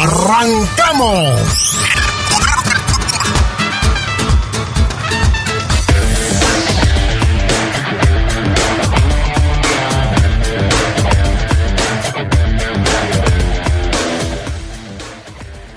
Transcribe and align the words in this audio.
¡Arrancamos! 0.00 1.40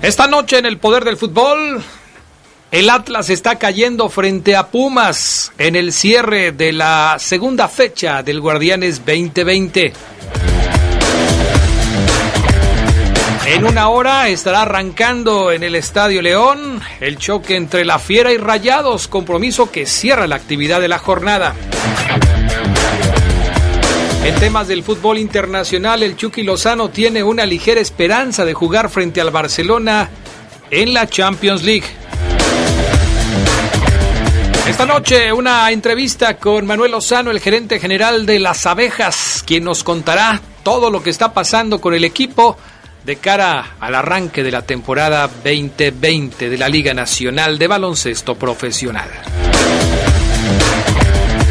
Esta 0.03 0.27
noche 0.27 0.59
en 0.59 0.67
el 0.67 0.77
poder 0.77 1.03
del 1.03 1.17
fútbol, 1.17 1.81
el 2.69 2.89
Atlas 2.91 3.31
está 3.31 3.57
cayendo 3.57 4.07
frente 4.09 4.55
a 4.55 4.67
Pumas 4.67 5.51
en 5.57 5.75
el 5.75 5.91
cierre 5.91 6.51
de 6.51 6.73
la 6.73 7.15
segunda 7.17 7.67
fecha 7.67 8.21
del 8.21 8.39
Guardianes 8.39 8.99
2020. 9.03 9.93
En 13.45 13.65
una 13.65 13.89
hora 13.89 14.29
estará 14.29 14.61
arrancando 14.61 15.51
en 15.51 15.63
el 15.63 15.75
Estadio 15.75 16.21
León 16.21 16.79
el 16.99 17.17
choque 17.17 17.55
entre 17.55 17.85
la 17.85 17.97
Fiera 17.97 18.31
y 18.31 18.37
Rayados, 18.37 19.07
compromiso 19.07 19.71
que 19.71 19.87
cierra 19.87 20.27
la 20.27 20.35
actividad 20.35 20.79
de 20.79 20.87
la 20.87 20.99
jornada. 20.99 21.55
En 24.23 24.35
temas 24.35 24.67
del 24.67 24.83
fútbol 24.83 25.17
internacional, 25.17 26.03
el 26.03 26.15
Chucky 26.15 26.43
Lozano 26.43 26.89
tiene 26.89 27.23
una 27.23 27.47
ligera 27.47 27.81
esperanza 27.81 28.45
de 28.45 28.53
jugar 28.53 28.89
frente 28.89 29.19
al 29.19 29.31
Barcelona 29.31 30.09
en 30.69 30.93
la 30.93 31.07
Champions 31.07 31.63
League. 31.63 31.87
Esta 34.67 34.85
noche 34.85 35.33
una 35.33 35.71
entrevista 35.71 36.37
con 36.37 36.67
Manuel 36.67 36.91
Lozano, 36.91 37.31
el 37.31 37.39
gerente 37.39 37.79
general 37.79 38.27
de 38.27 38.39
las 38.39 38.67
abejas, 38.67 39.43
quien 39.45 39.63
nos 39.63 39.83
contará 39.83 40.39
todo 40.61 40.91
lo 40.91 41.01
que 41.01 41.09
está 41.09 41.33
pasando 41.33 41.81
con 41.81 41.95
el 41.95 42.03
equipo 42.03 42.57
de 43.03 43.15
cara 43.15 43.75
al 43.79 43.95
arranque 43.95 44.43
de 44.43 44.51
la 44.51 44.61
temporada 44.61 45.27
2020 45.27 46.49
de 46.49 46.57
la 46.57 46.69
Liga 46.69 46.93
Nacional 46.93 47.57
de 47.57 47.67
Baloncesto 47.67 48.35
Profesional. 48.35 49.09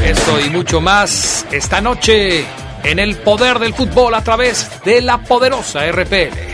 Esto 0.05 0.41
y 0.41 0.51
mucho 0.51 0.81
más 0.81 1.47
esta 1.51 1.81
noche 1.81 2.45
en 2.83 2.99
el 2.99 3.17
poder 3.17 3.59
del 3.59 3.75
fútbol 3.75 4.15
a 4.15 4.23
través 4.23 4.69
de 4.85 5.01
la 5.01 5.19
poderosa 5.19 5.91
RPL. 5.91 6.51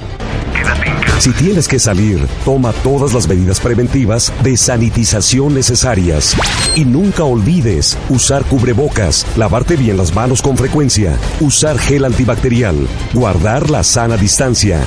Si 1.19 1.31
tienes 1.31 1.67
que 1.67 1.79
salir, 1.79 2.19
toma 2.45 2.71
todas 2.83 3.13
las 3.13 3.27
medidas 3.27 3.59
preventivas 3.59 4.31
de 4.43 4.55
sanitización 4.55 5.55
necesarias. 5.55 6.35
Y 6.75 6.85
nunca 6.85 7.23
olvides 7.23 7.97
usar 8.09 8.45
cubrebocas, 8.45 9.25
lavarte 9.35 9.75
bien 9.75 9.97
las 9.97 10.13
manos 10.13 10.43
con 10.43 10.55
frecuencia, 10.57 11.17
usar 11.39 11.79
gel 11.79 12.05
antibacterial, 12.05 12.87
guardar 13.13 13.71
la 13.71 13.83
sana 13.83 14.15
distancia. 14.15 14.79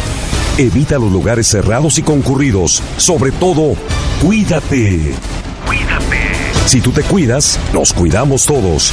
Evita 0.56 0.98
los 0.98 1.10
lugares 1.10 1.48
cerrados 1.48 1.98
y 1.98 2.02
concurridos. 2.02 2.80
Sobre 2.96 3.32
todo, 3.32 3.74
cuídate. 4.22 5.12
Cuídate. 5.66 6.30
Si 6.66 6.80
tú 6.80 6.92
te 6.92 7.02
cuidas, 7.02 7.58
nos 7.72 7.92
cuidamos 7.92 8.46
todos. 8.46 8.92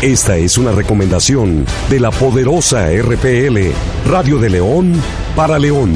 Esta 0.00 0.36
es 0.36 0.56
una 0.56 0.70
recomendación 0.70 1.66
de 1.90 1.98
la 1.98 2.12
poderosa 2.12 2.88
RPL, 2.88 3.72
Radio 4.06 4.38
de 4.38 4.50
León 4.50 4.92
para 5.34 5.58
León. 5.58 5.92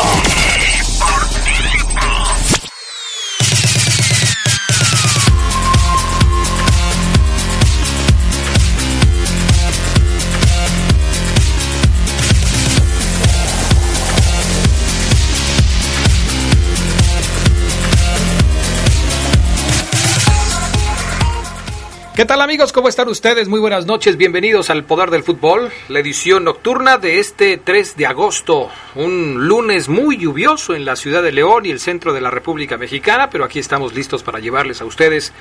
¿Qué 22.23 22.27
tal 22.27 22.39
amigos? 22.39 22.71
¿Cómo 22.71 22.87
están 22.87 23.09
ustedes? 23.09 23.49
Muy 23.49 23.59
buenas 23.59 23.85
noches, 23.85 24.15
bienvenidos 24.15 24.69
al 24.69 24.85
Poder 24.85 25.11
del 25.11 25.23
Fútbol, 25.23 25.69
la 25.89 25.99
edición 25.99 26.45
nocturna 26.45 26.97
de 26.97 27.19
este 27.19 27.57
3 27.57 27.97
de 27.97 28.05
agosto, 28.05 28.69
un 28.95 29.45
lunes 29.45 29.89
muy 29.89 30.15
lluvioso 30.15 30.73
en 30.73 30.85
la 30.85 30.95
ciudad 30.95 31.21
de 31.21 31.33
León 31.33 31.65
y 31.65 31.71
el 31.71 31.81
centro 31.81 32.13
de 32.13 32.21
la 32.21 32.31
República 32.31 32.77
Mexicana, 32.77 33.29
pero 33.29 33.43
aquí 33.43 33.59
estamos 33.59 33.93
listos 33.93 34.23
para 34.23 34.39
llevarles 34.39 34.79
a 34.79 34.85
ustedes 34.85 35.33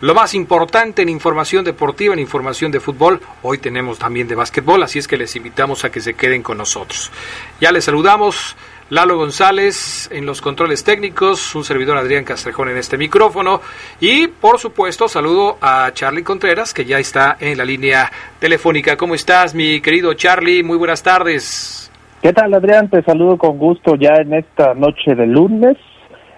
lo 0.00 0.14
más 0.14 0.32
importante 0.32 1.02
en 1.02 1.10
información 1.10 1.66
deportiva, 1.66 2.14
en 2.14 2.20
información 2.20 2.72
de 2.72 2.80
fútbol. 2.80 3.20
Hoy 3.42 3.58
tenemos 3.58 3.98
también 3.98 4.26
de 4.26 4.34
básquetbol, 4.34 4.82
así 4.82 5.00
es 5.00 5.06
que 5.06 5.18
les 5.18 5.36
invitamos 5.36 5.84
a 5.84 5.90
que 5.90 6.00
se 6.00 6.14
queden 6.14 6.42
con 6.42 6.56
nosotros. 6.56 7.10
Ya 7.60 7.70
les 7.72 7.84
saludamos. 7.84 8.56
Lalo 8.92 9.16
González 9.16 10.10
en 10.12 10.26
los 10.26 10.42
controles 10.42 10.84
técnicos, 10.84 11.54
un 11.54 11.64
servidor 11.64 11.96
Adrián 11.96 12.24
Castrejón 12.24 12.68
en 12.68 12.76
este 12.76 12.98
micrófono 12.98 13.62
y 14.00 14.26
por 14.26 14.58
supuesto 14.58 15.08
saludo 15.08 15.56
a 15.62 15.90
Charlie 15.94 16.22
Contreras 16.22 16.74
que 16.74 16.84
ya 16.84 16.98
está 16.98 17.38
en 17.40 17.56
la 17.56 17.64
línea 17.64 18.12
telefónica. 18.38 18.98
¿Cómo 18.98 19.14
estás 19.14 19.54
mi 19.54 19.80
querido 19.80 20.12
Charlie? 20.12 20.62
Muy 20.62 20.76
buenas 20.76 21.02
tardes. 21.02 21.90
¿Qué 22.20 22.34
tal 22.34 22.52
Adrián? 22.52 22.90
Te 22.90 23.02
saludo 23.02 23.38
con 23.38 23.56
gusto 23.56 23.94
ya 23.94 24.12
en 24.20 24.34
esta 24.34 24.74
noche 24.74 25.14
de 25.14 25.26
lunes. 25.26 25.78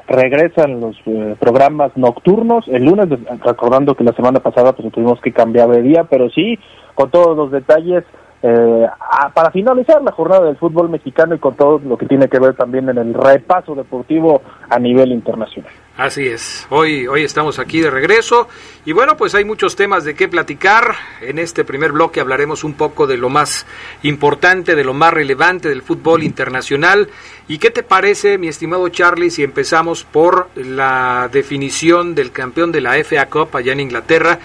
Regresan 0.07 0.79
los 0.79 0.95
eh, 1.07 1.35
programas 1.41 1.91
nocturnos. 1.97 2.69
El 2.69 2.85
lunes, 2.85 3.09
recordando 3.45 3.97
que 3.97 4.05
la 4.05 4.13
semana 4.13 4.39
pasada 4.39 4.75
pues 4.75 4.93
tuvimos 4.93 5.21
que 5.21 5.33
cambiar 5.33 5.71
de 5.71 5.83
día, 5.83 6.05
pero 6.05 6.31
sí, 6.31 6.57
con 6.95 7.11
todos 7.11 7.37
los 7.37 7.51
detalles 7.51 8.05
eh, 8.47 8.87
para 9.33 9.51
finalizar 9.51 10.03
la 10.03 10.13
jornada 10.13 10.45
del 10.45 10.59
fútbol 10.59 10.91
mexicano 10.91 11.35
y 11.35 11.39
con 11.39 11.55
todo 11.55 11.79
lo 11.79 11.97
que 11.97 12.05
tiene 12.05 12.29
que 12.29 12.39
ver 12.39 12.55
también 12.55 12.87
en 12.91 12.99
el 12.99 13.15
repaso 13.15 13.75
deportivo 13.75 14.43
a 14.69 14.79
nivel 14.79 15.13
internacional. 15.13 15.73
Así 15.97 16.27
es, 16.27 16.67
hoy, 16.69 17.07
hoy 17.07 17.25
estamos 17.25 17.59
aquí 17.59 17.81
de 17.81 17.89
regreso 17.89 18.49
y 18.85 18.93
bueno, 18.93 19.17
pues 19.17 19.35
hay 19.35 19.47
muchos 19.47 19.77
temas 19.77 20.05
de 20.05 20.15
qué 20.15 20.29
platicar. 20.29 20.95
En 21.23 21.39
este 21.39 21.65
primer 21.65 21.93
bloque 21.93 22.21
hablaremos 22.21 22.65
un 22.65 22.75
poco 22.75 23.07
de 23.07 23.17
lo 23.17 23.31
más 23.31 23.67
importante, 24.03 24.75
de 24.75 24.85
lo 24.85 24.93
más 24.93 25.15
relevante 25.15 25.71
del 25.71 25.81
fútbol 25.81 26.23
internacional. 26.23 27.09
¿Y 27.49 27.57
qué 27.57 27.71
te 27.71 27.83
parece, 27.83 28.37
mi 28.37 28.49
estimado 28.49 28.87
Charlie, 28.91 29.31
si 29.31 29.43
empezamos 29.43 30.05
por 30.05 30.49
la 30.55 31.31
definición 31.33 32.15
del 32.15 32.31
campeón 32.31 32.73
de 32.73 32.83
la 32.83 33.03
FA 33.03 33.25
Cup 33.31 33.57
allá 33.57 33.73
en 33.73 33.81
Inglaterra, 33.81 34.39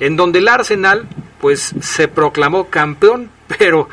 en 0.00 0.16
donde 0.16 0.40
el 0.40 0.48
Arsenal 0.48 1.06
pues 1.40 1.74
se 1.80 2.08
proclamó 2.08 2.68
campeón 2.68 3.30
pero 3.58 3.88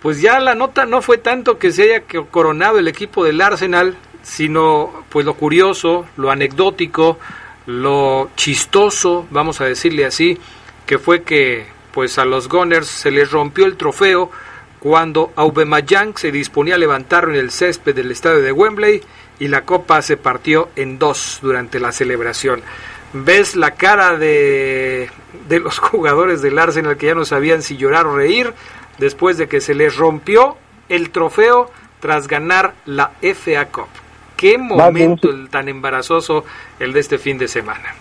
pues 0.00 0.20
ya 0.20 0.38
la 0.38 0.54
nota 0.54 0.86
no 0.86 1.02
fue 1.02 1.18
tanto 1.18 1.58
que 1.58 1.72
se 1.72 1.82
haya 1.82 2.02
coronado 2.30 2.78
el 2.78 2.86
equipo 2.86 3.24
del 3.24 3.40
Arsenal, 3.40 3.96
sino 4.22 5.04
pues 5.08 5.26
lo 5.26 5.34
curioso, 5.34 6.06
lo 6.16 6.30
anecdótico, 6.30 7.18
lo 7.66 8.30
chistoso, 8.36 9.26
vamos 9.30 9.60
a 9.60 9.64
decirle 9.64 10.04
así, 10.04 10.38
que 10.86 10.98
fue 10.98 11.22
que 11.22 11.66
pues 11.92 12.18
a 12.18 12.24
los 12.24 12.48
Gunners 12.48 12.86
se 12.86 13.10
les 13.10 13.30
rompió 13.32 13.66
el 13.66 13.76
trofeo 13.76 14.30
cuando 14.78 15.32
Aubameyang 15.34 16.16
se 16.16 16.30
disponía 16.30 16.76
a 16.76 16.78
levantarlo 16.78 17.34
en 17.34 17.40
el 17.40 17.50
césped 17.50 17.94
del 17.94 18.12
estadio 18.12 18.40
de 18.40 18.52
Wembley 18.52 19.02
y 19.40 19.48
la 19.48 19.64
copa 19.64 20.00
se 20.02 20.16
partió 20.16 20.68
en 20.76 20.98
dos 20.98 21.40
durante 21.42 21.80
la 21.80 21.90
celebración. 21.90 22.62
Ves 23.12 23.56
la 23.56 23.72
cara 23.72 24.16
de, 24.18 25.08
de 25.48 25.60
los 25.60 25.78
jugadores 25.78 26.42
del 26.42 26.58
Arsenal 26.58 26.96
que 26.96 27.06
ya 27.06 27.14
no 27.14 27.24
sabían 27.24 27.62
si 27.62 27.76
llorar 27.76 28.06
o 28.06 28.16
reír, 28.16 28.52
después 28.98 29.38
de 29.38 29.48
que 29.48 29.60
se 29.60 29.74
les 29.74 29.96
rompió 29.96 30.56
el 30.88 31.10
trofeo 31.10 31.70
tras 32.00 32.28
ganar 32.28 32.74
la 32.86 33.12
FA 33.20 33.66
Cup. 33.66 33.88
Qué 34.36 34.56
momento 34.56 35.28
tan 35.50 35.68
embarazoso 35.68 36.44
el 36.78 36.92
de 36.92 37.00
este 37.00 37.18
fin 37.18 37.38
de 37.38 37.48
semana. 37.48 37.94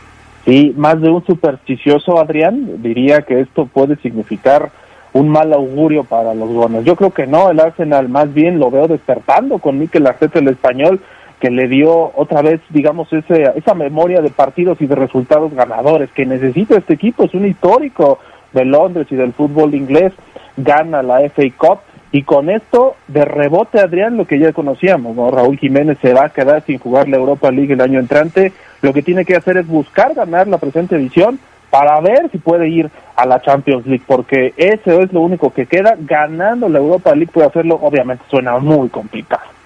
Sí, 0.45 0.73
más 0.77 1.01
de 1.01 1.09
un 1.09 1.25
supersticioso, 1.25 2.19
Adrián, 2.19 2.81
diría 2.81 3.23
que 3.23 3.41
esto 3.41 3.65
puede 3.65 3.97
significar 3.97 4.71
un 5.13 5.29
mal 5.29 5.51
augurio 5.51 6.03
para 6.03 6.33
los 6.35 6.49
gones. 6.49 6.85
Yo 6.85 6.95
creo 6.95 7.11
que 7.11 7.25
no, 7.25 7.49
el 7.49 7.59
Arsenal 7.59 8.07
más 8.07 8.31
bien 8.33 8.59
lo 8.59 8.69
veo 8.69 8.87
despertando 8.87 9.57
con 9.57 9.79
Mikel 9.79 10.05
Arteta 10.05 10.39
el 10.39 10.47
español, 10.47 11.01
que 11.39 11.51
le 11.51 11.67
dio 11.67 12.11
otra 12.15 12.41
vez, 12.41 12.61
digamos, 12.69 13.11
ese, 13.13 13.51
esa 13.55 13.73
memoria 13.73 14.21
de 14.21 14.29
partidos 14.29 14.81
y 14.81 14.87
de 14.87 14.95
resultados 14.95 15.53
ganadores 15.53 16.09
que 16.11 16.25
necesita 16.25 16.77
este 16.77 16.95
equipo, 16.95 17.23
es 17.23 17.33
un 17.33 17.45
histórico 17.45 18.19
de 18.53 18.65
Londres 18.65 19.07
y 19.11 19.15
del 19.15 19.33
fútbol 19.33 19.75
inglés 19.75 20.13
gana 20.55 21.03
la 21.03 21.19
FA 21.29 21.43
Cup 21.57 21.79
y 22.11 22.23
con 22.23 22.49
esto 22.49 22.95
de 23.07 23.25
rebote 23.25 23.79
Adrián 23.79 24.17
lo 24.17 24.25
que 24.25 24.39
ya 24.39 24.53
conocíamos, 24.53 25.15
¿no? 25.15 25.29
Raúl 25.29 25.57
Jiménez 25.57 25.97
se 26.01 26.13
va 26.13 26.25
a 26.25 26.29
quedar 26.29 26.63
sin 26.63 26.79
jugar 26.79 27.07
la 27.09 27.17
Europa 27.17 27.51
League 27.51 27.73
el 27.73 27.81
año 27.81 27.99
entrante, 27.99 28.53
lo 28.81 28.93
que 28.93 29.03
tiene 29.03 29.25
que 29.25 29.35
hacer 29.35 29.57
es 29.57 29.67
buscar 29.67 30.13
ganar 30.13 30.47
la 30.47 30.57
presente 30.57 30.95
edición 30.95 31.39
para 31.69 31.99
ver 31.99 32.31
si 32.31 32.37
puede 32.37 32.69
ir 32.69 32.89
a 33.15 33.25
la 33.25 33.41
Champions 33.41 33.85
League, 33.85 34.03
porque 34.07 34.53
eso 34.55 35.01
es 35.01 35.11
lo 35.11 35.21
único 35.21 35.51
que 35.51 35.65
queda, 35.65 35.95
ganando 35.99 36.69
la 36.69 36.79
Europa 36.79 37.13
League 37.13 37.31
puede 37.31 37.47
hacerlo, 37.47 37.77
obviamente 37.81 38.23
suena 38.29 38.57
muy 38.57 38.89
complicado. 38.89 39.56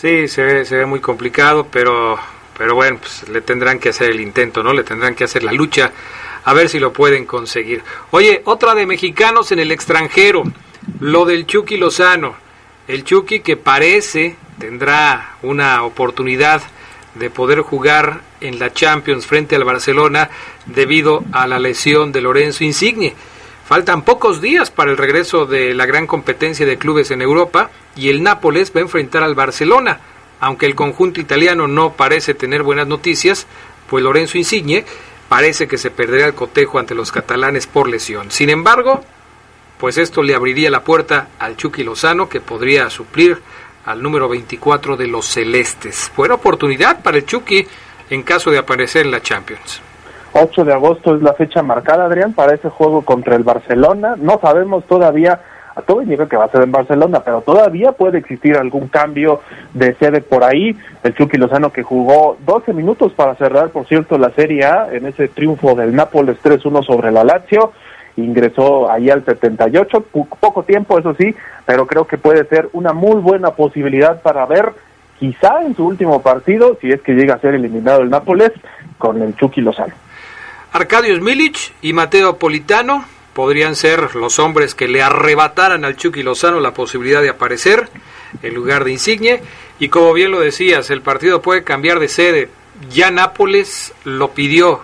Sí, 0.00 0.28
se 0.28 0.44
ve, 0.44 0.64
se 0.64 0.76
ve 0.76 0.86
muy 0.86 1.00
complicado, 1.00 1.66
pero, 1.72 2.16
pero 2.56 2.76
bueno, 2.76 2.98
pues 3.00 3.28
le 3.28 3.40
tendrán 3.40 3.80
que 3.80 3.88
hacer 3.88 4.10
el 4.12 4.20
intento, 4.20 4.62
¿no? 4.62 4.72
Le 4.72 4.84
tendrán 4.84 5.16
que 5.16 5.24
hacer 5.24 5.42
la 5.42 5.50
lucha 5.50 5.90
a 6.44 6.54
ver 6.54 6.68
si 6.68 6.78
lo 6.78 6.92
pueden 6.92 7.26
conseguir. 7.26 7.82
Oye, 8.12 8.42
otra 8.44 8.76
de 8.76 8.86
mexicanos 8.86 9.50
en 9.50 9.58
el 9.58 9.72
extranjero, 9.72 10.44
lo 11.00 11.24
del 11.24 11.46
Chucky 11.46 11.78
Lozano. 11.78 12.36
El 12.86 13.02
Chucky 13.02 13.40
que 13.40 13.56
parece 13.56 14.36
tendrá 14.60 15.36
una 15.42 15.82
oportunidad 15.82 16.62
de 17.16 17.28
poder 17.28 17.62
jugar 17.62 18.20
en 18.40 18.60
la 18.60 18.72
Champions 18.72 19.26
frente 19.26 19.56
al 19.56 19.64
Barcelona 19.64 20.30
debido 20.66 21.24
a 21.32 21.48
la 21.48 21.58
lesión 21.58 22.12
de 22.12 22.20
Lorenzo 22.20 22.62
Insigne. 22.62 23.16
Faltan 23.68 24.00
pocos 24.00 24.40
días 24.40 24.70
para 24.70 24.90
el 24.90 24.96
regreso 24.96 25.44
de 25.44 25.74
la 25.74 25.84
gran 25.84 26.06
competencia 26.06 26.64
de 26.64 26.78
clubes 26.78 27.10
en 27.10 27.20
Europa 27.20 27.70
y 27.94 28.08
el 28.08 28.22
Nápoles 28.22 28.72
va 28.74 28.80
a 28.80 28.84
enfrentar 28.84 29.22
al 29.22 29.34
Barcelona. 29.34 30.00
Aunque 30.40 30.64
el 30.64 30.74
conjunto 30.74 31.20
italiano 31.20 31.68
no 31.68 31.92
parece 31.92 32.32
tener 32.32 32.62
buenas 32.62 32.86
noticias, 32.86 33.46
pues 33.86 34.02
Lorenzo 34.02 34.38
Insigne 34.38 34.86
parece 35.28 35.68
que 35.68 35.76
se 35.76 35.90
perderá 35.90 36.24
el 36.24 36.32
cotejo 36.32 36.78
ante 36.78 36.94
los 36.94 37.12
catalanes 37.12 37.66
por 37.66 37.90
lesión. 37.90 38.30
Sin 38.30 38.48
embargo, 38.48 39.04
pues 39.76 39.98
esto 39.98 40.22
le 40.22 40.34
abriría 40.34 40.70
la 40.70 40.82
puerta 40.82 41.28
al 41.38 41.58
Chucky 41.58 41.84
Lozano, 41.84 42.26
que 42.26 42.40
podría 42.40 42.88
suplir 42.88 43.38
al 43.84 44.02
número 44.02 44.30
24 44.30 44.96
de 44.96 45.08
los 45.08 45.26
Celestes. 45.26 46.10
Buena 46.16 46.36
oportunidad 46.36 47.02
para 47.02 47.18
el 47.18 47.26
Chucky 47.26 47.68
en 48.08 48.22
caso 48.22 48.50
de 48.50 48.56
aparecer 48.56 49.04
en 49.04 49.10
la 49.10 49.20
Champions. 49.20 49.82
8 50.40 50.64
de 50.64 50.72
agosto 50.72 51.16
es 51.16 51.22
la 51.22 51.34
fecha 51.34 51.62
marcada, 51.62 52.04
Adrián, 52.04 52.32
para 52.32 52.54
ese 52.54 52.68
juego 52.68 53.02
contra 53.02 53.36
el 53.36 53.42
Barcelona. 53.42 54.14
No 54.16 54.38
sabemos 54.40 54.84
todavía 54.84 55.40
a 55.78 55.82
todo 55.82 56.02
indica 56.02 56.26
que 56.26 56.36
va 56.36 56.46
a 56.46 56.50
ser 56.50 56.62
en 56.62 56.72
Barcelona, 56.72 57.20
pero 57.24 57.40
todavía 57.40 57.92
puede 57.92 58.18
existir 58.18 58.56
algún 58.56 58.88
cambio 58.88 59.40
de 59.74 59.94
sede 59.94 60.20
por 60.20 60.42
ahí. 60.42 60.76
El 61.04 61.14
Chucky 61.14 61.36
Lozano 61.36 61.70
que 61.70 61.84
jugó 61.84 62.36
12 62.44 62.72
minutos 62.72 63.12
para 63.12 63.36
cerrar, 63.36 63.70
por 63.70 63.86
cierto, 63.86 64.18
la 64.18 64.30
Serie 64.30 64.64
A 64.64 64.88
en 64.92 65.06
ese 65.06 65.28
triunfo 65.28 65.76
del 65.76 65.94
Nápoles 65.94 66.42
3-1 66.42 66.84
sobre 66.84 67.12
la 67.12 67.22
Lazio. 67.22 67.72
Ingresó 68.16 68.90
ahí 68.90 69.08
al 69.08 69.24
78, 69.24 70.06
poco 70.40 70.64
tiempo, 70.64 70.98
eso 70.98 71.14
sí, 71.14 71.32
pero 71.64 71.86
creo 71.86 72.08
que 72.08 72.18
puede 72.18 72.44
ser 72.46 72.68
una 72.72 72.92
muy 72.92 73.20
buena 73.20 73.50
posibilidad 73.52 74.20
para 74.20 74.44
ver 74.46 74.72
quizá 75.20 75.62
en 75.62 75.76
su 75.76 75.86
último 75.86 76.22
partido, 76.22 76.76
si 76.80 76.90
es 76.90 77.00
que 77.02 77.14
llega 77.14 77.34
a 77.34 77.40
ser 77.40 77.54
eliminado 77.54 78.00
el 78.00 78.10
Nápoles, 78.10 78.50
con 78.98 79.22
el 79.22 79.36
Chucky 79.36 79.60
Lozano. 79.60 79.94
Arcadius 80.72 81.20
Milic 81.20 81.72
y 81.80 81.94
Mateo 81.94 82.38
Politano 82.38 83.04
podrían 83.32 83.74
ser 83.74 84.14
los 84.16 84.38
hombres 84.38 84.74
que 84.74 84.86
le 84.86 85.00
arrebataran 85.00 85.84
al 85.84 85.96
Chucky 85.96 86.22
Lozano 86.22 86.60
la 86.60 86.74
posibilidad 86.74 87.22
de 87.22 87.30
aparecer 87.30 87.88
en 88.42 88.54
lugar 88.54 88.84
de 88.84 88.92
Insigne. 88.92 89.42
Y 89.78 89.88
como 89.88 90.12
bien 90.12 90.30
lo 90.30 90.40
decías, 90.40 90.90
el 90.90 91.00
partido 91.00 91.40
puede 91.40 91.64
cambiar 91.64 92.00
de 92.00 92.08
sede. 92.08 92.50
ya 92.90 93.10
Nápoles 93.10 93.94
lo 94.04 94.32
pidió 94.32 94.82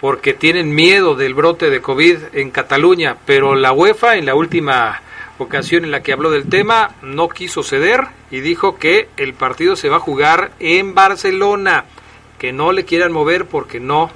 porque 0.00 0.32
tienen 0.32 0.74
miedo 0.74 1.14
del 1.14 1.34
brote 1.34 1.68
de 1.68 1.82
COVID 1.82 2.18
en 2.32 2.50
Cataluña, 2.50 3.18
pero 3.26 3.54
la 3.54 3.72
UEFA 3.72 4.16
en 4.16 4.24
la 4.24 4.34
última 4.34 5.02
ocasión 5.36 5.84
en 5.84 5.90
la 5.90 6.02
que 6.02 6.14
habló 6.14 6.30
del 6.30 6.48
tema 6.48 6.94
no 7.02 7.28
quiso 7.28 7.62
ceder 7.62 8.06
y 8.30 8.40
dijo 8.40 8.78
que 8.78 9.08
el 9.18 9.34
partido 9.34 9.76
se 9.76 9.90
va 9.90 9.96
a 9.96 10.00
jugar 10.00 10.52
en 10.58 10.94
Barcelona, 10.94 11.84
que 12.38 12.52
no 12.52 12.72
le 12.72 12.86
quieran 12.86 13.12
mover 13.12 13.44
porque 13.44 13.80
no 13.80 14.10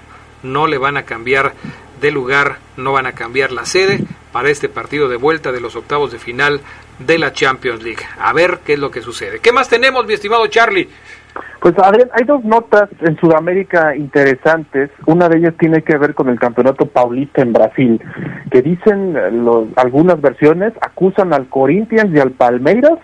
no 0.45 0.69
le 0.69 0.79
van 0.79 0.97
a 0.97 1.03
cambiar 1.03 1.53
de 2.01 2.11
lugar, 2.13 2.59
no 2.77 2.93
van 2.93 3.07
a 3.07 3.13
cambiar 3.13 3.51
la 3.51 3.65
sede 3.65 4.05
para 4.33 4.51
este 4.51 4.69
partido 4.69 5.09
de 5.09 5.17
vuelta 5.17 5.53
de 5.53 5.61
los 5.61 5.75
octavos 5.75 6.13
de 6.13 6.19
final 6.19 6.61
de 6.99 7.19
la 7.19 7.33
Champions 7.33 7.83
League. 7.83 8.03
A 8.21 8.33
ver 8.33 8.61
qué 8.65 8.75
es 8.75 8.79
lo 8.79 8.91
que 8.91 9.01
sucede. 9.01 9.41
¿Qué 9.41 9.53
más 9.53 9.69
tenemos, 9.69 10.07
mi 10.07 10.15
estimado 10.15 10.47
Charlie? 10.47 10.89
Pues 11.61 11.75
Adrián, 11.79 12.11
hay 12.13 12.25
dos 12.25 12.45
notas 12.45 12.91
en 13.01 13.17
Sudamérica 13.17 13.97
interesantes. 13.97 14.91
Una 15.07 15.29
de 15.29 15.39
ellas 15.39 15.55
tiene 15.59 15.83
que 15.83 15.97
ver 15.97 16.15
con 16.15 16.29
el 16.29 16.39
campeonato 16.39 16.87
paulista 16.87 17.43
en 17.43 17.53
Brasil, 17.53 18.01
que 18.51 18.61
dicen 18.61 19.45
los, 19.45 19.69
algunas 19.77 20.21
versiones, 20.21 20.73
acusan 20.81 21.33
al 21.33 21.49
Corinthians 21.49 22.15
y 22.15 22.21
al 22.21 22.33
Palmeiras 22.33 22.99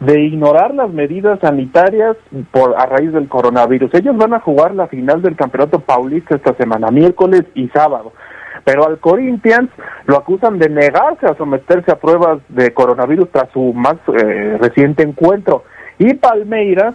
de 0.00 0.20
ignorar 0.20 0.74
las 0.74 0.90
medidas 0.90 1.40
sanitarias 1.40 2.16
por 2.50 2.74
a 2.78 2.86
raíz 2.86 3.12
del 3.12 3.28
coronavirus. 3.28 3.94
Ellos 3.94 4.16
van 4.16 4.34
a 4.34 4.40
jugar 4.40 4.74
la 4.74 4.88
final 4.88 5.22
del 5.22 5.36
campeonato 5.36 5.80
paulista 5.80 6.36
esta 6.36 6.54
semana, 6.54 6.88
miércoles 6.90 7.44
y 7.54 7.68
sábado. 7.68 8.12
Pero 8.64 8.86
al 8.86 8.98
Corinthians 8.98 9.70
lo 10.06 10.16
acusan 10.16 10.58
de 10.58 10.68
negarse 10.68 11.26
a 11.26 11.36
someterse 11.36 11.92
a 11.92 11.98
pruebas 11.98 12.40
de 12.48 12.74
coronavirus 12.74 13.30
tras 13.30 13.50
su 13.52 13.72
más 13.72 13.96
eh, 14.08 14.58
reciente 14.60 15.02
encuentro. 15.02 15.64
Y 15.98 16.14
Palmeiras, 16.14 16.94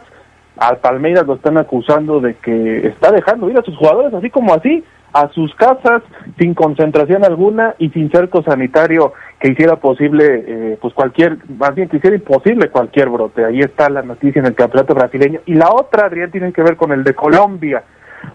al 0.57 0.77
Palmeiras 0.77 1.25
lo 1.25 1.35
están 1.35 1.57
acusando 1.57 2.19
de 2.19 2.35
que 2.35 2.87
está 2.87 3.11
dejando 3.11 3.49
ir 3.49 3.57
a 3.57 3.63
sus 3.63 3.77
jugadores 3.77 4.13
así 4.13 4.29
como 4.29 4.53
así, 4.53 4.83
a 5.13 5.27
sus 5.29 5.53
casas 5.55 6.03
sin 6.37 6.53
concentración 6.53 7.25
alguna 7.25 7.75
y 7.79 7.89
sin 7.89 8.11
cerco 8.11 8.43
sanitario 8.43 9.13
que 9.41 9.51
hiciera 9.51 9.75
posible, 9.77 10.43
eh, 10.47 10.77
pues 10.79 10.93
cualquier, 10.93 11.37
más 11.57 11.73
bien 11.73 11.89
que 11.89 11.97
hiciera 11.97 12.15
imposible 12.15 12.69
cualquier 12.69 13.09
brote. 13.09 13.43
Ahí 13.43 13.59
está 13.59 13.89
la 13.89 14.03
noticia 14.03 14.39
en 14.39 14.45
el 14.45 14.53
campeonato 14.53 14.93
brasileño. 14.93 15.39
Y 15.47 15.55
la 15.55 15.71
otra, 15.71 16.05
Adrián, 16.05 16.29
tiene 16.29 16.53
que 16.53 16.61
ver 16.61 16.77
con 16.77 16.91
el 16.91 17.03
de 17.03 17.15
Colombia, 17.15 17.83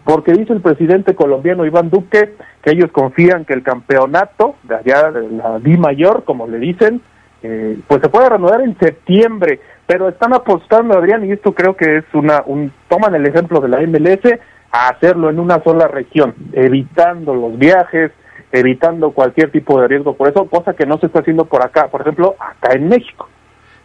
porque 0.02 0.32
dice 0.32 0.52
el 0.52 0.60
presidente 0.60 1.14
colombiano 1.14 1.64
Iván 1.64 1.90
Duque 1.90 2.34
que 2.60 2.72
ellos 2.72 2.90
confían 2.90 3.44
que 3.44 3.54
el 3.54 3.62
campeonato 3.62 4.56
de 4.64 4.74
allá, 4.74 5.12
de 5.12 5.30
la 5.30 5.60
Di 5.60 5.76
Mayor, 5.76 6.24
como 6.24 6.48
le 6.48 6.58
dicen, 6.58 7.00
eh, 7.44 7.78
pues 7.86 8.02
se 8.02 8.08
puede 8.08 8.28
reanudar 8.28 8.62
en 8.62 8.76
septiembre, 8.76 9.60
pero 9.86 10.08
están 10.08 10.34
apostando, 10.34 10.98
Adrián, 10.98 11.24
y 11.24 11.30
esto 11.30 11.54
creo 11.54 11.76
que 11.76 11.98
es 11.98 12.04
una, 12.14 12.42
un, 12.46 12.72
toman 12.88 13.14
el 13.14 13.26
ejemplo 13.26 13.60
de 13.60 13.68
la 13.68 13.80
MLS, 13.82 14.40
a 14.72 14.88
hacerlo 14.88 15.30
en 15.30 15.38
una 15.38 15.62
sola 15.62 15.86
región, 15.86 16.34
evitando 16.52 17.32
los 17.32 17.56
viajes, 17.56 18.10
evitando 18.58 19.10
cualquier 19.10 19.50
tipo 19.50 19.80
de 19.80 19.88
riesgo. 19.88 20.16
Por 20.16 20.28
eso, 20.28 20.46
cosa 20.46 20.74
que 20.74 20.86
no 20.86 20.98
se 20.98 21.06
está 21.06 21.20
haciendo 21.20 21.44
por 21.44 21.64
acá, 21.64 21.88
por 21.88 22.00
ejemplo, 22.00 22.36
acá 22.38 22.74
en 22.74 22.88
México. 22.88 23.28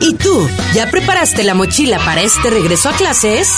¿Y 0.00 0.14
tú? 0.14 0.48
¿Ya 0.74 0.90
preparaste 0.90 1.42
la 1.42 1.54
mochila 1.54 1.98
para 1.98 2.22
este 2.22 2.50
regreso 2.50 2.90
a 2.90 2.92
clases? 2.92 3.48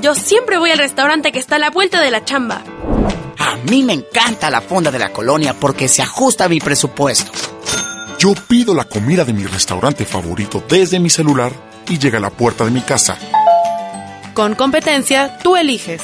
Yo 0.04 0.14
siempre 0.14 0.58
voy 0.58 0.70
al 0.70 0.76
restaurante 0.76 1.32
que 1.32 1.38
está 1.38 1.56
a 1.56 1.58
la 1.58 1.70
vuelta 1.70 1.98
de 2.02 2.10
la 2.10 2.26
chamba. 2.26 2.62
A 3.38 3.56
mí 3.70 3.82
me 3.82 3.94
encanta 3.94 4.50
la 4.50 4.60
fonda 4.60 4.90
de 4.90 4.98
la 4.98 5.12
colonia 5.12 5.54
porque 5.58 5.88
se 5.88 6.02
ajusta 6.02 6.44
a 6.44 6.48
mi 6.50 6.60
presupuesto. 6.60 7.32
Yo 8.18 8.34
pido 8.34 8.74
la 8.74 8.84
comida 8.84 9.24
de 9.24 9.32
mi 9.32 9.44
restaurante 9.46 10.04
favorito 10.04 10.62
desde 10.68 11.00
mi 11.00 11.08
celular 11.08 11.52
y 11.88 11.98
llega 11.98 12.18
a 12.18 12.20
la 12.20 12.28
puerta 12.28 12.66
de 12.66 12.70
mi 12.70 12.82
casa. 12.82 13.16
Con 14.34 14.54
competencia, 14.56 15.38
tú 15.38 15.56
eliges. 15.56 16.02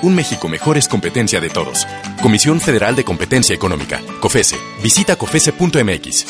Un 0.00 0.14
México 0.14 0.48
mejor 0.48 0.78
es 0.78 0.88
competencia 0.88 1.42
de 1.42 1.50
todos. 1.50 1.86
Comisión 2.22 2.58
Federal 2.58 2.96
de 2.96 3.04
Competencia 3.04 3.54
Económica. 3.54 4.00
COFESE. 4.20 4.56
Visita 4.82 5.16
COFESE.mx. 5.16 6.24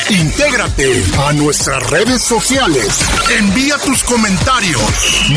Intégrate 0.10 1.04
a 1.18 1.34
nuestras 1.34 1.90
redes 1.90 2.22
sociales. 2.22 3.00
Envía 3.40 3.80
tus 3.80 4.04
comentarios. 4.04 4.80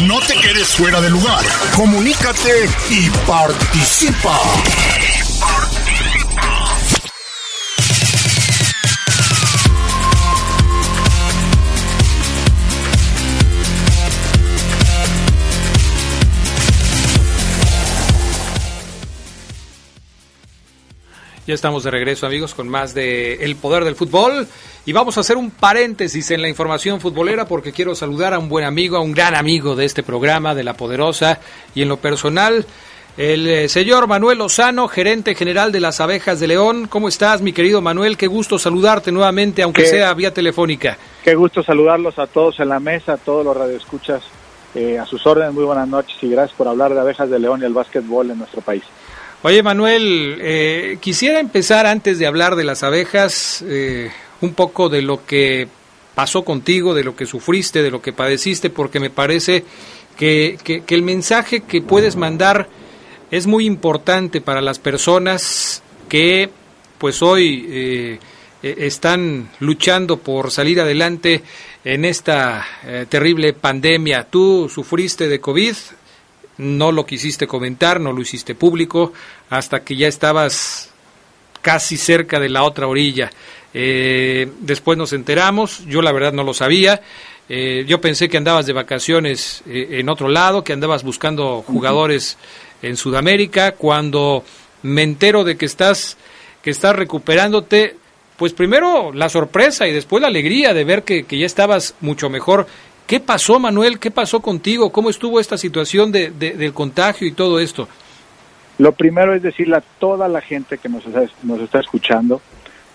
No 0.04 0.20
te 0.20 0.34
quedes 0.34 0.68
fuera 0.68 1.00
de 1.00 1.08
lugar. 1.08 1.42
Comunícate 1.74 2.68
y 2.90 3.08
participa. 3.26 4.38
Ya 21.48 21.54
estamos 21.54 21.82
de 21.82 21.90
regreso, 21.90 22.26
amigos, 22.26 22.54
con 22.54 22.68
más 22.68 22.92
de 22.92 23.42
El 23.42 23.56
Poder 23.56 23.82
del 23.82 23.96
Fútbol. 23.96 24.46
Y 24.84 24.92
vamos 24.92 25.16
a 25.16 25.20
hacer 25.20 25.38
un 25.38 25.50
paréntesis 25.50 26.30
en 26.30 26.42
la 26.42 26.48
información 26.50 27.00
futbolera 27.00 27.48
porque 27.48 27.72
quiero 27.72 27.94
saludar 27.94 28.34
a 28.34 28.38
un 28.38 28.50
buen 28.50 28.66
amigo, 28.66 28.98
a 28.98 29.00
un 29.00 29.14
gran 29.14 29.34
amigo 29.34 29.74
de 29.74 29.86
este 29.86 30.02
programa, 30.02 30.54
de 30.54 30.62
La 30.62 30.74
Poderosa. 30.74 31.40
Y 31.74 31.80
en 31.80 31.88
lo 31.88 31.96
personal, 31.96 32.66
el 33.16 33.46
eh, 33.46 33.68
señor 33.70 34.08
Manuel 34.08 34.36
Lozano, 34.36 34.88
gerente 34.88 35.34
general 35.34 35.72
de 35.72 35.80
las 35.80 36.02
Abejas 36.02 36.38
de 36.38 36.48
León. 36.48 36.86
¿Cómo 36.86 37.08
estás, 37.08 37.40
mi 37.40 37.54
querido 37.54 37.80
Manuel? 37.80 38.18
Qué 38.18 38.26
gusto 38.26 38.58
saludarte 38.58 39.10
nuevamente, 39.10 39.62
aunque 39.62 39.86
sea 39.86 40.12
vía 40.12 40.34
telefónica. 40.34 40.98
Qué 41.24 41.34
gusto 41.34 41.62
saludarlos 41.62 42.18
a 42.18 42.26
todos 42.26 42.60
en 42.60 42.68
la 42.68 42.78
mesa, 42.78 43.14
a 43.14 43.16
todos 43.16 43.42
los 43.42 43.56
radioescuchas. 43.56 44.22
Eh, 44.74 44.98
a 44.98 45.06
sus 45.06 45.26
órdenes, 45.26 45.54
muy 45.54 45.64
buenas 45.64 45.88
noches 45.88 46.14
y 46.20 46.28
gracias 46.28 46.54
por 46.58 46.68
hablar 46.68 46.92
de 46.92 47.00
Abejas 47.00 47.30
de 47.30 47.38
León 47.38 47.62
y 47.62 47.64
el 47.64 47.72
básquetbol 47.72 48.30
en 48.30 48.36
nuestro 48.36 48.60
país. 48.60 48.82
Oye 49.42 49.62
Manuel, 49.62 50.38
eh, 50.40 50.98
quisiera 51.00 51.38
empezar 51.38 51.86
antes 51.86 52.18
de 52.18 52.26
hablar 52.26 52.56
de 52.56 52.64
las 52.64 52.82
abejas, 52.82 53.62
eh, 53.68 54.10
un 54.40 54.52
poco 54.52 54.88
de 54.88 55.00
lo 55.00 55.24
que 55.24 55.68
pasó 56.16 56.42
contigo, 56.42 56.92
de 56.92 57.04
lo 57.04 57.14
que 57.14 57.24
sufriste, 57.24 57.80
de 57.80 57.92
lo 57.92 58.02
que 58.02 58.12
padeciste, 58.12 58.68
porque 58.68 58.98
me 58.98 59.10
parece 59.10 59.64
que, 60.16 60.58
que, 60.64 60.82
el 60.92 61.02
mensaje 61.02 61.60
que 61.60 61.80
puedes 61.80 62.16
mandar 62.16 62.68
es 63.30 63.46
muy 63.46 63.64
importante 63.64 64.40
para 64.40 64.60
las 64.60 64.80
personas 64.80 65.84
que 66.08 66.50
pues 66.98 67.22
hoy 67.22 67.64
eh, 67.68 68.18
están 68.60 69.50
luchando 69.60 70.16
por 70.16 70.50
salir 70.50 70.80
adelante 70.80 71.42
en 71.84 72.04
esta 72.04 72.66
terrible 73.08 73.52
pandemia. 73.52 74.24
Tú 74.24 74.68
sufriste 74.68 75.28
de 75.28 75.38
COVID, 75.38 75.76
no 76.58 76.92
lo 76.92 77.06
quisiste 77.06 77.46
comentar, 77.46 78.00
no 78.00 78.12
lo 78.12 78.20
hiciste 78.20 78.54
público, 78.54 79.12
hasta 79.48 79.84
que 79.84 79.96
ya 79.96 80.08
estabas 80.08 80.90
casi 81.62 81.96
cerca 81.96 82.38
de 82.40 82.48
la 82.48 82.64
otra 82.64 82.86
orilla. 82.86 83.30
Eh, 83.74 84.50
después 84.60 84.98
nos 84.98 85.12
enteramos, 85.12 85.84
yo 85.86 86.02
la 86.02 86.12
verdad 86.12 86.32
no 86.32 86.42
lo 86.42 86.54
sabía, 86.54 87.00
eh, 87.48 87.84
yo 87.86 88.00
pensé 88.00 88.28
que 88.28 88.36
andabas 88.36 88.66
de 88.66 88.72
vacaciones 88.72 89.62
eh, 89.66 90.00
en 90.00 90.08
otro 90.08 90.28
lado, 90.28 90.64
que 90.64 90.72
andabas 90.72 91.02
buscando 91.02 91.62
jugadores 91.62 92.36
en 92.82 92.96
Sudamérica, 92.96 93.72
cuando 93.72 94.44
me 94.82 95.02
entero 95.02 95.44
de 95.44 95.56
que 95.56 95.66
estás, 95.66 96.16
que 96.62 96.70
estás 96.70 96.94
recuperándote, 96.94 97.96
pues 98.36 98.52
primero 98.52 99.12
la 99.12 99.28
sorpresa 99.28 99.88
y 99.88 99.92
después 99.92 100.20
la 100.20 100.28
alegría 100.28 100.74
de 100.74 100.84
ver 100.84 101.02
que, 101.02 101.24
que 101.24 101.38
ya 101.38 101.46
estabas 101.46 101.94
mucho 102.00 102.30
mejor 102.30 102.66
¿Qué 103.08 103.20
pasó, 103.20 103.58
Manuel? 103.58 103.98
¿Qué 103.98 104.10
pasó 104.10 104.40
contigo? 104.42 104.92
¿Cómo 104.92 105.08
estuvo 105.08 105.40
esta 105.40 105.56
situación 105.56 106.12
de, 106.12 106.30
del 106.30 106.74
contagio 106.74 107.26
y 107.26 107.32
todo 107.32 107.58
esto? 107.58 107.88
Lo 108.76 108.92
primero 108.92 109.34
es 109.34 109.40
decirle 109.40 109.76
a 109.76 109.82
toda 109.98 110.28
la 110.28 110.42
gente 110.42 110.76
que 110.76 110.90
nos 110.90 111.06
está, 111.06 111.24
nos 111.42 111.58
está 111.58 111.80
escuchando, 111.80 112.42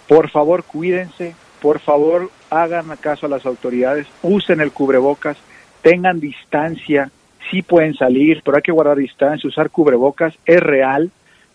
por 0.07 0.29
favor 0.29 0.65
cuídense, 0.65 1.33
por 1.59 1.79
favor 1.79 2.29
hagan 2.51 2.95
caso 3.01 3.25
a 3.25 3.29
las 3.29 3.47
autoridades, 3.47 4.05
usen 4.21 4.61
el 4.61 4.71
cubrebocas, 4.71 5.35
tengan 5.81 6.19
distancia, 6.19 7.09
sí 7.49 7.63
pueden 7.63 7.95
salir, 7.95 8.43
pero 8.45 8.57
hay 8.57 8.63
que 8.63 8.71
guardar 8.71 8.97
distancia, 8.97 9.47
usar 9.47 9.71
cubrebocas, 9.71 10.35
es 10.45 10.59
real, 10.59 11.09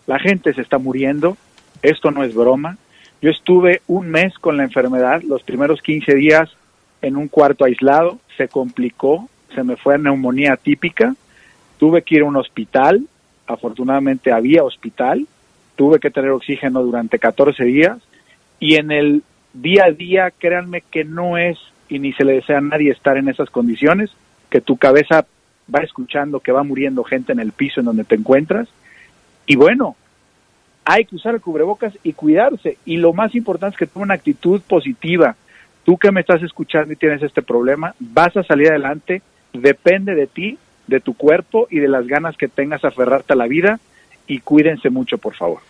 la 0.05 0.19
gente 0.19 0.53
se 0.53 0.61
está 0.61 0.77
muriendo, 0.79 1.37
esto 1.81 2.11
no 2.11 2.25
es 2.25 2.35
broma. 2.35 2.77
Yo 3.21 3.31
estuve 3.31 3.81
un 3.87 4.09
mes 4.09 4.37
con 4.37 4.57
la 4.57 4.63
enfermedad, 4.63 5.21
los 5.21 5.43
primeros 5.43 5.81
15 5.81 6.13
días 6.15 6.49
en 7.01 7.17
un 7.17 7.27
cuarto 7.27 7.65
aislado, 7.65 8.19
se 8.37 8.47
complicó, 8.47 9.29
se 9.55 9.63
me 9.63 9.75
fue 9.75 9.95
a 9.95 9.97
neumonía 9.97 10.57
típica, 10.57 11.15
tuve 11.77 12.01
que 12.01 12.15
ir 12.15 12.21
a 12.21 12.25
un 12.25 12.35
hospital, 12.35 13.05
afortunadamente 13.47 14.31
había 14.31 14.63
hospital, 14.63 15.27
tuve 15.75 15.99
que 15.99 16.11
tener 16.11 16.31
oxígeno 16.31 16.83
durante 16.83 17.19
14 17.19 17.63
días 17.63 17.97
y 18.59 18.75
en 18.75 18.91
el 18.91 19.23
día 19.53 19.85
a 19.85 19.91
día, 19.91 20.31
créanme 20.31 20.81
que 20.81 21.03
no 21.03 21.37
es 21.37 21.57
y 21.87 21.99
ni 21.99 22.13
se 22.13 22.23
le 22.23 22.33
desea 22.33 22.59
a 22.59 22.61
nadie 22.61 22.91
estar 22.91 23.17
en 23.17 23.29
esas 23.29 23.49
condiciones, 23.49 24.11
que 24.49 24.61
tu 24.61 24.77
cabeza 24.77 25.25
va 25.73 25.79
escuchando 25.79 26.39
que 26.39 26.51
va 26.51 26.63
muriendo 26.63 27.03
gente 27.03 27.31
en 27.31 27.39
el 27.39 27.51
piso 27.51 27.79
en 27.79 27.85
donde 27.85 28.03
te 28.03 28.15
encuentras 28.15 28.67
y 29.45 29.55
bueno, 29.55 29.95
hay 30.85 31.05
que 31.05 31.15
usar 31.15 31.35
el 31.35 31.41
cubrebocas 31.41 31.93
y 32.03 32.13
cuidarse 32.13 32.77
y 32.85 32.97
lo 32.97 33.13
más 33.13 33.35
importante 33.35 33.75
es 33.75 33.79
que 33.79 33.85
tenga 33.85 34.03
una 34.03 34.13
actitud 34.15 34.61
positiva, 34.61 35.35
tú 35.89 35.97
que 35.97 36.11
me 36.11 36.21
estás 36.21 36.43
escuchando 36.43 36.93
y 36.93 36.97
tienes 36.97 37.23
este 37.23 37.41
problema, 37.41 37.95
vas 37.99 38.37
a 38.37 38.43
salir 38.43 38.69
adelante, 38.69 39.23
depende 39.53 40.13
de 40.13 40.27
ti, 40.27 40.55
de 40.85 40.99
tu 40.99 41.15
cuerpo 41.15 41.67
y 41.71 41.79
de 41.79 41.87
las 41.87 42.05
ganas 42.05 42.37
que 42.37 42.47
tengas 42.47 42.83
a 42.83 42.89
aferrarte 42.89 43.33
a 43.33 43.35
la 43.35 43.47
vida 43.47 43.79
y 44.27 44.37
cuídense 44.41 44.91
mucho, 44.91 45.17
por 45.17 45.33
favor. 45.33 45.61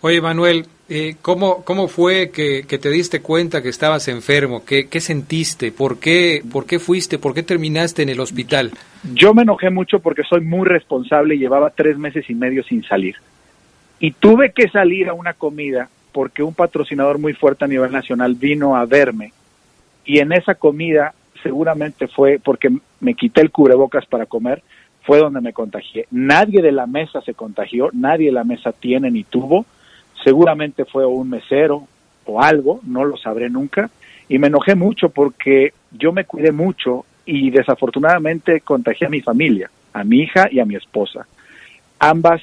Oye, 0.00 0.22
Manuel, 0.22 0.64
eh, 0.88 1.16
¿cómo, 1.20 1.64
¿cómo 1.66 1.86
fue 1.86 2.30
que, 2.30 2.62
te 2.62 2.88
diste 2.88 3.20
cuenta 3.20 3.60
que 3.60 3.68
estabas 3.68 4.08
enfermo? 4.08 4.64
¿Qué, 4.64 4.88
¿Qué, 4.88 5.00
sentiste? 5.00 5.70
¿Por 5.70 6.00
qué, 6.00 6.42
¿Por 6.50 6.64
qué 6.64 6.78
fuiste? 6.78 7.18
¿Por 7.18 7.34
qué 7.34 7.42
terminaste 7.42 8.02
en 8.02 8.08
el 8.08 8.20
hospital? 8.20 8.70
Yo 9.12 9.34
me 9.34 9.42
enojé 9.42 9.68
mucho 9.68 9.98
porque 10.00 10.22
soy 10.22 10.40
muy 10.40 10.66
responsable 10.66 11.34
y 11.34 11.40
llevaba 11.40 11.68
tres 11.76 11.98
meses 11.98 12.24
y 12.30 12.34
medio 12.34 12.64
sin 12.64 12.84
salir. 12.84 13.16
Y 14.00 14.12
tuve 14.12 14.50
que 14.50 14.70
salir 14.70 15.10
a 15.10 15.12
una 15.12 15.34
comida 15.34 15.90
porque 16.10 16.42
un 16.42 16.54
patrocinador 16.54 17.18
muy 17.18 17.34
fuerte 17.34 17.66
a 17.66 17.68
nivel 17.68 17.92
nacional 17.92 18.34
vino 18.34 18.74
a 18.74 18.86
verme 18.86 19.34
y 20.08 20.20
en 20.20 20.32
esa 20.32 20.54
comida 20.54 21.12
seguramente 21.42 22.08
fue 22.08 22.40
porque 22.42 22.70
me 23.00 23.12
quité 23.12 23.42
el 23.42 23.50
cubrebocas 23.50 24.06
para 24.06 24.24
comer, 24.24 24.62
fue 25.02 25.18
donde 25.18 25.42
me 25.42 25.52
contagié. 25.52 26.06
Nadie 26.10 26.62
de 26.62 26.72
la 26.72 26.86
mesa 26.86 27.20
se 27.20 27.34
contagió, 27.34 27.90
nadie 27.92 28.26
de 28.26 28.32
la 28.32 28.42
mesa 28.42 28.72
tiene 28.72 29.10
ni 29.10 29.24
tuvo, 29.24 29.66
seguramente 30.24 30.86
fue 30.86 31.04
un 31.04 31.28
mesero 31.28 31.86
o 32.24 32.42
algo, 32.42 32.80
no 32.84 33.04
lo 33.04 33.18
sabré 33.18 33.50
nunca, 33.50 33.90
y 34.30 34.38
me 34.38 34.46
enojé 34.46 34.74
mucho 34.74 35.10
porque 35.10 35.74
yo 35.92 36.10
me 36.14 36.24
cuidé 36.24 36.52
mucho 36.52 37.04
y 37.26 37.50
desafortunadamente 37.50 38.62
contagié 38.62 39.08
a 39.08 39.10
mi 39.10 39.20
familia, 39.20 39.70
a 39.92 40.04
mi 40.04 40.20
hija 40.20 40.48
y 40.50 40.58
a 40.58 40.64
mi 40.64 40.76
esposa. 40.76 41.26
Ambas 41.98 42.40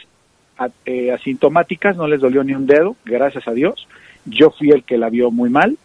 eh, 0.85 1.11
asintomáticas, 1.11 1.97
no 1.97 2.05
les 2.05 2.21
dolió 2.21 2.43
ni 2.43 2.53
un 2.53 2.67
dedo, 2.67 2.95
gracias 3.05 3.47
a 3.47 3.53
Dios. 3.53 3.87
Yo 4.25 4.51
fui 4.51 4.69
el 4.69 4.83
que 4.83 4.99
la 4.99 5.09
vio 5.09 5.31
muy 5.31 5.49
mal, 5.49 5.79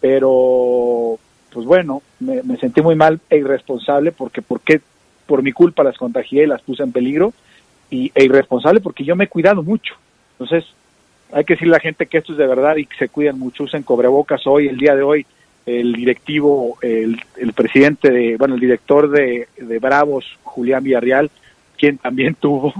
pero 0.00 1.18
pues 1.56 1.64
bueno, 1.64 2.02
me, 2.20 2.42
sentí 2.58 2.82
muy 2.82 2.96
mal 2.96 3.18
e 3.30 3.38
irresponsable 3.38 4.12
porque, 4.12 4.42
porque 4.42 4.82
por 5.24 5.42
mi 5.42 5.52
culpa 5.52 5.82
las 5.82 5.96
contagié 5.96 6.42
y 6.42 6.46
las 6.46 6.60
puse 6.60 6.82
en 6.82 6.92
peligro 6.92 7.32
y, 7.88 8.12
e 8.14 8.24
irresponsable 8.24 8.80
porque 8.80 9.04
yo 9.04 9.16
me 9.16 9.24
he 9.24 9.28
cuidado 9.28 9.62
mucho. 9.62 9.94
Entonces, 10.32 10.66
hay 11.32 11.46
que 11.46 11.54
decirle 11.54 11.72
a 11.72 11.78
la 11.78 11.82
gente 11.82 12.04
que 12.04 12.18
esto 12.18 12.32
es 12.32 12.38
de 12.38 12.46
verdad 12.46 12.76
y 12.76 12.84
que 12.84 12.98
se 12.98 13.08
cuiden 13.08 13.38
mucho, 13.38 13.64
usen 13.64 13.84
cobrebocas 13.84 14.46
hoy, 14.46 14.68
el 14.68 14.76
día 14.76 14.94
de 14.94 15.02
hoy, 15.02 15.24
el 15.64 15.94
directivo, 15.94 16.76
el, 16.82 17.22
el 17.38 17.54
presidente 17.54 18.10
de, 18.10 18.36
bueno, 18.36 18.56
el 18.56 18.60
director 18.60 19.08
de, 19.08 19.48
de 19.56 19.78
Bravos, 19.78 20.26
Julián 20.42 20.84
Villarreal, 20.84 21.30
quien 21.78 21.96
también 21.96 22.34
tuvo, 22.38 22.74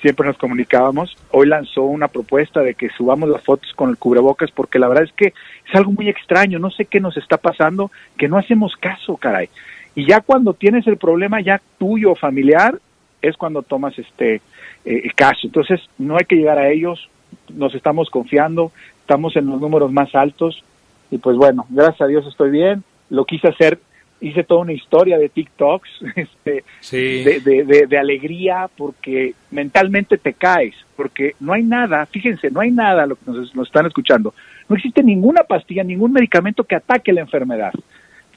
siempre 0.00 0.26
nos 0.26 0.38
comunicábamos, 0.38 1.16
hoy 1.30 1.48
lanzó 1.48 1.82
una 1.82 2.08
propuesta 2.08 2.60
de 2.60 2.74
que 2.74 2.88
subamos 2.90 3.28
las 3.28 3.42
fotos 3.42 3.72
con 3.74 3.90
el 3.90 3.96
cubrebocas 3.96 4.50
porque 4.50 4.78
la 4.78 4.88
verdad 4.88 5.04
es 5.04 5.12
que 5.12 5.26
es 5.26 5.74
algo 5.74 5.92
muy 5.92 6.08
extraño, 6.08 6.58
no 6.58 6.70
sé 6.70 6.84
qué 6.84 7.00
nos 7.00 7.16
está 7.16 7.36
pasando, 7.36 7.90
que 8.16 8.28
no 8.28 8.38
hacemos 8.38 8.76
caso, 8.76 9.16
caray. 9.16 9.48
Y 9.94 10.06
ya 10.06 10.20
cuando 10.20 10.54
tienes 10.54 10.86
el 10.86 10.96
problema 10.96 11.40
ya 11.40 11.60
tuyo 11.78 12.14
familiar, 12.14 12.78
es 13.20 13.36
cuando 13.36 13.62
tomas 13.62 13.98
este 13.98 14.40
eh, 14.84 15.10
caso. 15.14 15.40
Entonces, 15.44 15.80
no 15.98 16.16
hay 16.16 16.24
que 16.24 16.36
llegar 16.36 16.58
a 16.58 16.70
ellos, 16.70 17.08
nos 17.52 17.74
estamos 17.74 18.10
confiando, 18.10 18.70
estamos 19.00 19.36
en 19.36 19.46
los 19.46 19.60
números 19.60 19.92
más 19.92 20.14
altos 20.14 20.62
y 21.10 21.18
pues 21.18 21.36
bueno, 21.36 21.66
gracias 21.70 22.02
a 22.02 22.06
Dios 22.06 22.26
estoy 22.26 22.50
bien, 22.50 22.84
lo 23.10 23.24
quise 23.24 23.48
hacer 23.48 23.80
hice 24.20 24.44
toda 24.44 24.62
una 24.62 24.72
historia 24.72 25.18
de 25.18 25.28
TikToks, 25.28 25.88
este, 26.16 26.64
de, 26.90 27.64
de, 27.64 27.86
de, 27.86 27.98
alegría, 27.98 28.68
porque 28.76 29.34
mentalmente 29.50 30.18
te 30.18 30.34
caes, 30.34 30.74
porque 30.96 31.34
no 31.40 31.52
hay 31.52 31.62
nada, 31.62 32.06
fíjense, 32.06 32.50
no 32.50 32.60
hay 32.60 32.70
nada, 32.70 33.06
lo 33.06 33.16
que 33.16 33.22
nos, 33.26 33.54
nos 33.54 33.68
están 33.68 33.86
escuchando, 33.86 34.34
no 34.68 34.76
existe 34.76 35.02
ninguna 35.02 35.42
pastilla, 35.44 35.84
ningún 35.84 36.12
medicamento 36.12 36.64
que 36.64 36.76
ataque 36.76 37.12
la 37.12 37.20
enfermedad. 37.20 37.72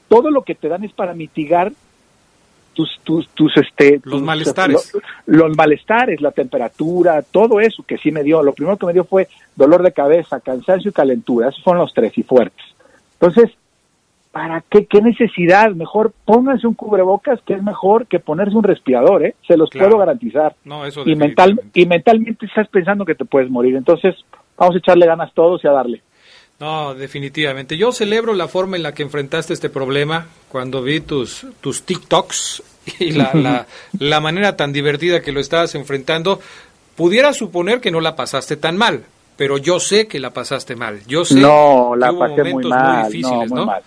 Todo 0.08 0.30
lo 0.30 0.42
que 0.42 0.54
te 0.54 0.68
dan 0.68 0.84
es 0.84 0.92
para 0.92 1.14
mitigar 1.14 1.72
tus, 2.72 3.00
tus, 3.04 3.28
tus 3.30 3.54
este, 3.56 4.00
los 4.04 4.22
malestares. 4.22 4.92
los 5.26 5.56
malestares, 5.56 6.20
la 6.20 6.30
temperatura, 6.30 7.22
todo 7.22 7.60
eso 7.60 7.82
que 7.82 7.98
sí 7.98 8.10
me 8.10 8.22
dio. 8.22 8.42
Lo 8.42 8.52
primero 8.52 8.76
que 8.76 8.86
me 8.86 8.92
dio 8.92 9.04
fue 9.04 9.28
dolor 9.56 9.82
de 9.82 9.92
cabeza, 9.92 10.40
cansancio 10.40 10.90
y 10.90 10.94
calentura. 10.94 11.48
Esos 11.48 11.62
fueron 11.62 11.82
los 11.82 11.92
tres 11.92 12.16
y 12.16 12.22
fuertes. 12.22 12.64
Entonces, 13.20 13.56
¿para 14.32 14.64
qué? 14.68 14.86
¿Qué 14.86 15.00
necesidad? 15.00 15.70
Mejor 15.72 16.12
pónganse 16.24 16.66
un 16.66 16.74
cubrebocas 16.74 17.40
que 17.46 17.54
es 17.54 17.62
mejor 17.62 18.06
que 18.06 18.18
ponerse 18.18 18.56
un 18.56 18.64
respirador, 18.64 19.24
¿eh? 19.24 19.36
Se 19.46 19.56
los 19.56 19.70
puedo 19.70 19.98
garantizar. 19.98 20.56
No, 20.64 20.84
eso 20.84 21.02
y, 21.06 21.14
mental, 21.14 21.60
y 21.74 21.86
mentalmente 21.86 22.46
estás 22.46 22.66
pensando 22.68 23.04
que 23.04 23.14
te 23.14 23.26
puedes 23.26 23.50
morir. 23.50 23.76
Entonces, 23.76 24.16
vamos 24.56 24.74
a 24.74 24.78
echarle 24.78 25.06
ganas 25.06 25.32
todos 25.34 25.62
y 25.62 25.68
a 25.68 25.72
darle. 25.72 26.02
No, 26.58 26.94
definitivamente. 26.94 27.76
Yo 27.76 27.92
celebro 27.92 28.34
la 28.34 28.48
forma 28.48 28.76
en 28.76 28.82
la 28.82 28.94
que 28.94 29.02
enfrentaste 29.02 29.52
este 29.52 29.68
problema 29.68 30.26
cuando 30.48 30.82
vi 30.82 31.00
tus, 31.00 31.46
tus 31.60 31.82
TikToks 31.82 32.62
y 33.00 33.12
la, 33.12 33.66
la, 33.98 34.20
manera 34.20 34.56
tan 34.56 34.72
divertida 34.72 35.20
que 35.20 35.32
lo 35.32 35.40
estabas 35.40 35.74
enfrentando. 35.74 36.40
Pudiera 36.96 37.32
suponer 37.32 37.80
que 37.80 37.90
no 37.90 38.00
la 38.00 38.16
pasaste 38.16 38.56
tan 38.56 38.76
mal, 38.76 39.04
pero 39.36 39.58
yo 39.58 39.80
sé 39.80 40.06
que 40.06 40.20
la 40.20 40.30
pasaste 40.30 40.76
mal. 40.76 41.00
Yo 41.06 41.24
sé 41.24 41.40
no, 41.40 41.96
la 41.96 42.12
pasé 42.12 42.44
muy 42.44 42.64
mal, 42.68 43.10
no, 43.20 43.46
muy 43.48 43.66
mal. 43.66 43.82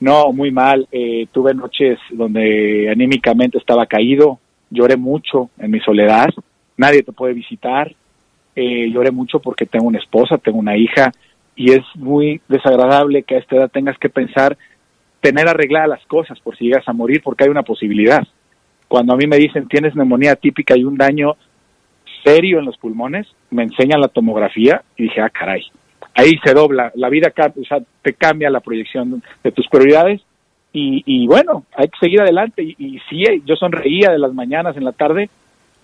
No, 0.00 0.32
muy 0.32 0.50
mal. 0.50 0.86
Eh, 0.92 1.26
tuve 1.32 1.54
noches 1.54 1.98
donde 2.10 2.88
anímicamente 2.90 3.58
estaba 3.58 3.86
caído, 3.86 4.38
lloré 4.70 4.96
mucho 4.96 5.50
en 5.58 5.70
mi 5.70 5.80
soledad, 5.80 6.28
nadie 6.76 7.02
te 7.02 7.12
puede 7.12 7.34
visitar, 7.34 7.94
eh, 8.54 8.90
lloré 8.90 9.10
mucho 9.10 9.40
porque 9.40 9.66
tengo 9.66 9.86
una 9.86 9.98
esposa, 9.98 10.38
tengo 10.38 10.58
una 10.58 10.76
hija, 10.76 11.12
y 11.56 11.72
es 11.72 11.82
muy 11.96 12.40
desagradable 12.48 13.24
que 13.24 13.34
a 13.34 13.38
esta 13.38 13.56
edad 13.56 13.70
tengas 13.70 13.98
que 13.98 14.08
pensar 14.08 14.56
tener 15.20 15.48
arregladas 15.48 15.88
las 15.88 16.06
cosas 16.06 16.38
por 16.40 16.56
si 16.56 16.66
llegas 16.66 16.86
a 16.88 16.92
morir 16.92 17.20
porque 17.22 17.44
hay 17.44 17.50
una 17.50 17.64
posibilidad. 17.64 18.22
Cuando 18.86 19.12
a 19.12 19.16
mí 19.16 19.26
me 19.26 19.36
dicen 19.36 19.66
tienes 19.66 19.96
neumonía 19.96 20.36
típica 20.36 20.76
y 20.76 20.84
un 20.84 20.96
daño 20.96 21.36
serio 22.24 22.60
en 22.60 22.64
los 22.64 22.76
pulmones, 22.78 23.26
me 23.50 23.64
enseñan 23.64 24.00
la 24.00 24.08
tomografía 24.08 24.82
y 24.96 25.04
dije, 25.04 25.20
ah, 25.20 25.30
caray, 25.30 25.62
ahí 26.18 26.38
se 26.44 26.52
dobla, 26.52 26.90
la 26.96 27.08
vida 27.08 27.32
o 27.36 27.64
sea, 27.64 27.78
te 28.02 28.14
cambia 28.14 28.50
la 28.50 28.60
proyección 28.60 29.22
de 29.42 29.52
tus 29.52 29.68
prioridades 29.68 30.20
y, 30.72 31.02
y 31.06 31.26
bueno, 31.26 31.64
hay 31.76 31.88
que 31.88 31.98
seguir 31.98 32.20
adelante 32.20 32.62
y, 32.62 32.74
y 32.78 32.98
sí, 33.08 33.24
yo 33.44 33.56
sonreía 33.56 34.10
de 34.10 34.18
las 34.18 34.34
mañanas 34.34 34.76
en 34.76 34.84
la 34.84 34.92
tarde 34.92 35.30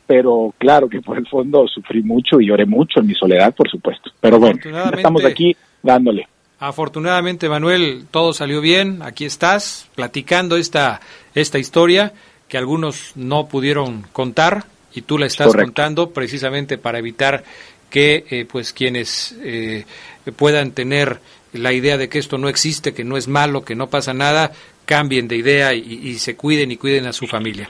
pero 0.06 0.52
claro 0.58 0.88
que 0.88 1.00
por 1.00 1.16
el 1.16 1.26
fondo 1.26 1.66
sufrí 1.66 2.02
mucho 2.02 2.40
y 2.40 2.46
lloré 2.46 2.66
mucho 2.66 3.00
en 3.00 3.06
mi 3.06 3.14
soledad, 3.14 3.54
por 3.54 3.70
supuesto. 3.70 4.10
Pero 4.20 4.38
bueno, 4.38 4.58
estamos 4.94 5.24
aquí 5.24 5.56
dándole. 5.82 6.28
Afortunadamente, 6.58 7.48
Manuel, 7.48 8.04
todo 8.10 8.32
salió 8.32 8.60
bien. 8.60 9.02
Aquí 9.02 9.24
estás 9.24 9.88
platicando 9.94 10.56
esta, 10.56 11.00
esta 11.34 11.58
historia 11.58 12.12
que 12.48 12.58
algunos 12.58 13.12
no 13.16 13.48
pudieron 13.48 14.02
contar 14.12 14.64
y 14.94 15.02
tú 15.02 15.18
la 15.18 15.26
estás 15.26 15.54
contando 15.54 16.10
precisamente 16.10 16.78
para 16.78 16.98
evitar 16.98 17.42
que 17.90 18.24
eh, 18.30 18.46
pues 18.50 18.72
quienes 18.72 19.38
eh, 19.42 19.84
puedan 20.32 20.72
tener 20.72 21.20
la 21.52 21.72
idea 21.72 21.96
de 21.96 22.08
que 22.08 22.18
esto 22.18 22.38
no 22.38 22.48
existe, 22.48 22.94
que 22.94 23.04
no 23.04 23.16
es 23.16 23.28
malo, 23.28 23.64
que 23.64 23.74
no 23.74 23.88
pasa 23.88 24.12
nada, 24.12 24.52
cambien 24.86 25.28
de 25.28 25.36
idea 25.36 25.74
y, 25.74 26.18
se 26.18 26.36
cuiden 26.36 26.70
y 26.70 26.76
cuiden 26.76 27.06
a 27.06 27.12
su 27.12 27.26
familia. 27.26 27.68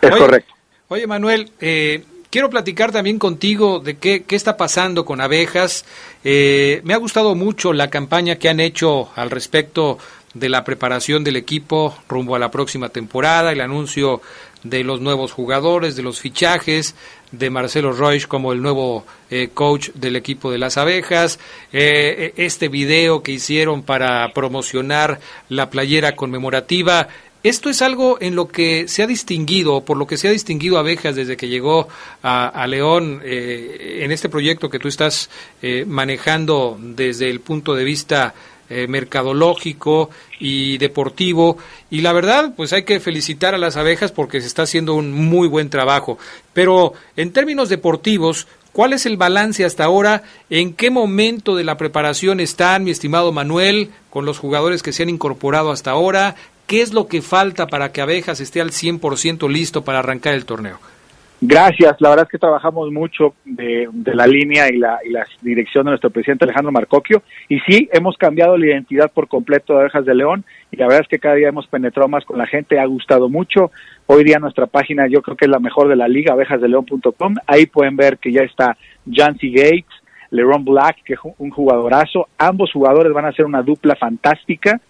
Es 0.00 0.10
correcto. 0.10 0.54
Oye, 0.88 1.06
Manuel, 1.06 1.50
eh, 1.60 2.04
quiero 2.30 2.50
platicar 2.50 2.92
también 2.92 3.18
contigo 3.18 3.80
de 3.80 3.96
qué, 3.96 4.22
qué 4.22 4.36
está 4.36 4.56
pasando 4.56 5.04
con 5.04 5.20
abejas. 5.20 5.84
Eh, 6.22 6.80
me 6.84 6.94
ha 6.94 6.98
gustado 6.98 7.34
mucho 7.34 7.72
la 7.72 7.90
campaña 7.90 8.36
que 8.36 8.48
han 8.48 8.60
hecho 8.60 9.10
al 9.16 9.30
respecto 9.30 9.98
de 10.38 10.48
la 10.48 10.64
preparación 10.64 11.24
del 11.24 11.36
equipo 11.36 11.96
rumbo 12.08 12.36
a 12.36 12.38
la 12.38 12.50
próxima 12.50 12.88
temporada, 12.88 13.52
el 13.52 13.60
anuncio 13.60 14.20
de 14.62 14.82
los 14.82 15.00
nuevos 15.00 15.32
jugadores, 15.32 15.96
de 15.96 16.02
los 16.02 16.20
fichajes, 16.20 16.94
de 17.30 17.50
Marcelo 17.50 17.92
Roig 17.92 18.26
como 18.26 18.52
el 18.52 18.62
nuevo 18.62 19.06
eh, 19.30 19.50
coach 19.52 19.90
del 19.94 20.16
equipo 20.16 20.50
de 20.50 20.58
las 20.58 20.76
abejas, 20.76 21.38
este 21.72 22.68
video 22.68 23.22
que 23.22 23.32
hicieron 23.32 23.82
para 23.82 24.32
promocionar 24.32 25.20
la 25.48 25.70
playera 25.70 26.16
conmemorativa. 26.16 27.08
Esto 27.46 27.70
es 27.70 27.80
algo 27.80 28.18
en 28.20 28.34
lo 28.34 28.48
que 28.48 28.88
se 28.88 29.04
ha 29.04 29.06
distinguido, 29.06 29.84
por 29.84 29.96
lo 29.96 30.08
que 30.08 30.16
se 30.16 30.26
ha 30.26 30.32
distinguido 30.32 30.78
Abejas 30.78 31.14
desde 31.14 31.36
que 31.36 31.46
llegó 31.46 31.86
a, 32.20 32.66
León 32.66 33.22
eh, 33.24 34.00
en 34.02 34.10
este 34.10 34.28
proyecto 34.28 34.68
que 34.68 34.80
tú 34.80 34.88
estás 34.88 35.30
eh, 35.62 35.84
manejando 35.86 36.76
desde 36.80 37.30
el 37.30 37.38
punto 37.38 37.76
de 37.76 37.84
vista 37.84 38.34
eh, 38.68 38.86
mercadológico 38.88 40.10
y 40.38 40.78
deportivo. 40.78 41.58
Y 41.90 42.00
la 42.00 42.12
verdad, 42.12 42.52
pues 42.56 42.72
hay 42.72 42.84
que 42.84 43.00
felicitar 43.00 43.54
a 43.54 43.58
las 43.58 43.76
abejas 43.76 44.12
porque 44.12 44.40
se 44.40 44.46
está 44.46 44.62
haciendo 44.62 44.94
un 44.94 45.12
muy 45.12 45.48
buen 45.48 45.70
trabajo. 45.70 46.18
Pero 46.52 46.94
en 47.16 47.32
términos 47.32 47.68
deportivos, 47.68 48.46
¿Cuál 48.76 48.92
es 48.92 49.06
el 49.06 49.16
balance 49.16 49.64
hasta 49.64 49.84
ahora? 49.84 50.22
¿En 50.50 50.74
qué 50.74 50.90
momento 50.90 51.56
de 51.56 51.64
la 51.64 51.78
preparación 51.78 52.40
están, 52.40 52.84
mi 52.84 52.90
estimado 52.90 53.32
Manuel, 53.32 53.88
con 54.10 54.26
los 54.26 54.38
jugadores 54.38 54.82
que 54.82 54.92
se 54.92 55.02
han 55.02 55.08
incorporado 55.08 55.70
hasta 55.70 55.92
ahora? 55.92 56.36
¿Qué 56.66 56.82
es 56.82 56.92
lo 56.92 57.06
que 57.06 57.22
falta 57.22 57.68
para 57.68 57.90
que 57.90 58.02
Abejas 58.02 58.38
esté 58.38 58.60
al 58.60 58.72
100% 58.72 59.48
listo 59.50 59.82
para 59.82 60.00
arrancar 60.00 60.34
el 60.34 60.44
torneo? 60.44 60.78
Gracias, 61.48 61.94
la 62.00 62.08
verdad 62.08 62.24
es 62.24 62.30
que 62.32 62.38
trabajamos 62.38 62.90
mucho 62.90 63.34
de, 63.44 63.88
la 64.06 64.26
línea 64.26 64.68
y 64.68 64.78
la, 64.78 64.98
y 65.04 65.10
la, 65.10 65.24
dirección 65.42 65.84
de 65.84 65.90
nuestro 65.90 66.10
presidente 66.10 66.44
Alejandro 66.44 66.72
Marcocchio 66.72 67.22
y 67.48 67.60
sí, 67.60 67.88
hemos 67.92 68.16
cambiado 68.16 68.58
la 68.58 68.66
identidad 68.66 69.12
por 69.12 69.28
completo 69.28 69.72
de 69.72 69.80
Abejas 69.82 70.04
de 70.04 70.16
León 70.16 70.44
y 70.72 70.76
la 70.76 70.86
verdad 70.86 71.02
es 71.02 71.08
que 71.08 71.20
cada 71.20 71.36
día 71.36 71.50
hemos 71.50 71.68
penetrado 71.68 72.08
más 72.08 72.24
con 72.24 72.36
la 72.36 72.48
gente, 72.48 72.80
ha 72.80 72.86
gustado 72.86 73.28
mucho. 73.28 73.70
Hoy 74.06 74.24
día 74.24 74.40
nuestra 74.40 74.66
página 74.66 75.06
yo 75.06 75.22
creo 75.22 75.36
que 75.36 75.44
es 75.44 75.50
la 75.50 75.60
mejor 75.60 75.86
de 75.86 75.94
la 75.94 76.08
liga, 76.08 76.32
abejasdeleón.com, 76.32 77.36
ahí 77.46 77.66
pueden 77.66 77.94
ver 77.94 78.18
que 78.18 78.32
ya 78.32 78.40
está 78.40 78.76
Jancy 79.08 79.52
Gates, 79.52 80.02
LeRon 80.30 80.64
Black, 80.64 80.96
que 81.04 81.12
es 81.12 81.20
un 81.38 81.50
jugadorazo, 81.50 82.26
ambos 82.38 82.72
jugadores 82.72 83.12
van 83.12 83.26
a 83.26 83.32
ser 83.32 83.44
una 83.44 83.62
dupla 83.62 83.94
fantástica 83.94 84.80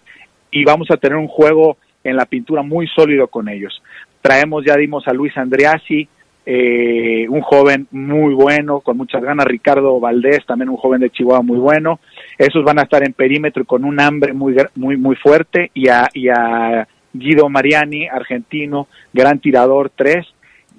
y 0.49 0.65
vamos 0.65 0.89
a 0.89 0.97
tener 0.97 1.17
un 1.17 1.27
juego 1.27 1.77
en 2.03 2.15
la 2.15 2.25
pintura 2.25 2.63
muy 2.63 2.87
sólido 2.87 3.27
con 3.27 3.47
ellos. 3.47 3.79
Traemos, 4.23 4.65
ya 4.65 4.75
dimos 4.75 5.07
a 5.07 5.13
Luis 5.13 5.37
Andreassi, 5.37 6.09
eh, 6.49 7.27
un 7.27 7.41
joven 7.41 7.87
muy 7.91 8.33
bueno, 8.33 8.79
con 8.79 8.95
muchas 8.95 9.21
ganas, 9.21 9.45
Ricardo 9.45 9.99
Valdés, 9.99 10.45
también 10.45 10.69
un 10.69 10.77
joven 10.77 11.01
de 11.01 11.09
Chihuahua 11.09 11.41
muy 11.41 11.57
bueno. 11.57 11.99
Esos 12.37 12.63
van 12.63 12.79
a 12.79 12.83
estar 12.83 13.03
en 13.03 13.11
perímetro 13.11 13.65
con 13.65 13.83
un 13.83 13.99
hambre 13.99 14.31
muy, 14.31 14.55
muy, 14.75 14.95
muy 14.95 15.17
fuerte. 15.17 15.71
Y 15.73 15.89
a, 15.89 16.07
y 16.13 16.29
a 16.29 16.87
Guido 17.11 17.49
Mariani, 17.49 18.07
argentino, 18.07 18.87
gran 19.11 19.39
tirador, 19.39 19.91
tres. 19.93 20.25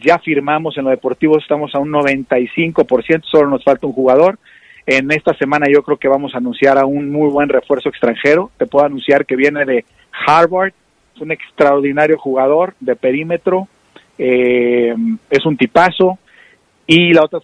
Ya 0.03 0.19
firmamos 0.19 0.79
en 0.79 0.85
lo 0.85 0.91
deportivo, 0.91 1.37
estamos 1.37 1.75
a 1.75 1.81
un 1.81 1.91
95%, 1.91 3.25
solo 3.25 3.51
nos 3.51 3.63
falta 3.63 3.87
un 3.87 3.93
jugador. 3.93 4.39
En 4.87 5.11
esta 5.11 5.35
semana 5.35 5.67
yo 5.71 5.83
creo 5.83 5.99
que 5.99 6.09
vamos 6.09 6.35
a 6.35 6.39
anunciar 6.39 6.79
a 6.79 6.87
un 6.87 7.11
muy 7.11 7.29
buen 7.29 7.51
refuerzo 7.51 7.91
extranjero. 7.91 8.51
Te 8.57 8.65
puedo 8.65 8.87
anunciar 8.87 9.27
que 9.27 9.37
viene 9.37 9.67
de 9.67 9.85
Harvard, 10.27 10.73
es 11.15 11.21
un 11.21 11.31
extraordinario 11.31 12.17
jugador 12.17 12.73
de 12.81 12.97
perímetro, 12.97 13.69
eh, 14.19 14.95
es 15.31 15.47
un 15.47 15.57
tipazo. 15.57 16.19
Y 16.87 17.13
la 17.13 17.25
otra, 17.25 17.41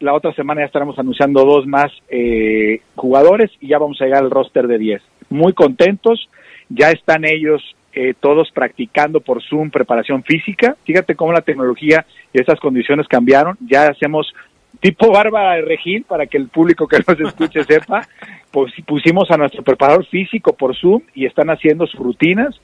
la 0.00 0.14
otra 0.14 0.32
semana 0.34 0.62
ya 0.62 0.66
estaremos 0.66 0.98
anunciando 0.98 1.44
dos 1.44 1.66
más 1.66 1.92
eh, 2.08 2.80
jugadores 2.96 3.50
y 3.60 3.68
ya 3.68 3.78
vamos 3.78 4.00
a 4.00 4.04
llegar 4.04 4.24
al 4.24 4.30
roster 4.30 4.66
de 4.66 4.76
10. 4.76 5.02
Muy 5.30 5.52
contentos, 5.52 6.28
ya 6.68 6.90
están 6.90 7.24
ellos 7.24 7.62
eh, 7.92 8.14
todos 8.18 8.50
practicando 8.52 9.20
por 9.20 9.42
Zoom 9.42 9.70
preparación 9.70 10.22
física. 10.24 10.76
Fíjate 10.84 11.14
cómo 11.14 11.32
la 11.32 11.42
tecnología 11.42 12.06
y 12.32 12.40
esas 12.40 12.60
condiciones 12.60 13.06
cambiaron. 13.08 13.56
Ya 13.60 13.86
hacemos 13.86 14.32
tipo 14.80 15.10
Bárbara 15.10 15.54
de 15.54 15.62
Regil, 15.62 16.04
para 16.04 16.26
que 16.26 16.36
el 16.36 16.48
público 16.48 16.86
que 16.86 16.98
nos 17.06 17.20
escuche 17.20 17.64
sepa, 17.68 18.06
pues 18.50 18.72
pusimos 18.86 19.30
a 19.30 19.36
nuestro 19.36 19.62
preparador 19.62 20.06
físico 20.06 20.52
por 20.52 20.76
Zoom 20.76 21.02
y 21.14 21.26
están 21.26 21.50
haciendo 21.50 21.86
sus 21.86 22.00
rutinas, 22.00 22.54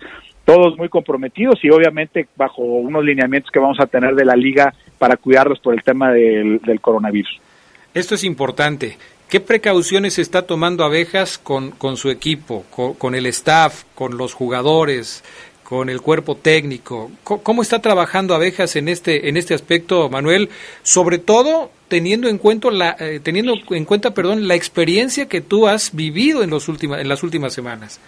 todos 0.45 0.77
muy 0.77 0.89
comprometidos 0.89 1.59
y 1.63 1.71
obviamente 1.71 2.29
bajo 2.37 2.63
unos 2.63 3.05
lineamientos 3.05 3.51
que 3.51 3.59
vamos 3.59 3.81
a 3.81 3.87
tener 3.87 4.15
de 4.15 4.25
la 4.25 4.37
liga 4.37 4.75
para 4.99 5.17
cuidarlos 5.17 5.59
por 5.61 5.75
el 5.75 5.83
tema 5.83 6.13
del, 6.13 6.61
coronavirus. 6.81 7.41
Esto 7.95 8.15
es 8.15 8.25
importante. 8.25 8.99
¿Qué 9.29 9.41
precauciones 9.41 10.19
está 10.19 10.43
tomando 10.43 10.85
Abejas 10.85 11.39
con, 11.39 11.71
con 11.73 11.97
su 11.97 12.11
equipo, 12.11 12.65
con, 12.99 13.15
el 13.15 13.27
staff, 13.27 13.85
con 13.95 14.17
los 14.17 14.35
jugadores, 14.35 15.25
con 15.63 15.89
el 15.89 16.03
cuerpo 16.03 16.37
técnico? 16.37 17.11
¿Cómo 17.25 17.63
está 17.63 17.81
trabajando 17.81 18.35
Abejas 18.35 18.77
en 18.77 18.89
este, 18.89 19.29
en 19.29 19.37
este 19.37 19.55
aspecto, 19.55 20.09
Manuel? 20.11 20.51
Sobre 20.83 21.19
todo 21.19 21.71
teniendo 21.89 22.29
en 22.29 22.39
cuenta 22.39 22.71
la, 22.71 22.97
eh, 22.99 23.21
teniendo 23.23 23.55
en 23.71 23.85
cuenta, 23.85 24.13
perdón, 24.15 24.47
la 24.47 24.55
experiencia 24.55 25.27
que 25.27 25.41
tú 25.41 25.69
has 25.69 25.95
vivido 25.95 26.43
en 26.43 26.51
los 26.51 26.69
últimas, 26.69 27.01
en 27.01 27.09
las 27.09 27.23
últimas 27.23 27.53
semanas. 27.53 28.01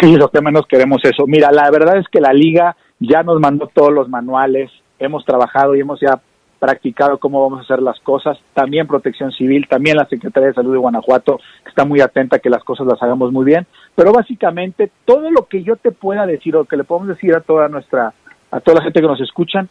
Sí, 0.00 0.16
lo 0.16 0.28
que 0.28 0.40
menos 0.40 0.66
queremos 0.66 1.04
eso. 1.04 1.26
Mira, 1.26 1.50
la 1.52 1.70
verdad 1.70 1.96
es 1.98 2.06
que 2.08 2.20
la 2.20 2.32
liga 2.32 2.76
ya 2.98 3.22
nos 3.22 3.40
mandó 3.40 3.68
todos 3.72 3.92
los 3.92 4.08
manuales, 4.08 4.70
hemos 4.98 5.24
trabajado 5.24 5.74
y 5.74 5.80
hemos 5.80 6.00
ya 6.00 6.20
practicado 6.58 7.18
cómo 7.18 7.42
vamos 7.42 7.60
a 7.60 7.62
hacer 7.62 7.82
las 7.82 8.00
cosas, 8.00 8.38
también 8.54 8.86
Protección 8.86 9.30
Civil, 9.32 9.68
también 9.68 9.96
la 9.96 10.08
Secretaría 10.08 10.48
de 10.48 10.54
Salud 10.54 10.72
de 10.72 10.78
Guanajuato, 10.78 11.38
que 11.62 11.68
está 11.68 11.84
muy 11.84 12.00
atenta 12.00 12.36
a 12.36 12.38
que 12.38 12.50
las 12.50 12.64
cosas 12.64 12.86
las 12.86 13.02
hagamos 13.02 13.30
muy 13.30 13.44
bien, 13.44 13.66
pero 13.94 14.12
básicamente 14.12 14.90
todo 15.04 15.30
lo 15.30 15.46
que 15.46 15.62
yo 15.62 15.76
te 15.76 15.92
pueda 15.92 16.26
decir 16.26 16.56
o 16.56 16.64
que 16.64 16.76
le 16.76 16.84
podemos 16.84 17.08
decir 17.08 17.34
a 17.34 17.40
toda 17.40 17.68
nuestra, 17.68 18.14
a 18.50 18.60
toda 18.60 18.78
la 18.78 18.84
gente 18.84 19.00
que 19.00 19.06
nos 19.06 19.20
escuchan, 19.20 19.68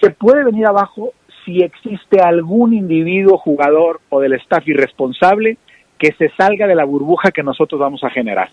se 0.00 0.10
puede 0.10 0.44
venir 0.44 0.66
abajo 0.66 1.12
si 1.44 1.62
existe 1.62 2.20
algún 2.20 2.74
individuo, 2.74 3.38
jugador 3.38 4.00
o 4.10 4.20
del 4.20 4.34
staff 4.34 4.68
irresponsable 4.68 5.56
que 5.98 6.12
se 6.12 6.28
salga 6.36 6.66
de 6.66 6.74
la 6.74 6.84
burbuja 6.84 7.30
que 7.30 7.42
nosotros 7.42 7.80
vamos 7.80 8.04
a 8.04 8.10
generar. 8.10 8.50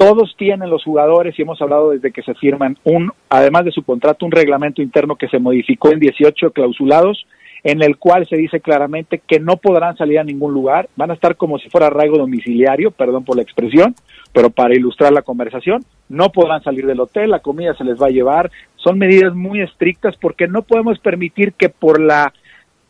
Todos 0.00 0.34
tienen 0.38 0.70
los 0.70 0.82
jugadores, 0.82 1.38
y 1.38 1.42
hemos 1.42 1.60
hablado 1.60 1.90
desde 1.90 2.10
que 2.10 2.22
se 2.22 2.32
firman, 2.32 2.78
un, 2.84 3.12
además 3.28 3.66
de 3.66 3.70
su 3.70 3.82
contrato, 3.82 4.24
un 4.24 4.32
reglamento 4.32 4.80
interno 4.80 5.16
que 5.16 5.28
se 5.28 5.38
modificó 5.38 5.92
en 5.92 6.00
18 6.00 6.52
clausulados, 6.52 7.26
en 7.64 7.82
el 7.82 7.98
cual 7.98 8.26
se 8.26 8.36
dice 8.36 8.60
claramente 8.60 9.20
que 9.26 9.40
no 9.40 9.58
podrán 9.58 9.98
salir 9.98 10.18
a 10.18 10.24
ningún 10.24 10.54
lugar, 10.54 10.88
van 10.96 11.10
a 11.10 11.14
estar 11.14 11.36
como 11.36 11.58
si 11.58 11.68
fuera 11.68 11.88
arraigo 11.88 12.16
domiciliario, 12.16 12.92
perdón 12.92 13.24
por 13.26 13.36
la 13.36 13.42
expresión, 13.42 13.94
pero 14.32 14.48
para 14.48 14.74
ilustrar 14.74 15.12
la 15.12 15.20
conversación, 15.20 15.84
no 16.08 16.32
podrán 16.32 16.62
salir 16.62 16.86
del 16.86 17.00
hotel, 17.00 17.28
la 17.28 17.40
comida 17.40 17.74
se 17.74 17.84
les 17.84 18.00
va 18.00 18.06
a 18.06 18.10
llevar, 18.10 18.50
son 18.76 18.96
medidas 18.96 19.34
muy 19.34 19.60
estrictas 19.60 20.16
porque 20.16 20.48
no 20.48 20.62
podemos 20.62 20.98
permitir 20.98 21.52
que 21.52 21.68
por 21.68 22.00
la 22.00 22.32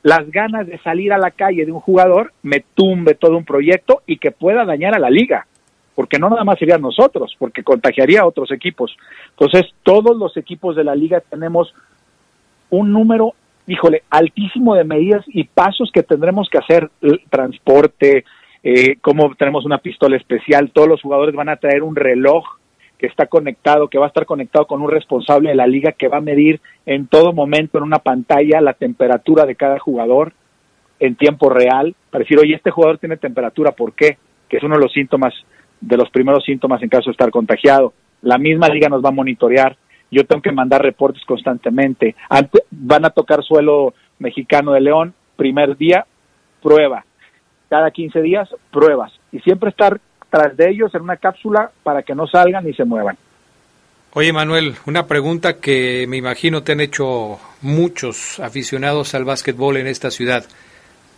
las 0.04 0.30
ganas 0.30 0.66
de 0.68 0.78
salir 0.78 1.12
a 1.12 1.18
la 1.18 1.32
calle 1.32 1.66
de 1.66 1.72
un 1.72 1.80
jugador 1.80 2.32
me 2.42 2.64
tumbe 2.74 3.14
todo 3.14 3.36
un 3.36 3.44
proyecto 3.44 4.00
y 4.06 4.18
que 4.18 4.30
pueda 4.30 4.64
dañar 4.64 4.94
a 4.94 5.00
la 5.00 5.10
liga 5.10 5.48
porque 5.94 6.18
no 6.18 6.30
nada 6.30 6.44
más 6.44 6.58
serían 6.58 6.80
nosotros, 6.80 7.34
porque 7.38 7.62
contagiaría 7.62 8.22
a 8.22 8.26
otros 8.26 8.50
equipos. 8.52 8.96
Entonces, 9.30 9.72
todos 9.82 10.16
los 10.16 10.36
equipos 10.36 10.76
de 10.76 10.84
la 10.84 10.94
liga 10.94 11.20
tenemos 11.20 11.74
un 12.70 12.92
número, 12.92 13.34
híjole, 13.66 14.04
altísimo 14.10 14.74
de 14.74 14.84
medidas 14.84 15.24
y 15.28 15.44
pasos 15.44 15.90
que 15.92 16.02
tendremos 16.02 16.48
que 16.48 16.58
hacer, 16.58 16.90
transporte, 17.28 18.24
eh, 18.62 18.96
como 19.00 19.34
tenemos 19.34 19.64
una 19.64 19.78
pistola 19.78 20.16
especial, 20.16 20.70
todos 20.72 20.88
los 20.88 21.02
jugadores 21.02 21.34
van 21.34 21.48
a 21.48 21.56
traer 21.56 21.82
un 21.82 21.96
reloj 21.96 22.44
que 22.98 23.06
está 23.06 23.26
conectado, 23.26 23.88
que 23.88 23.98
va 23.98 24.04
a 24.04 24.08
estar 24.08 24.26
conectado 24.26 24.66
con 24.66 24.82
un 24.82 24.90
responsable 24.90 25.48
de 25.48 25.54
la 25.54 25.66
liga 25.66 25.92
que 25.92 26.08
va 26.08 26.18
a 26.18 26.22
medir 26.22 26.60
en 26.84 27.06
todo 27.06 27.32
momento 27.32 27.78
en 27.78 27.84
una 27.84 27.98
pantalla 27.98 28.60
la 28.60 28.74
temperatura 28.74 29.46
de 29.46 29.56
cada 29.56 29.78
jugador 29.78 30.34
en 30.98 31.16
tiempo 31.16 31.48
real, 31.48 31.94
para 32.10 32.24
decir, 32.24 32.38
oye, 32.38 32.54
este 32.54 32.70
jugador 32.70 32.98
tiene 32.98 33.16
temperatura, 33.16 33.72
¿por 33.72 33.94
qué? 33.94 34.18
Que 34.50 34.58
es 34.58 34.62
uno 34.62 34.74
de 34.74 34.82
los 34.82 34.92
síntomas 34.92 35.32
de 35.80 35.96
los 35.96 36.10
primeros 36.10 36.44
síntomas 36.44 36.82
en 36.82 36.88
caso 36.88 37.06
de 37.06 37.12
estar 37.12 37.30
contagiado. 37.30 37.92
La 38.22 38.38
misma 38.38 38.68
liga 38.68 38.88
nos 38.88 39.04
va 39.04 39.08
a 39.08 39.12
monitorear. 39.12 39.76
Yo 40.10 40.24
tengo 40.26 40.42
que 40.42 40.52
mandar 40.52 40.82
reportes 40.82 41.24
constantemente. 41.24 42.14
van 42.70 43.04
a 43.04 43.10
tocar 43.10 43.42
suelo 43.42 43.94
mexicano 44.18 44.72
de 44.72 44.80
León, 44.80 45.14
primer 45.36 45.76
día, 45.76 46.04
prueba. 46.62 47.04
Cada 47.68 47.90
15 47.90 48.20
días, 48.20 48.48
pruebas. 48.70 49.12
Y 49.32 49.38
siempre 49.40 49.70
estar 49.70 50.00
tras 50.28 50.56
de 50.56 50.70
ellos 50.70 50.94
en 50.94 51.02
una 51.02 51.16
cápsula 51.16 51.70
para 51.82 52.02
que 52.02 52.14
no 52.14 52.26
salgan 52.26 52.64
ni 52.64 52.74
se 52.74 52.84
muevan. 52.84 53.16
Oye 54.12 54.32
Manuel, 54.32 54.74
una 54.86 55.06
pregunta 55.06 55.60
que 55.60 56.06
me 56.08 56.16
imagino 56.16 56.64
te 56.64 56.72
han 56.72 56.80
hecho 56.80 57.38
muchos 57.62 58.40
aficionados 58.40 59.14
al 59.14 59.24
básquetbol 59.24 59.76
en 59.76 59.86
esta 59.86 60.10
ciudad. 60.10 60.44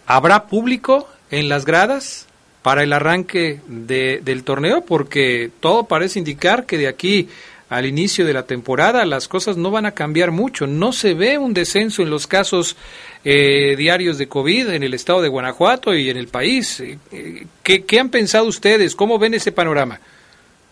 ¿Habrá 0.06 0.46
público 0.46 1.08
en 1.30 1.48
las 1.48 1.64
gradas? 1.64 2.28
Para 2.62 2.82
el 2.82 2.92
arranque 2.92 3.60
de, 3.66 4.20
del 4.24 4.44
torneo 4.44 4.84
porque 4.84 5.50
todo 5.60 5.84
parece 5.84 6.18
indicar 6.18 6.64
que 6.64 6.78
de 6.78 6.88
aquí 6.88 7.28
al 7.68 7.86
inicio 7.86 8.26
de 8.26 8.34
la 8.34 8.42
temporada 8.42 9.04
las 9.06 9.28
cosas 9.28 9.56
no 9.56 9.70
van 9.70 9.86
a 9.86 9.92
cambiar 9.92 10.30
mucho. 10.30 10.66
No 10.66 10.92
se 10.92 11.14
ve 11.14 11.38
un 11.38 11.54
descenso 11.54 12.02
en 12.02 12.10
los 12.10 12.26
casos 12.26 12.76
eh, 13.24 13.74
diarios 13.76 14.18
de 14.18 14.28
COVID 14.28 14.68
en 14.70 14.82
el 14.82 14.92
estado 14.92 15.22
de 15.22 15.28
Guanajuato 15.28 15.94
y 15.94 16.10
en 16.10 16.18
el 16.18 16.28
país. 16.28 16.80
Eh, 16.80 17.46
¿Qué, 17.62 17.84
¿Qué 17.84 17.98
han 17.98 18.10
pensado 18.10 18.46
ustedes? 18.46 18.94
¿Cómo 18.94 19.18
ven 19.18 19.34
ese 19.34 19.52
panorama? 19.52 19.98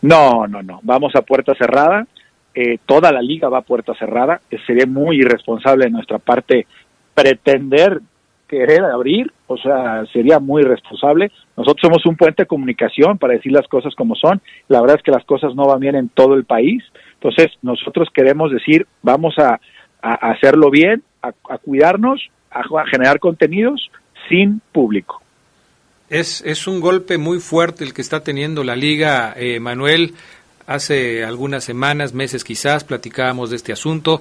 No, 0.03 0.47
no, 0.47 0.63
no. 0.63 0.81
Vamos 0.83 1.15
a 1.15 1.23
puerta 1.23 1.55
cerrada. 1.55 2.07
Eh, 2.55 2.79
toda 2.85 3.13
la 3.13 3.23
liga 3.23 3.49
va 3.49 3.59
a 3.59 3.63
puerta 3.63 3.95
cerrada. 3.95 4.41
Sería 4.67 4.87
muy 4.87 5.21
irresponsable 5.21 5.87
de 5.87 5.91
nuestra 5.93 6.19
parte 6.19 6.67
pretender 7.15 8.01
querer 8.51 8.83
abrir, 8.83 9.33
o 9.47 9.57
sea, 9.57 10.05
sería 10.13 10.41
muy 10.41 10.63
responsable. 10.63 11.31
Nosotros 11.57 11.81
somos 11.83 12.05
un 12.05 12.17
puente 12.17 12.43
de 12.43 12.47
comunicación 12.49 13.17
para 13.17 13.35
decir 13.35 13.53
las 13.53 13.69
cosas 13.69 13.95
como 13.95 14.17
son. 14.17 14.43
La 14.67 14.81
verdad 14.81 14.97
es 14.97 15.05
que 15.05 15.13
las 15.13 15.25
cosas 15.25 15.55
no 15.55 15.67
van 15.67 15.79
bien 15.79 15.95
en 15.95 16.09
todo 16.09 16.35
el 16.35 16.45
país. 16.45 16.83
Entonces, 17.15 17.53
nosotros 17.63 18.09
queremos 18.13 18.51
decir, 18.51 18.89
vamos 19.03 19.37
a, 19.39 19.61
hacerlo 20.03 20.69
bien, 20.71 21.05
a, 21.23 21.31
cuidarnos, 21.59 22.29
a, 22.51 22.63
generar 22.91 23.21
contenidos 23.21 23.89
sin 24.29 24.61
público. 24.73 25.23
Es, 26.09 26.43
es 26.45 26.67
un 26.67 26.81
golpe 26.81 27.19
muy 27.19 27.39
fuerte 27.39 27.85
el 27.85 27.95
que 27.95 28.03
está 28.03 28.25
teniendo 28.25 28.65
la 28.65 28.75
liga, 28.75 29.33
eh, 29.37 29.61
Manuel. 29.61 30.15
Hace 30.67 31.25
algunas 31.25 31.63
semanas, 31.63 32.15
meses 32.15 32.43
quizás, 32.43 32.83
platicábamos 32.83 33.51
de 33.51 33.57
este 33.57 33.73
asunto 33.73 34.21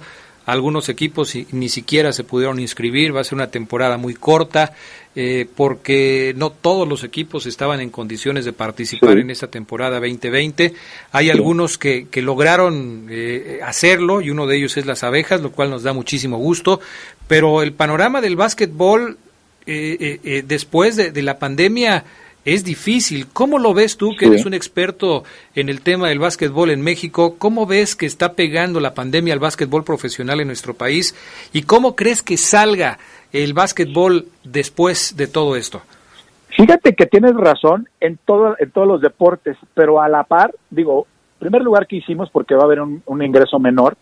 algunos 0.52 0.90
equipos 0.90 1.34
ni 1.52 1.70
siquiera 1.70 2.12
se 2.12 2.24
pudieron 2.24 2.60
inscribir, 2.60 3.16
va 3.16 3.22
a 3.22 3.24
ser 3.24 3.36
una 3.36 3.52
temporada 3.52 3.98
muy 3.98 4.14
corta, 4.14 4.74
eh, 5.16 5.48
porque 5.56 6.34
no 6.38 6.52
todos 6.52 6.88
los 6.88 7.04
equipos 7.04 7.46
estaban 7.46 7.82
en 7.82 7.90
condiciones 7.90 8.46
de 8.46 8.54
participar 8.54 9.18
en 9.18 9.30
esta 9.30 9.48
temporada 9.48 10.00
2020. 10.00 10.74
Hay 11.12 11.30
algunos 11.30 11.78
que, 11.78 12.08
que 12.10 12.22
lograron 12.22 13.08
eh, 13.10 13.60
hacerlo 13.64 14.22
y 14.22 14.30
uno 14.30 14.48
de 14.48 14.58
ellos 14.58 14.78
es 14.78 14.86
las 14.86 15.04
abejas, 15.04 15.42
lo 15.42 15.52
cual 15.52 15.70
nos 15.70 15.84
da 15.84 15.94
muchísimo 15.94 16.38
gusto, 16.38 16.80
pero 17.28 17.62
el 17.62 17.74
panorama 17.74 18.22
del 18.22 18.36
básquetbol 18.36 19.18
eh, 19.66 20.44
después 20.48 20.96
de, 20.96 21.12
de 21.12 21.22
la 21.22 21.38
pandemia 21.38 22.06
es 22.46 22.64
difícil. 22.64 23.28
¿Cómo 23.32 23.60
lo 23.60 23.74
ves 23.74 23.98
tú, 23.98 24.16
que 24.18 24.28
eres 24.28 24.46
un 24.46 24.54
experto 24.54 25.24
en 25.56 25.70
el 25.70 25.82
tema 25.82 26.08
del 26.08 26.20
básquetbol 26.20 26.72
en 26.72 26.82
México? 26.82 27.36
¿Cómo 27.38 27.66
ves 27.66 27.96
que 27.96 28.06
está 28.06 28.34
pegando 28.34 28.80
la 28.80 28.94
pandemia 28.94 29.34
al 29.34 29.40
básquetbol 29.40 29.84
profesional 29.84 30.40
en 30.40 30.48
nuestro 30.48 30.74
país? 30.74 31.16
¿Y 31.54 31.64
cómo 31.64 31.96
crees 31.96 32.24
que 32.24 32.38
salga 32.38 32.98
el 33.32 33.54
básquetbol 33.54 34.26
después 34.44 35.16
de 35.18 35.28
todo 35.28 35.56
esto? 35.56 35.82
Fíjate 36.50 36.96
que 36.96 37.06
tienes 37.06 37.36
razón 37.36 37.88
en, 38.00 38.18
todo, 38.26 38.56
en 38.60 38.72
todos 38.72 38.88
los 38.88 39.02
deportes, 39.02 39.58
pero 39.74 40.02
a 40.02 40.10
la 40.10 40.24
par, 40.24 40.54
digo, 40.70 41.08
primer 41.38 41.62
lugar 41.62 41.88
que 41.88 41.98
hicimos, 41.98 42.30
porque 42.32 42.56
va 42.56 42.62
a 42.62 42.66
haber 42.66 42.82
un, 42.82 43.24
ingreso 43.24 43.60
menor, 43.60 43.96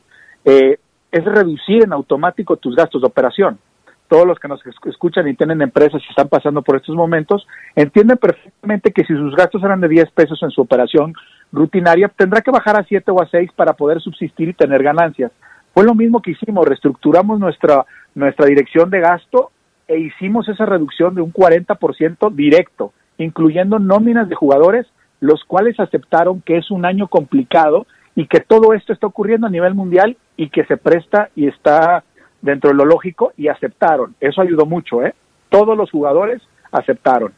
eh, 0.46 0.80
es 1.12 1.26
reducir 1.26 1.84
en 1.84 1.94
automático 1.94 2.58
tus 2.58 2.76
gastos 2.76 3.02
de 3.02 3.08
operación 3.08 3.60
todos 4.08 4.26
los 4.26 4.40
que 4.40 4.48
nos 4.48 4.62
escuchan 4.86 5.28
y 5.28 5.36
tienen 5.36 5.62
empresas 5.62 6.02
y 6.02 6.10
están 6.10 6.30
pasando 6.30 6.62
por 6.62 6.78
estos 6.78 6.96
momentos, 6.96 7.48
entienden 7.76 8.18
perfectamente 8.18 8.92
que 8.92 9.04
si 9.04 9.14
sus 9.14 9.36
gastos 9.36 9.64
eran 9.64 9.82
de 9.82 9.88
10 9.88 10.12
pesos 10.12 10.42
en 10.44 10.52
su 10.52 10.62
operación 10.62 11.14
rutinaria, 11.52 12.10
tendrá 12.10 12.42
que 12.42 12.52
bajar 12.52 12.80
a 12.80 12.84
7 12.84 13.12
o 13.12 13.22
a 13.22 13.28
6 13.28 13.52
para 13.56 13.74
poder 13.74 14.02
subsistir 14.02 14.50
y 14.50 14.54
tener 14.54 14.84
ganancias. 14.84 15.32
Fue 15.74 15.84
lo 15.84 15.94
mismo 15.94 16.22
que 16.22 16.32
hicimos, 16.32 16.68
reestructuramos 16.68 17.40
nuestra, 17.40 17.86
nuestra 18.16 18.48
dirección 18.48 18.90
de 18.90 19.00
gasto 19.00 19.52
e 19.88 20.00
hicimos 20.00 20.50
esa 20.50 20.66
reducción 20.66 21.16
de 21.16 21.22
un 21.22 21.32
40% 21.32 22.34
directo, 22.34 22.94
incluyendo 23.18 23.80
nóminas 23.80 24.28
de 24.28 24.36
jugadores, 24.36 24.88
los 25.20 25.44
cuales 25.46 25.80
aceptaron 25.80 26.42
que 26.42 26.58
es 26.58 26.72
un 26.72 26.86
año 26.86 27.08
complicado 27.08 27.88
y 28.16 28.28
que 28.28 28.40
todo 28.40 28.74
esto 28.74 28.94
está 28.94 29.08
ocurriendo 29.08 29.48
a 29.48 29.52
nivel 29.52 29.76
mundial 29.76 30.18
y 30.36 30.50
que 30.50 30.66
se 30.66 30.78
presta 30.78 31.30
y 31.36 31.48
está 31.48 32.04
dentro 32.42 32.70
de 32.70 32.76
lo 32.76 32.86
lógico 32.86 33.34
y 33.38 33.48
aceptaron. 33.48 34.16
Eso 34.20 34.42
ayudó 34.42 34.66
mucho, 34.66 35.04
¿eh? 35.04 35.14
Todos 35.50 35.78
los 35.78 35.92
jugadores 35.92 36.42
aceptaron. 36.72 37.34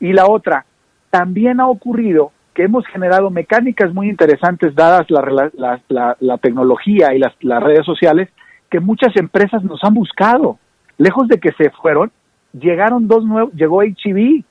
Y 0.00 0.12
la 0.12 0.26
otra, 0.26 0.64
también 1.10 1.60
ha 1.60 1.68
ocurrido 1.68 2.32
que 2.54 2.62
hemos 2.62 2.86
generado 2.86 3.30
mecánicas 3.30 3.92
muy 3.92 4.08
interesantes 4.08 4.74
dadas 4.74 5.10
la, 5.10 5.50
la, 5.88 6.16
la, 6.20 6.38
tecnología 6.38 7.14
y 7.14 7.18
las, 7.18 7.34
redes 7.62 7.84
sociales 7.84 8.28
que 8.70 8.80
muchas 8.80 9.14
empresas 9.16 9.62
nos 9.64 9.82
han 9.82 9.94
buscado. 9.94 10.58
Lejos 10.96 11.26
de 11.28 11.38
que 11.38 11.52
se 11.52 11.70
fueron, 11.70 12.12
llegaron 12.52 13.08
dos 13.08 13.24
nuevos, 13.24 13.52
llegó 13.54 13.82
HB 13.82 14.18
y, 14.18 14.44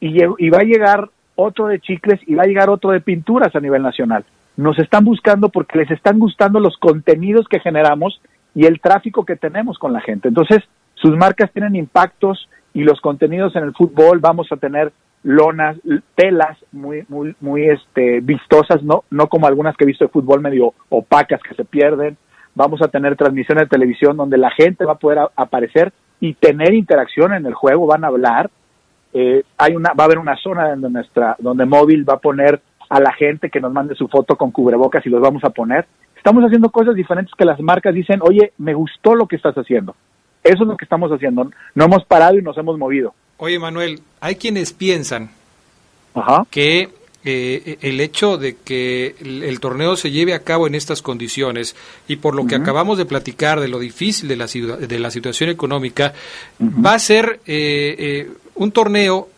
y 0.00 0.50
va 0.50 0.58
a 0.58 0.64
llegar 0.64 1.10
otro 1.36 1.66
de 1.66 1.80
chicles 1.80 2.20
y 2.26 2.34
va 2.34 2.44
a 2.44 2.46
llegar 2.46 2.70
otro 2.70 2.90
de 2.90 3.00
pinturas 3.00 3.54
a 3.54 3.60
nivel 3.60 3.82
nacional. 3.82 4.24
Nos 4.56 4.78
están 4.78 5.04
buscando 5.04 5.50
porque 5.50 5.78
les 5.78 5.90
están 5.90 6.18
gustando 6.18 6.58
los 6.60 6.76
contenidos 6.78 7.46
que 7.48 7.60
generamos 7.60 8.20
y 8.54 8.66
el 8.66 8.80
tráfico 8.80 9.24
que 9.24 9.36
tenemos 9.36 9.78
con 9.78 9.92
la 9.92 10.00
gente. 10.00 10.28
Entonces, 10.28 10.60
sus 10.94 11.16
marcas 11.16 11.50
tienen 11.52 11.76
impactos 11.76 12.48
y 12.74 12.82
los 12.82 13.00
contenidos 13.00 13.54
en 13.56 13.64
el 13.64 13.74
fútbol 13.74 14.18
vamos 14.18 14.48
a 14.50 14.56
tener 14.56 14.92
lonas, 15.22 15.76
telas 16.14 16.56
muy, 16.72 17.04
muy, 17.08 17.34
muy 17.40 17.68
este, 17.68 18.20
vistosas, 18.20 18.82
no, 18.82 19.04
no 19.10 19.28
como 19.28 19.46
algunas 19.46 19.76
que 19.76 19.84
he 19.84 19.86
visto 19.86 20.04
de 20.04 20.10
fútbol 20.10 20.40
medio 20.40 20.74
opacas 20.88 21.40
que 21.42 21.54
se 21.54 21.64
pierden. 21.64 22.16
Vamos 22.54 22.82
a 22.82 22.88
tener 22.88 23.16
transmisiones 23.16 23.64
de 23.64 23.68
televisión 23.68 24.16
donde 24.16 24.38
la 24.38 24.50
gente 24.50 24.84
va 24.84 24.92
a 24.92 24.98
poder 24.98 25.18
aparecer 25.36 25.92
y 26.20 26.34
tener 26.34 26.74
interacción 26.74 27.32
en 27.32 27.46
el 27.46 27.54
juego, 27.54 27.86
van 27.86 28.04
a 28.04 28.08
hablar. 28.08 28.50
Eh, 29.12 29.42
hay 29.56 29.76
una, 29.76 29.92
va 29.92 30.04
a 30.04 30.06
haber 30.06 30.18
una 30.18 30.36
zona 30.36 30.70
donde 30.70 30.90
nuestra, 30.90 31.36
donde 31.38 31.64
móvil 31.64 32.08
va 32.08 32.14
a 32.14 32.18
poner 32.18 32.60
a 32.88 33.00
la 33.00 33.12
gente 33.12 33.50
que 33.50 33.60
nos 33.60 33.72
mande 33.72 33.94
su 33.94 34.08
foto 34.08 34.36
con 34.36 34.50
cubrebocas 34.50 35.04
y 35.06 35.10
los 35.10 35.20
vamos 35.20 35.44
a 35.44 35.50
poner. 35.50 35.86
Estamos 36.18 36.44
haciendo 36.44 36.68
cosas 36.70 36.94
diferentes 36.94 37.34
que 37.36 37.44
las 37.44 37.58
marcas 37.60 37.94
dicen, 37.94 38.20
oye, 38.22 38.52
me 38.58 38.74
gustó 38.74 39.14
lo 39.14 39.26
que 39.26 39.36
estás 39.36 39.54
haciendo. 39.56 39.96
Eso 40.44 40.62
es 40.62 40.68
lo 40.68 40.76
que 40.76 40.84
estamos 40.84 41.10
haciendo. 41.10 41.50
No 41.74 41.84
hemos 41.84 42.04
parado 42.04 42.38
y 42.38 42.42
nos 42.42 42.56
hemos 42.58 42.78
movido. 42.78 43.14
Oye, 43.38 43.58
Manuel, 43.58 44.00
hay 44.20 44.36
quienes 44.36 44.72
piensan 44.72 45.30
que 46.50 46.88
eh, 47.24 47.78
el 47.80 48.00
hecho 48.00 48.38
de 48.38 48.56
que 48.56 49.14
el, 49.20 49.60
torneo 49.60 49.96
se 49.96 50.10
lleve 50.10 50.34
a 50.34 50.44
cabo 50.44 50.66
en 50.66 50.74
estas 50.74 51.02
condiciones 51.02 51.76
y 52.06 52.16
por 52.16 52.34
lo 52.34 52.46
que 52.46 52.54
acabamos 52.54 52.96
de 52.96 53.04
platicar 53.04 53.60
de 53.60 53.68
lo 53.68 53.78
difícil 53.78 54.28
de 54.28 54.36
la, 54.36 54.46
de 54.46 54.98
la 54.98 55.10
situación 55.10 55.50
económica, 55.50 56.14
va 56.60 56.94
a 56.94 56.98
ser 56.98 57.40
eh, 57.46 57.96
eh, 57.98 58.30
un 58.54 58.72
torneo 58.72 59.28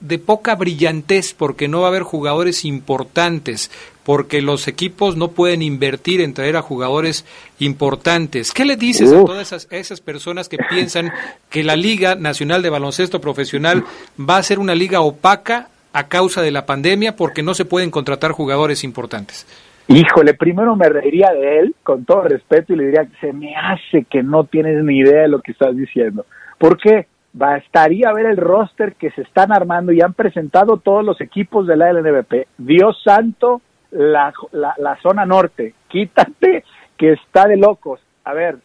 de 0.00 0.18
poca 0.18 0.54
brillantez 0.56 1.34
porque 1.34 1.68
no 1.68 1.80
va 1.80 1.86
a 1.86 1.90
haber 1.90 2.02
jugadores 2.02 2.64
importantes, 2.64 3.70
porque 4.08 4.40
los 4.40 4.68
equipos 4.68 5.18
no 5.18 5.32
pueden 5.32 5.60
invertir 5.60 6.22
en 6.22 6.32
traer 6.32 6.56
a 6.56 6.62
jugadores 6.62 7.26
importantes. 7.58 8.54
¿Qué 8.54 8.64
le 8.64 8.76
dices 8.76 9.12
a 9.12 9.22
todas 9.22 9.48
esas, 9.48 9.68
esas, 9.70 10.00
personas 10.00 10.48
que 10.48 10.56
piensan 10.56 11.12
que 11.50 11.62
la 11.62 11.76
Liga 11.76 12.14
Nacional 12.14 12.62
de 12.62 12.70
Baloncesto 12.70 13.20
Profesional 13.20 13.84
va 14.18 14.38
a 14.38 14.42
ser 14.42 14.60
una 14.60 14.74
liga 14.74 15.02
opaca 15.02 15.68
a 15.92 16.08
causa 16.08 16.40
de 16.40 16.50
la 16.50 16.64
pandemia 16.64 17.16
porque 17.16 17.42
no 17.42 17.52
se 17.52 17.66
pueden 17.66 17.90
contratar 17.90 18.32
jugadores 18.32 18.82
importantes? 18.82 19.46
Híjole, 19.88 20.32
primero 20.32 20.74
me 20.74 20.88
reiría 20.88 21.30
de 21.34 21.58
él, 21.58 21.74
con 21.82 22.06
todo 22.06 22.22
respeto, 22.22 22.72
y 22.72 22.76
le 22.76 22.86
diría, 22.86 23.06
se 23.20 23.34
me 23.34 23.56
hace 23.56 24.06
que 24.10 24.22
no 24.22 24.44
tienes 24.44 24.82
ni 24.84 25.00
idea 25.00 25.20
de 25.20 25.28
lo 25.28 25.42
que 25.42 25.52
estás 25.52 25.76
diciendo. 25.76 26.24
¿Por 26.56 26.78
qué? 26.78 27.08
bastaría 27.30 28.10
ver 28.12 28.26
el 28.26 28.38
roster 28.38 28.94
que 28.94 29.10
se 29.10 29.22
están 29.22 29.52
armando 29.52 29.92
y 29.92 30.00
han 30.00 30.14
presentado 30.14 30.78
todos 30.78 31.04
los 31.04 31.20
equipos 31.20 31.66
de 31.66 31.76
la 31.76 31.92
LNBP. 31.92 32.48
Dios 32.56 33.00
santo, 33.04 33.60
la, 33.90 34.32
la, 34.52 34.96
zona 35.02 35.24
norte, 35.24 35.74
quítate 35.88 36.64
que 36.96 37.12
está 37.12 37.46
de 37.46 37.56
locos. 37.56 38.00
A 38.24 38.34
ver, 38.34 38.58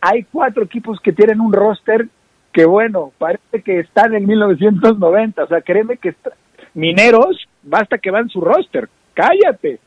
hay 0.00 0.24
cuatro 0.24 0.64
equipos 0.64 1.00
que 1.00 1.12
tienen 1.12 1.40
un 1.40 1.52
roster 1.52 2.06
que 2.52 2.64
bueno, 2.64 3.12
parece 3.18 3.62
que 3.64 3.80
están 3.80 4.14
en 4.14 4.26
1990, 4.26 5.42
o 5.42 5.46
sea, 5.48 5.60
créeme 5.60 5.96
que 5.96 6.14
mineros, 6.74 7.48
basta 7.62 7.98
que 7.98 8.10
van 8.10 8.28
su 8.28 8.40
roster, 8.40 8.88
cállate. 9.12 9.80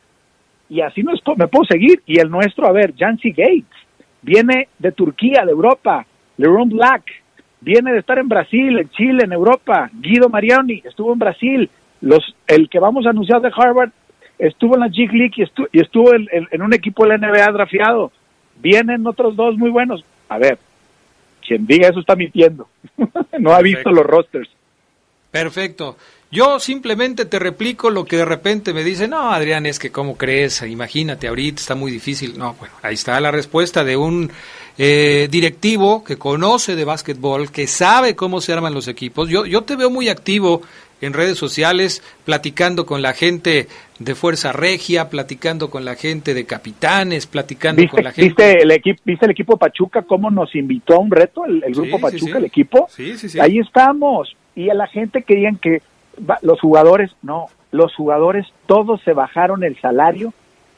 Y 0.70 0.82
así 0.82 1.02
no 1.02 1.14
me 1.38 1.48
puedo 1.48 1.64
seguir. 1.64 2.02
Y 2.06 2.20
el 2.20 2.30
nuestro, 2.30 2.68
a 2.68 2.74
ver, 2.74 2.94
Jancy 2.98 3.30
Gates, 3.30 3.88
viene 4.22 4.68
de 4.80 4.92
Turquía, 4.92 5.46
de 5.46 5.52
Europa, 5.52 6.06
LeRon 6.36 6.70
Black, 6.70 7.06
viene 7.62 7.94
de 7.94 8.00
estar 8.00 8.20
en 8.20 8.28
Brasil, 8.28 8.78
en 8.80 8.90
Chile, 8.90 9.24
en 9.24 9.32
Europa. 9.32 9.90
Guido 9.94 10.28
Mariani 10.28 10.82
estuvo 10.84 11.14
en 11.14 11.20
Brasil. 11.20 11.70
Los, 12.02 12.36
el 12.48 12.70
que 12.70 12.80
vamos 12.80 13.06
a 13.06 13.12
anunciar 13.12 13.42
de 13.42 13.52
Harvard 13.56 13.92
estuvo 14.40 14.76
en 14.76 14.82
la 14.82 14.88
G 14.88 15.12
League 15.12 15.34
y 15.72 15.80
estuvo, 15.80 16.14
en, 16.14 16.62
un 16.62 16.74
equipo 16.74 17.06
de 17.06 17.18
la 17.18 17.28
NBA 17.28 17.52
drafiado. 17.52 18.12
Vienen 18.58 19.06
otros 19.06 19.36
dos 19.36 19.58
muy 19.58 19.70
buenos. 19.70 20.04
A 20.30 20.38
ver, 20.38 20.58
quien 21.46 21.66
diga 21.66 21.90
eso 21.90 22.00
está 22.00 22.16
mintiendo. 22.16 22.68
no 23.40 23.52
ha 23.54 23.62
visto 23.62 23.92
los 23.92 24.06
rosters. 24.06 24.50
Perfecto. 25.32 25.98
Yo 26.30 26.60
simplemente 26.60 27.26
te 27.26 27.40
replico 27.40 27.90
lo 27.90 28.04
que 28.04 28.18
de 28.18 28.26
repente 28.26 28.74
me 28.74 28.84
dice, 28.84 29.08
no, 29.08 29.32
Adrián, 29.32 29.66
es 29.66 29.80
que 29.80 29.92
cómo 29.92 30.18
crees, 30.18 30.62
imagínate, 30.62 31.30
ahorita 31.30 31.62
está 31.62 31.76
muy 31.76 31.90
difícil. 31.90 32.38
No, 32.38 32.54
bueno, 32.56 32.74
ahí 32.82 32.96
está 32.96 33.18
la 33.22 33.32
respuesta 33.32 33.86
de 33.86 33.96
un 33.96 34.30
eh, 34.78 35.30
directivo 35.32 36.04
que 36.04 36.18
conoce 36.18 36.76
de 36.76 36.84
básquetbol, 36.84 37.50
que 37.50 37.66
sabe 37.66 38.16
cómo 38.16 38.42
se 38.42 38.52
arman 38.52 38.74
los 38.74 38.90
equipos. 38.90 39.30
Yo, 39.30 39.46
yo 39.46 39.64
te 39.64 39.78
veo 39.78 39.90
muy 39.90 40.10
activo 40.10 40.64
en 41.02 41.14
redes 41.14 41.38
sociales, 41.38 42.04
platicando 42.26 42.86
con 42.86 43.02
la 43.02 43.14
gente 43.14 43.68
de 44.00 44.16
Fuerza 44.16 44.52
Regia, 44.52 45.10
platicando 45.10 45.70
con 45.70 45.86
la 45.86 45.96
gente 45.96 46.34
de 46.34 46.46
Capitanes, 46.46 47.28
platicando 47.28 47.84
con 47.90 48.04
la 48.04 48.12
gente... 48.12 48.28
¿viste 48.28 48.64
el, 48.64 48.72
equipo, 48.72 49.02
¿Viste 49.06 49.26
el 49.26 49.32
equipo 49.32 49.58
Pachuca 49.58 50.04
cómo 50.04 50.32
nos 50.32 50.56
invitó 50.56 50.96
a 50.96 51.00
un 51.00 51.12
reto, 51.12 51.46
el, 51.46 51.62
grupo 51.74 52.00
Pachuca, 52.00 52.38
el 52.38 52.46
equipo? 52.46 52.88
Sí, 52.90 53.18
sí, 53.18 53.30
sí. 53.30 53.40
Ahí 53.40 53.60
estamos. 53.60 54.36
Y 54.56 54.70
a 54.70 54.74
la 54.74 54.88
gente 54.88 55.24
querían 55.24 55.58
que 55.58 55.82
los 56.42 56.60
jugadores, 56.60 57.12
no, 57.22 57.48
los 57.72 57.94
jugadores 57.96 58.48
todos 58.66 59.02
se 59.04 59.14
bajaron 59.14 59.64
el 59.64 59.80
salario 59.80 60.34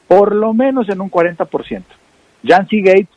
por 0.06 0.34
lo 0.34 0.52
menos 0.52 0.88
en 0.88 1.00
un 1.00 1.08
40%. 1.08 1.82
Jancy 2.44 2.82
Gates 2.82 3.08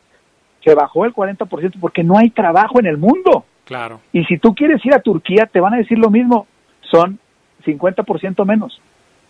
se 0.62 0.74
bajó 0.74 1.04
el 1.04 1.12
40% 1.12 1.74
porque 1.80 2.04
no 2.04 2.16
hay 2.16 2.30
trabajo 2.30 2.78
en 2.78 2.86
el 2.86 2.98
mundo. 2.98 3.44
Claro. 3.64 4.00
Y 4.12 4.24
si 4.26 4.38
tú 4.38 4.54
quieres 4.54 4.84
ir 4.86 4.94
a 4.94 5.00
Turquía, 5.00 5.46
te 5.46 5.60
van 5.60 5.74
a 5.74 5.78
decir 5.78 5.98
lo 5.98 6.10
mismo, 6.10 6.46
son 6.94 7.18
50% 7.64 8.44
menos. 8.44 8.80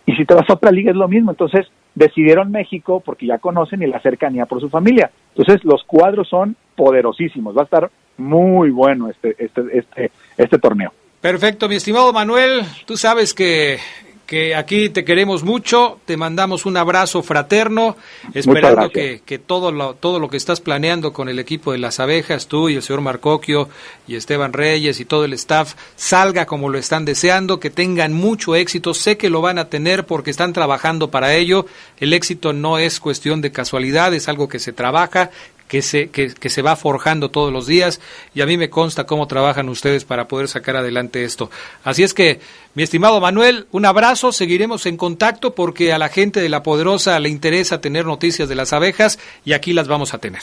Y 0.05 0.15
si 0.15 0.25
te 0.25 0.35
vas 0.35 0.47
a 0.49 0.53
otra 0.53 0.71
liga 0.71 0.91
es 0.91 0.97
lo 0.97 1.07
mismo. 1.07 1.31
Entonces 1.31 1.67
decidieron 1.95 2.51
México 2.51 3.01
porque 3.03 3.25
ya 3.25 3.39
conocen 3.39 3.81
y 3.81 3.87
la 3.87 3.99
cercanía 4.01 4.45
por 4.45 4.61
su 4.61 4.69
familia. 4.69 5.09
Entonces 5.35 5.63
los 5.63 5.83
cuadros 5.83 6.27
son 6.29 6.55
poderosísimos. 6.75 7.57
Va 7.57 7.61
a 7.61 7.65
estar 7.65 7.89
muy 8.17 8.69
bueno 8.69 9.09
este, 9.09 9.35
este, 9.39 9.61
este, 9.77 10.11
este 10.37 10.59
torneo. 10.59 10.93
Perfecto, 11.21 11.67
mi 11.67 11.75
estimado 11.75 12.13
Manuel. 12.13 12.61
Tú 12.85 12.97
sabes 12.97 13.33
que 13.33 13.79
que 14.25 14.55
aquí 14.55 14.89
te 14.89 15.05
queremos 15.05 15.43
mucho, 15.43 15.99
te 16.05 16.17
mandamos 16.17 16.65
un 16.65 16.77
abrazo 16.77 17.21
fraterno, 17.21 17.95
esperando 18.33 18.89
que, 18.89 19.21
que, 19.25 19.37
todo, 19.37 19.71
lo, 19.71 19.93
todo 19.93 20.19
lo 20.19 20.29
que 20.29 20.37
estás 20.37 20.61
planeando 20.61 21.13
con 21.13 21.29
el 21.29 21.37
equipo 21.37 21.71
de 21.71 21.77
las 21.77 21.99
abejas, 21.99 22.47
tú 22.47 22.69
y 22.69 22.75
el 22.75 22.81
señor 22.81 23.01
Marcoquio 23.01 23.69
y 24.07 24.15
Esteban 24.15 24.53
Reyes 24.53 24.99
y 24.99 25.05
todo 25.05 25.25
el 25.25 25.33
staff, 25.33 25.75
salga 25.95 26.45
como 26.45 26.69
lo 26.69 26.79
están 26.79 27.05
deseando, 27.05 27.59
que 27.59 27.69
tengan 27.69 28.13
mucho 28.13 28.55
éxito, 28.55 28.93
sé 28.93 29.17
que 29.17 29.29
lo 29.29 29.41
van 29.41 29.59
a 29.59 29.69
tener 29.69 30.05
porque 30.05 30.31
están 30.31 30.53
trabajando 30.53 31.11
para 31.11 31.35
ello, 31.35 31.67
el 31.99 32.13
éxito 32.13 32.51
no 32.51 32.79
es 32.79 32.99
cuestión 32.99 33.41
de 33.41 33.51
casualidad, 33.51 34.13
es 34.13 34.27
algo 34.27 34.49
que 34.49 34.59
se 34.59 34.73
trabaja, 34.73 35.29
que 35.67 35.81
se, 35.81 36.09
que, 36.09 36.49
se 36.49 36.61
va 36.61 36.75
forjando 36.75 37.29
todos 37.29 37.51
los 37.51 37.67
días 37.67 38.01
y 38.33 38.41
a 38.41 38.45
mí 38.45 38.57
me 38.57 38.69
consta 38.69 39.05
cómo 39.05 39.27
trabajan 39.27 39.69
ustedes 39.69 40.05
para 40.05 40.27
poder 40.27 40.47
sacar 40.47 40.75
adelante 40.75 41.23
esto. 41.23 41.49
Así 41.83 42.03
es 42.03 42.13
que, 42.13 42.39
mi 42.75 42.83
estimado 42.83 43.19
Manuel, 43.19 43.65
un 43.71 43.85
abrazo, 43.85 44.31
seguiremos 44.31 44.85
en 44.85 44.97
contacto 44.97 45.55
porque 45.55 45.93
a 45.93 45.97
la 45.97 46.09
gente 46.09 46.41
de 46.41 46.49
La 46.49 46.63
Poderosa 46.63 47.19
le 47.19 47.29
interesa 47.29 47.81
tener 47.81 48.05
noticias 48.05 48.49
de 48.49 48.55
las 48.55 48.73
abejas 48.73 49.19
y 49.43 49.53
aquí 49.53 49.73
las 49.73 49.87
vamos 49.87 50.13
a 50.13 50.19
tener. 50.19 50.41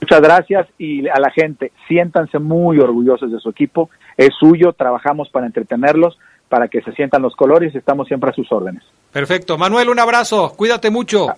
Muchas 0.00 0.20
gracias 0.20 0.66
y 0.78 1.08
a 1.08 1.18
la 1.18 1.30
gente, 1.30 1.72
siéntanse 1.88 2.38
muy 2.38 2.78
orgullosos 2.78 3.32
de 3.32 3.38
su 3.38 3.48
equipo, 3.48 3.88
es 4.16 4.30
suyo, 4.38 4.72
trabajamos 4.72 5.30
para 5.30 5.46
entretenerlos, 5.46 6.18
para 6.48 6.68
que 6.68 6.82
se 6.82 6.92
sientan 6.92 7.22
los 7.22 7.34
colores 7.34 7.74
y 7.74 7.78
estamos 7.78 8.06
siempre 8.06 8.30
a 8.30 8.32
sus 8.34 8.50
órdenes. 8.52 8.82
Perfecto, 9.12 9.56
Manuel, 9.56 9.88
un 9.88 9.98
abrazo, 9.98 10.52
cuídate 10.56 10.90
mucho. 10.90 11.28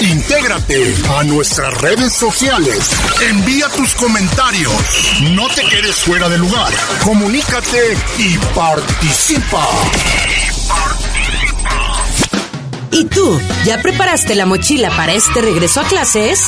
Intégrate 0.00 0.94
a 1.10 1.24
nuestras 1.24 1.74
redes 1.80 2.12
sociales. 2.12 2.90
Envía 3.30 3.68
tus 3.70 3.94
comentarios. 3.94 4.72
No 5.32 5.48
te 5.48 5.62
quedes 5.62 5.96
fuera 5.96 6.28
de 6.28 6.38
lugar. 6.38 6.72
Comunícate 7.02 7.96
y 8.18 8.38
participa. 8.54 9.66
¿Y 12.90 13.04
tú? 13.04 13.38
¿Ya 13.64 13.80
preparaste 13.82 14.34
la 14.34 14.46
mochila 14.46 14.90
para 14.90 15.12
este 15.12 15.40
regreso 15.40 15.80
a 15.80 15.84
clases? 15.84 16.42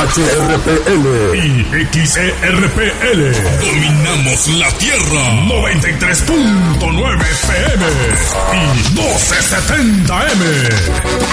XHRPL. 0.07 1.37
Y 1.37 1.65
XERPL. 1.93 3.21
Dominamos 3.61 4.49
la 4.49 4.69
Tierra. 4.73 5.23
93.9 5.47 7.23
FM. 7.23 7.85
Y 8.53 8.73
1270M. 8.95 10.43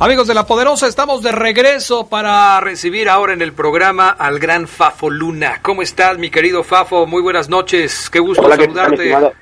Amigos 0.00 0.28
de 0.28 0.34
La 0.34 0.46
Poderosa, 0.46 0.86
estamos 0.86 1.24
de 1.24 1.32
regreso 1.32 2.08
para 2.08 2.60
recibir 2.60 3.08
ahora 3.08 3.32
en 3.32 3.42
el 3.42 3.52
programa 3.52 4.10
al 4.10 4.38
gran 4.38 4.68
Fafo 4.68 5.10
Luna. 5.10 5.58
¿Cómo 5.60 5.82
estás, 5.82 6.18
mi 6.18 6.30
querido 6.30 6.62
Fafo? 6.62 7.04
Muy 7.08 7.20
buenas 7.20 7.48
noches, 7.48 8.08
qué 8.08 8.20
gusto 8.20 8.44
Hola, 8.44 8.56
¿qué 8.56 8.68
tal, 8.68 8.96
saludarte. 8.96 9.32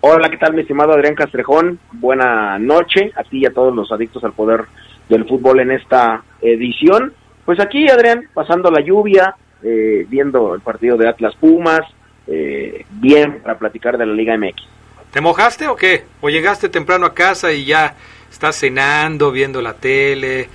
Hola, 0.00 0.28
¿qué 0.28 0.38
tal, 0.38 0.54
mi 0.54 0.62
estimado 0.62 0.92
Adrián 0.92 1.14
Castrejón? 1.14 1.78
Buena 1.92 2.58
noche 2.58 3.12
a 3.14 3.22
ti 3.22 3.38
y 3.38 3.46
a 3.46 3.52
todos 3.52 3.72
los 3.76 3.92
adictos 3.92 4.24
al 4.24 4.32
poder 4.32 4.64
del 5.08 5.24
fútbol 5.24 5.60
en 5.60 5.70
esta 5.70 6.24
edición. 6.42 7.12
Pues 7.44 7.60
aquí, 7.60 7.88
Adrián, 7.88 8.28
pasando 8.34 8.72
la 8.72 8.80
lluvia, 8.80 9.36
eh, 9.62 10.04
viendo 10.08 10.56
el 10.56 10.62
partido 10.62 10.96
de 10.96 11.08
Atlas 11.08 11.36
Pumas, 11.36 11.82
eh, 12.26 12.84
bien 12.90 13.38
para 13.40 13.56
platicar 13.56 13.96
de 13.96 14.06
la 14.06 14.14
Liga 14.14 14.36
MX. 14.36 14.64
¿Te 15.12 15.20
mojaste 15.20 15.68
o 15.68 15.76
qué? 15.76 16.02
¿O 16.20 16.28
llegaste 16.28 16.68
temprano 16.68 17.06
a 17.06 17.14
casa 17.14 17.52
y 17.52 17.64
ya 17.64 17.94
estás 18.36 18.56
cenando, 18.56 19.32
viendo 19.32 19.62
la 19.62 19.72
tele? 19.74 20.48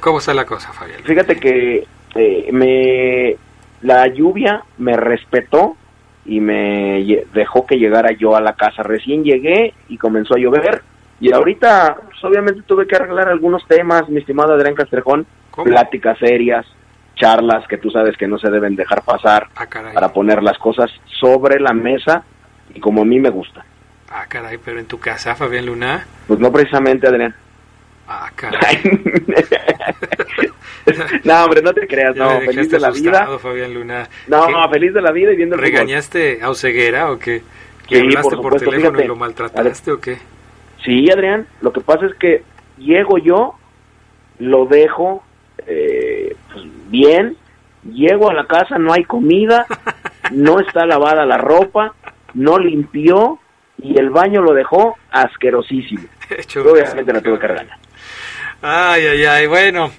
¿Cómo 0.00 0.18
está 0.18 0.32
la 0.32 0.46
cosa, 0.46 0.72
Fabián? 0.72 1.00
Fíjate 1.04 1.36
que 1.36 1.86
eh, 2.14 2.48
me 2.52 3.36
la 3.82 4.06
lluvia 4.08 4.64
me 4.78 4.96
respetó 4.96 5.76
y 6.24 6.40
me 6.40 7.24
dejó 7.32 7.66
que 7.66 7.78
llegara 7.78 8.12
yo 8.12 8.34
a 8.34 8.40
la 8.40 8.54
casa. 8.54 8.82
Recién 8.82 9.24
llegué 9.24 9.74
y 9.88 9.98
comenzó 9.98 10.34
a 10.34 10.38
llover. 10.38 10.82
Y 11.20 11.32
ahorita, 11.32 11.96
pues, 12.04 12.24
obviamente, 12.24 12.62
tuve 12.62 12.86
que 12.86 12.96
arreglar 12.96 13.28
algunos 13.28 13.66
temas, 13.66 14.08
mi 14.08 14.20
estimado 14.20 14.54
Adrián 14.54 14.74
Castrejón. 14.74 15.26
Pláticas 15.64 16.16
serias, 16.18 16.64
charlas 17.16 17.66
que 17.66 17.78
tú 17.78 17.90
sabes 17.90 18.16
que 18.16 18.28
no 18.28 18.38
se 18.38 18.48
deben 18.48 18.76
dejar 18.76 19.02
pasar 19.02 19.48
para 19.92 20.12
poner 20.12 20.40
las 20.40 20.56
cosas 20.58 20.88
sobre 21.20 21.58
la 21.58 21.72
mesa 21.72 22.22
y 22.72 22.78
como 22.78 23.02
a 23.02 23.04
mí 23.04 23.18
me 23.18 23.30
gusta. 23.30 23.64
Ah, 24.10 24.24
caray, 24.28 24.58
pero 24.64 24.78
en 24.78 24.86
tu 24.86 24.98
casa, 24.98 25.34
Fabián 25.34 25.66
Luna. 25.66 26.06
Pues 26.26 26.40
no 26.40 26.50
precisamente, 26.50 27.06
Adrián. 27.06 27.34
Ah, 28.06 28.30
caray. 28.34 28.80
no, 31.24 31.44
hombre, 31.44 31.60
no 31.60 31.74
te 31.74 31.86
creas, 31.86 32.16
Ya 32.16 32.24
no, 32.24 32.40
feliz 32.40 32.70
de 32.70 32.80
la 32.80 32.90
vida. 32.90 33.38
Fabián 33.38 33.74
Luna. 33.74 34.08
No, 34.26 34.46
¿Qué? 34.46 34.54
feliz 34.72 34.94
de 34.94 35.02
la 35.02 35.12
vida 35.12 35.32
y 35.32 35.36
viendo 35.36 35.56
el 35.56 35.60
fútbol. 35.60 35.72
¿Regañaste 35.72 36.40
a 36.42 36.48
Oseguera 36.48 37.12
o 37.12 37.18
qué? 37.18 37.42
Sí, 37.88 37.94
¿Le 37.94 38.00
hablaste 38.00 38.36
por 38.36 38.56
teléfono 38.56 38.80
fíjate. 38.80 39.04
y 39.04 39.08
lo 39.08 39.16
maltrataste 39.16 39.92
o 39.92 40.00
qué? 40.00 40.18
Sí, 40.84 41.10
Adrián, 41.10 41.46
lo 41.60 41.72
que 41.72 41.80
pasa 41.80 42.06
es 42.06 42.14
que 42.14 42.42
llego 42.78 43.18
yo, 43.18 43.56
lo 44.38 44.66
dejo 44.66 45.22
eh, 45.66 46.34
pues, 46.52 46.64
bien, 46.88 47.36
llego 47.84 48.30
a 48.30 48.34
la 48.34 48.46
casa, 48.46 48.78
no 48.78 48.92
hay 48.92 49.04
comida, 49.04 49.66
no 50.32 50.60
está 50.60 50.86
lavada 50.86 51.26
la 51.26 51.36
ropa, 51.36 51.94
no 52.34 52.58
limpió 52.58 53.38
y 53.78 53.98
el 53.98 54.10
baño 54.10 54.42
lo 54.42 54.52
dejó 54.52 54.96
asquerosísimo. 55.10 56.04
Obviamente 56.56 57.12
la 57.12 57.20
tuve 57.20 57.38
que 57.38 57.46
regañar. 57.46 57.78
Ay, 58.60 59.06
ay, 59.06 59.24
ay, 59.24 59.46
bueno. 59.46 59.90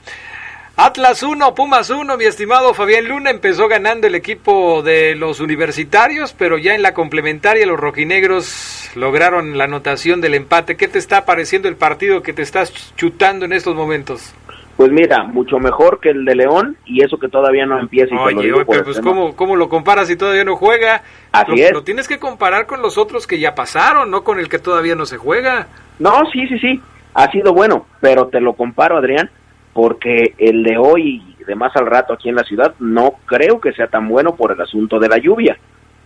Atlas 0.82 1.24
1, 1.24 1.56
Pumas 1.56 1.90
1, 1.90 2.16
mi 2.16 2.24
estimado 2.24 2.74
Fabián 2.74 3.06
Luna 3.06 3.32
empezó 3.32 3.68
ganando 3.68 4.08
el 4.08 4.16
equipo 4.16 4.82
de 4.82 5.14
los 5.14 5.42
universitarios, 5.42 6.34
pero 6.38 6.58
ya 6.58 6.74
en 6.74 6.82
la 6.82 6.94
complementaria 6.94 7.66
los 7.66 7.78
rojinegros 7.78 8.90
lograron 8.96 9.58
la 9.58 9.66
anotación 9.66 10.22
del 10.22 10.36
empate. 10.36 10.78
¿Qué 10.78 10.88
te 10.88 10.98
está 10.98 11.26
pareciendo 11.26 11.68
el 11.68 11.76
partido 11.76 12.22
que 12.22 12.32
te 12.32 12.44
estás 12.44 12.94
chutando 12.96 13.44
en 13.44 13.52
estos 13.52 13.76
momentos? 13.76 14.34
Pues 14.80 14.94
mira, 14.94 15.26
mucho 15.26 15.60
mejor 15.60 16.00
que 16.00 16.12
el 16.12 16.24
de 16.24 16.36
León 16.36 16.78
y 16.86 17.04
eso 17.04 17.20
que 17.20 17.28
todavía 17.28 17.66
no 17.66 17.78
empieza 17.78 18.16
y 18.16 18.18
lo 18.18 18.24
Oye, 18.24 18.44
digo 18.44 18.62
pero 18.66 18.86
pues. 18.86 19.02
¿cómo, 19.02 19.36
¿cómo 19.36 19.58
lo 19.58 19.68
comparas 19.68 20.08
si 20.08 20.16
todavía 20.16 20.46
no 20.46 20.56
juega? 20.56 21.04
Así 21.34 21.52
lo, 21.52 21.58
es. 21.58 21.74
lo 21.74 21.84
tienes 21.84 22.08
que 22.08 22.18
comparar 22.18 22.66
con 22.66 22.82
los 22.82 22.98
otros 22.98 23.28
que 23.28 23.42
ya 23.42 23.56
pasaron, 23.56 24.10
no 24.10 24.24
con 24.24 24.40
el 24.40 24.48
que 24.48 24.58
todavía 24.58 24.96
no 24.96 25.06
se 25.06 25.18
juega. 25.18 25.68
No, 26.00 26.22
sí, 26.32 26.48
sí, 26.48 26.58
sí, 26.60 26.82
ha 27.14 27.30
sido 27.30 27.54
bueno, 27.54 27.88
pero 28.00 28.28
te 28.28 28.40
lo 28.40 28.54
comparo, 28.54 28.96
Adrián, 28.98 29.30
porque 29.74 30.34
el 30.38 30.64
de 30.64 30.78
hoy 30.78 31.36
y 31.38 31.44
de 31.44 31.56
más 31.56 31.76
al 31.76 31.86
rato 31.86 32.14
aquí 32.14 32.30
en 32.30 32.36
la 32.36 32.46
ciudad 32.46 32.74
no 32.80 33.16
creo 33.26 33.60
que 33.60 33.74
sea 33.74 33.88
tan 33.88 34.08
bueno 34.08 34.38
por 34.38 34.54
el 34.54 34.62
asunto 34.62 34.98
de 34.98 35.10
la 35.10 35.18
lluvia. 35.18 35.58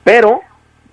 Pero 0.03 0.39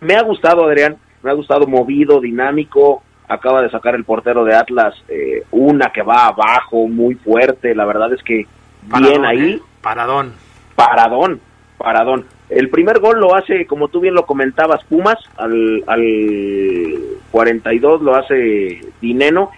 me 0.03 0.17
ha 0.17 0.23
gustado, 0.23 0.67
Adrián, 0.67 0.99
me 1.23 1.31
ha 1.31 1.33
gustado 1.33 1.67
movido, 1.67 2.21
dinámico. 2.21 3.03
Acaba 3.31 3.63
de 3.63 3.71
sacar 3.71 3.95
el 3.95 4.05
portero 4.05 4.45
de 4.45 4.57
Atlas 4.57 4.93
eh, 5.09 5.45
una 5.53 5.91
que 5.93 6.03
va 6.03 6.27
abajo 6.27 6.89
muy 6.89 7.15
fuerte. 7.15 7.77
La 7.77 7.85
verdad 7.85 8.13
es 8.13 8.23
que 8.25 8.35
bien 8.35 8.49
Paradón, 8.91 9.25
ahí, 9.25 9.51
¿eh? 9.53 9.61
Paradón. 9.81 10.33
paradón, 10.75 11.41
paradón. 11.79 12.27
El 12.49 12.71
primer 12.71 12.99
gol 12.99 13.21
lo 13.21 13.37
hace, 13.37 13.67
como 13.67 13.87
tú 13.87 14.01
bien 14.01 14.15
lo 14.15 14.27
comentabas, 14.27 14.83
Pumas, 14.85 15.19
al, 15.37 15.85
al 15.87 16.99
42 17.31 18.03
lo 18.03 18.17
hace 18.17 18.81
Dineno, 19.01 19.51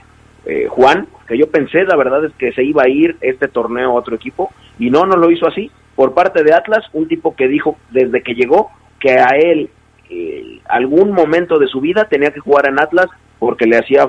eh, 0.44 0.66
Juan, 0.68 1.06
que 1.26 1.38
yo 1.38 1.50
pensé, 1.50 1.84
la 1.84 1.96
verdad 1.96 2.26
es 2.26 2.32
que 2.34 2.52
se 2.52 2.62
iba 2.62 2.82
a 2.82 2.90
ir 2.90 3.16
este 3.22 3.48
torneo 3.48 3.92
a 3.92 3.94
otro 3.94 4.14
equipo, 4.14 4.52
y 4.78 4.90
no, 4.90 5.06
no 5.06 5.16
lo 5.16 5.30
hizo 5.30 5.46
así. 5.46 5.70
Por 5.96 6.12
parte 6.12 6.44
de 6.44 6.52
Atlas, 6.52 6.84
un 6.92 7.08
tipo 7.08 7.34
que 7.34 7.48
dijo 7.48 7.78
desde 7.90 8.22
que 8.22 8.34
llegó 8.34 8.70
que 9.00 9.12
a 9.12 9.30
él 9.38 9.70
eh, 10.10 10.60
algún 10.68 11.12
momento 11.12 11.58
de 11.58 11.68
su 11.68 11.80
vida 11.80 12.04
tenía 12.04 12.32
que 12.32 12.40
jugar 12.40 12.66
en 12.68 12.78
Atlas 12.78 13.08
porque 13.42 13.66
le 13.66 13.76
hacía, 13.76 14.08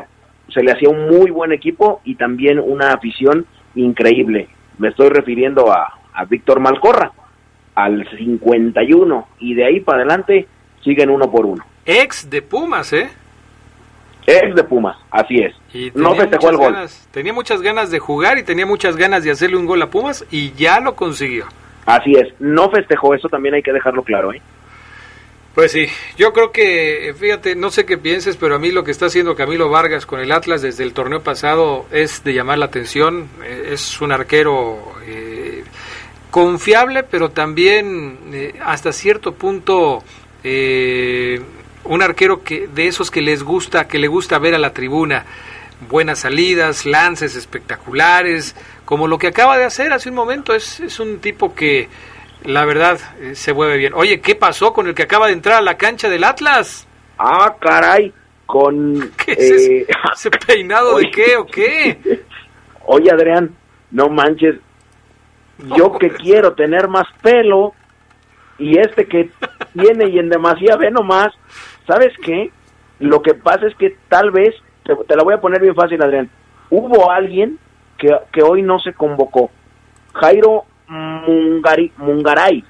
se 0.54 0.62
le 0.62 0.72
hacía 0.72 0.90
un 0.90 1.08
muy 1.10 1.32
buen 1.32 1.52
equipo 1.52 2.02
y 2.04 2.14
también 2.14 2.60
una 2.60 2.94
afición 2.94 3.48
increíble. 3.74 4.48
Me 4.78 4.90
estoy 4.90 5.10
refiriendo 5.10 5.72
a, 5.74 5.88
a 6.14 6.26
Víctor 6.26 6.60
Malcorra, 6.60 7.12
al 7.74 8.08
51, 8.16 9.28
y 9.40 9.56
de 9.56 9.66
ahí 9.66 9.80
para 9.80 10.02
adelante 10.04 10.48
siguen 10.84 11.10
uno 11.10 11.32
por 11.32 11.48
uno. 11.48 11.66
Ex 11.84 12.30
de 12.30 12.44
Pumas, 12.44 12.94
¿eh? 12.94 13.10
Ex 14.28 14.54
de 14.54 14.64
Pumas, 14.64 14.98
así 15.10 15.40
es. 15.40 15.56
Y 15.74 15.92
no 15.96 16.14
festejó 16.14 16.52
el 16.52 16.58
gol. 16.58 16.74
ganas- 16.74 17.08
tenía 17.12 17.34
muchas 17.34 17.60
ganas 17.64 17.90
de 17.90 17.98
jugar 17.98 18.38
y 18.38 18.44
tenía 18.44 18.68
muchas 18.68 18.96
ganas 18.98 19.24
de 19.24 19.32
hacerle 19.32 19.58
un 19.58 19.66
gol 19.66 19.82
a 19.82 19.90
Pumas 19.90 20.26
y 20.30 20.52
ya 20.54 20.80
lo 20.80 20.96
consiguió. 20.96 21.46
Así 21.88 22.14
es, 22.14 22.28
no 22.40 22.70
festejó, 22.70 23.16
eso 23.16 23.30
también 23.30 23.56
hay 23.56 23.64
que 23.64 23.74
dejarlo 23.74 24.04
claro, 24.04 24.32
¿eh? 24.32 24.42
Pues 25.54 25.72
sí, 25.72 25.86
yo 26.18 26.34
creo 26.34 26.52
que, 26.52 27.14
fíjate, 27.16 27.56
no 27.56 27.70
sé 27.70 27.86
qué 27.86 28.00
pienses, 28.00 28.38
pero 28.38 28.56
a 28.56 28.60
mí 28.60 28.72
lo 28.72 28.84
que 28.84 28.90
está 28.90 29.06
haciendo 29.06 29.36
Camilo 29.36 29.70
Vargas 29.70 30.08
con 30.08 30.20
el 30.20 30.32
Atlas 30.32 30.64
desde 30.64 30.84
el 30.84 30.94
torneo 30.94 31.22
pasado 31.22 31.86
es 31.92 32.24
de 32.24 32.34
llamar 32.34 32.58
la 32.58 32.66
atención. 32.66 33.30
Eh, 33.44 33.70
es 33.74 34.02
un 34.02 34.12
arquero 34.12 34.94
eh, 35.06 35.64
confiable, 36.32 37.04
pero 37.04 37.30
también 37.30 38.18
eh, 38.34 38.56
hasta 38.66 38.92
cierto 38.92 39.36
punto 39.36 40.04
eh, 40.44 41.40
un 41.84 42.02
arquero 42.02 42.44
que 42.44 42.68
de 42.68 42.88
esos 42.88 43.12
que 43.12 43.22
les 43.22 43.44
gusta, 43.44 43.88
que 43.88 44.00
le 44.00 44.08
gusta 44.08 44.40
ver 44.40 44.56
a 44.56 44.60
la 44.60 44.74
tribuna. 44.74 45.24
Buenas 45.88 46.20
salidas, 46.20 46.88
lances 46.88 47.36
espectaculares, 47.36 48.56
como 48.86 49.08
lo 49.08 49.20
que 49.20 49.28
acaba 49.28 49.60
de 49.60 49.66
hacer 49.66 49.94
hace 49.94 50.10
un 50.10 50.16
momento. 50.16 50.56
Es, 50.56 50.80
es 50.80 51.00
un 51.00 51.20
tipo 51.20 51.54
que, 51.54 51.90
la 52.46 52.66
verdad, 52.66 53.00
eh, 53.20 53.36
se 53.36 53.54
mueve 53.54 53.78
bien. 53.78 53.94
Oye, 53.94 54.22
¿qué 54.22 54.36
pasó 54.36 54.74
con 54.74 54.88
el 54.88 54.96
que 54.96 55.04
acaba 55.04 55.28
de 55.28 55.34
entrar 55.34 55.58
a 55.58 55.62
la 55.62 55.78
cancha 55.78 56.10
del 56.10 56.24
Atlas? 56.24 56.88
Ah, 57.18 57.56
caray, 57.60 58.14
con... 58.46 59.12
¿Qué 59.26 59.32
es 59.34 59.40
ese, 59.40 59.78
eh, 59.82 59.88
ese 60.14 60.30
peinado 60.32 60.98
de 60.98 61.12
qué 61.12 61.38
o 61.38 61.46
qué? 61.46 61.98
Oye, 62.86 63.10
Adrián, 63.12 63.56
no 63.92 64.10
manches, 64.10 64.56
yo 65.78 65.98
que 65.98 66.10
quiero 66.10 66.54
tener 66.54 66.88
más 66.90 67.06
pelo 67.22 67.74
y 68.58 68.78
este 68.78 69.06
que 69.06 69.30
tiene 69.74 70.10
y 70.10 70.20
en 70.20 70.30
demasía 70.30 70.76
ve 70.76 70.92
nomás, 70.92 71.34
¿sabes 71.88 72.12
qué? 72.24 72.52
Lo 73.00 73.22
que 73.22 73.34
pasa 73.34 73.68
es 73.68 73.76
que 73.76 73.96
tal 74.10 74.32
vez, 74.32 74.54
te, 74.84 74.94
te 75.08 75.16
la 75.16 75.24
voy 75.24 75.34
a 75.34 75.42
poner 75.42 75.62
bien 75.62 75.76
fácil, 75.76 76.02
Adrián, 76.02 76.30
hubo 76.70 77.10
alguien 77.10 77.58
que, 77.98 78.10
que 78.34 78.44
hoy 78.44 78.62
no 78.62 78.80
se 78.80 78.94
convocó, 78.94 79.50
Jairo 80.14 80.66
Mungari, 80.94 81.92
Mungaray, 81.98 82.64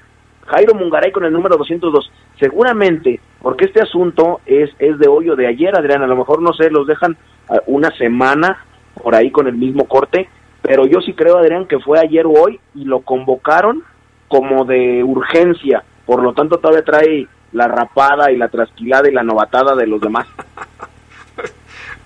Jairo 0.46 0.74
Mungaray 0.74 1.12
con 1.12 1.24
el 1.24 1.32
número 1.32 1.56
202, 1.56 2.10
seguramente, 2.38 3.20
porque 3.40 3.66
este 3.66 3.82
asunto 3.82 4.40
es, 4.46 4.70
es 4.78 4.98
de 4.98 5.08
hoy 5.08 5.28
o 5.28 5.36
de 5.36 5.46
ayer, 5.46 5.76
Adrián, 5.76 6.02
a 6.02 6.06
lo 6.06 6.16
mejor 6.16 6.40
no 6.40 6.52
sé, 6.52 6.70
los 6.70 6.86
dejan 6.86 7.16
ah, 7.48 7.60
una 7.66 7.90
semana 7.96 8.64
por 9.02 9.14
ahí 9.14 9.30
con 9.30 9.46
el 9.46 9.54
mismo 9.54 9.86
corte, 9.86 10.28
pero 10.62 10.86
yo 10.86 11.00
sí 11.00 11.12
creo, 11.12 11.36
Adrián, 11.36 11.66
que 11.66 11.78
fue 11.78 11.98
ayer 11.98 12.26
o 12.26 12.32
hoy 12.32 12.58
y 12.74 12.84
lo 12.84 13.00
convocaron 13.00 13.82
como 14.28 14.64
de 14.64 15.04
urgencia, 15.04 15.84
por 16.06 16.22
lo 16.22 16.32
tanto 16.32 16.58
todavía 16.58 16.84
trae 16.84 17.26
la 17.52 17.68
rapada 17.68 18.32
y 18.32 18.36
la 18.36 18.48
trasquilada 18.48 19.08
y 19.08 19.12
la 19.12 19.22
novatada 19.22 19.76
de 19.76 19.86
los 19.86 20.00
demás. 20.00 20.26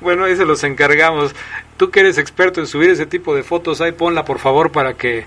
Bueno, 0.01 0.25
ahí 0.25 0.37
se 0.37 0.45
los 0.45 0.62
encargamos. 0.62 1.35
Tú 1.77 1.91
que 1.91 2.01
eres 2.01 2.19
experto 2.19 2.61
en 2.61 2.66
subir 2.66 2.91
ese 2.91 3.05
tipo 3.05 3.35
de 3.35 3.43
fotos, 3.43 3.81
ahí 3.81 3.93
ponla 3.93 4.25
por 4.25 4.39
favor 4.39 4.71
para 4.71 4.95
que 4.95 5.27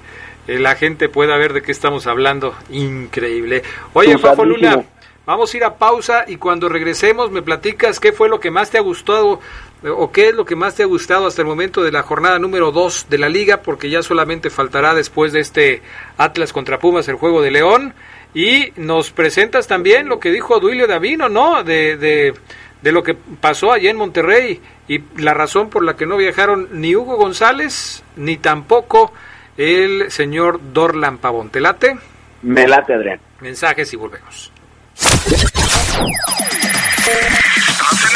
la 0.60 0.76
gente 0.76 1.10
pueda 1.10 1.38
ver 1.38 1.54
de 1.54 1.62
qué 1.62 1.72
estamos 1.72 2.08
hablando. 2.08 2.56
Increíble. 2.70 3.64
Oye, 3.94 4.18
Fafo 4.18 4.46
Luna, 4.46 4.84
vamos 5.26 5.54
a 5.54 5.58
ir 5.58 5.64
a 5.64 5.76
pausa 5.76 6.26
y 6.28 6.38
cuando 6.38 6.70
regresemos 6.70 7.32
me 7.32 7.42
platicas 7.42 8.00
qué 8.00 8.12
fue 8.12 8.30
lo 8.30 8.40
que 8.40 8.52
más 8.52 8.70
te 8.72 8.78
ha 8.78 8.82
gustado 8.82 9.40
eh, 9.84 9.90
o 9.90 10.12
qué 10.12 10.30
es 10.30 10.36
lo 10.36 10.46
que 10.46 10.56
más 10.56 10.76
te 10.76 10.84
ha 10.84 10.88
gustado 10.88 11.28
hasta 11.28 11.42
el 11.42 11.48
momento 11.48 11.84
de 11.84 11.92
la 11.92 12.04
jornada 12.04 12.40
número 12.40 12.72
2 12.72 13.08
de 13.10 13.18
la 13.18 13.30
liga, 13.30 13.62
porque 13.62 13.90
ya 13.90 14.04
solamente 14.04 14.50
faltará 14.50 14.94
después 14.94 15.34
de 15.34 15.40
este 15.40 15.82
Atlas 16.18 16.54
contra 16.54 16.80
Pumas 16.80 17.08
el 17.08 17.16
juego 17.16 17.42
de 17.42 17.52
León. 17.52 17.94
Y 18.34 18.72
nos 18.78 19.12
presentas 19.12 19.68
también 19.68 20.08
lo 20.08 20.20
que 20.20 20.32
dijo 20.32 20.60
Duilio 20.60 20.88
Davino, 20.88 21.28
¿no? 21.28 21.64
De, 21.64 21.98
de, 21.98 22.34
de 22.82 22.92
lo 22.92 23.04
que 23.04 23.14
pasó 23.14 23.72
allá 23.72 23.90
en 23.90 23.98
Monterrey 23.98 24.62
y 24.88 25.02
la 25.18 25.34
razón 25.34 25.70
por 25.70 25.84
la 25.84 25.96
que 25.96 26.06
no 26.06 26.18
viajaron 26.18 26.70
ni 26.72 26.96
Hugo 26.96 27.16
González 27.16 28.04
ni 28.16 28.38
tampoco 28.38 29.14
el 29.58 30.12
señor 30.12 30.60
Dorlan 30.74 31.18
Pavón. 31.18 31.50
¿Te 31.50 31.60
late? 31.62 31.98
Me 32.42 32.68
late, 32.68 32.94
Adrián. 32.94 33.20
Mensajes 33.40 33.92
y 33.94 33.96
volvemos. 33.96 34.52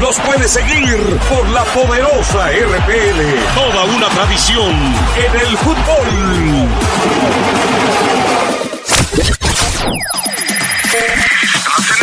los 0.00 0.18
puedes 0.20 0.50
seguir 0.50 1.18
por 1.28 1.48
la 1.50 1.64
poderosa 1.64 2.50
RPL. 2.50 3.54
Toda 3.54 3.84
una 3.84 4.08
tradición 4.08 4.74
en 5.16 5.40
el 5.40 5.56
fútbol. 5.58 6.68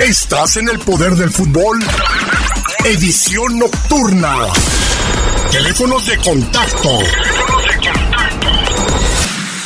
Estás 0.04 0.58
en 0.58 0.70
el 0.70 0.80
poder 0.80 1.14
del 1.16 1.32
fútbol. 1.32 1.80
Edición 2.86 3.60
nocturna. 3.60 4.38
Teléfonos 5.52 6.06
de 6.06 6.18
contacto. 6.18 7.00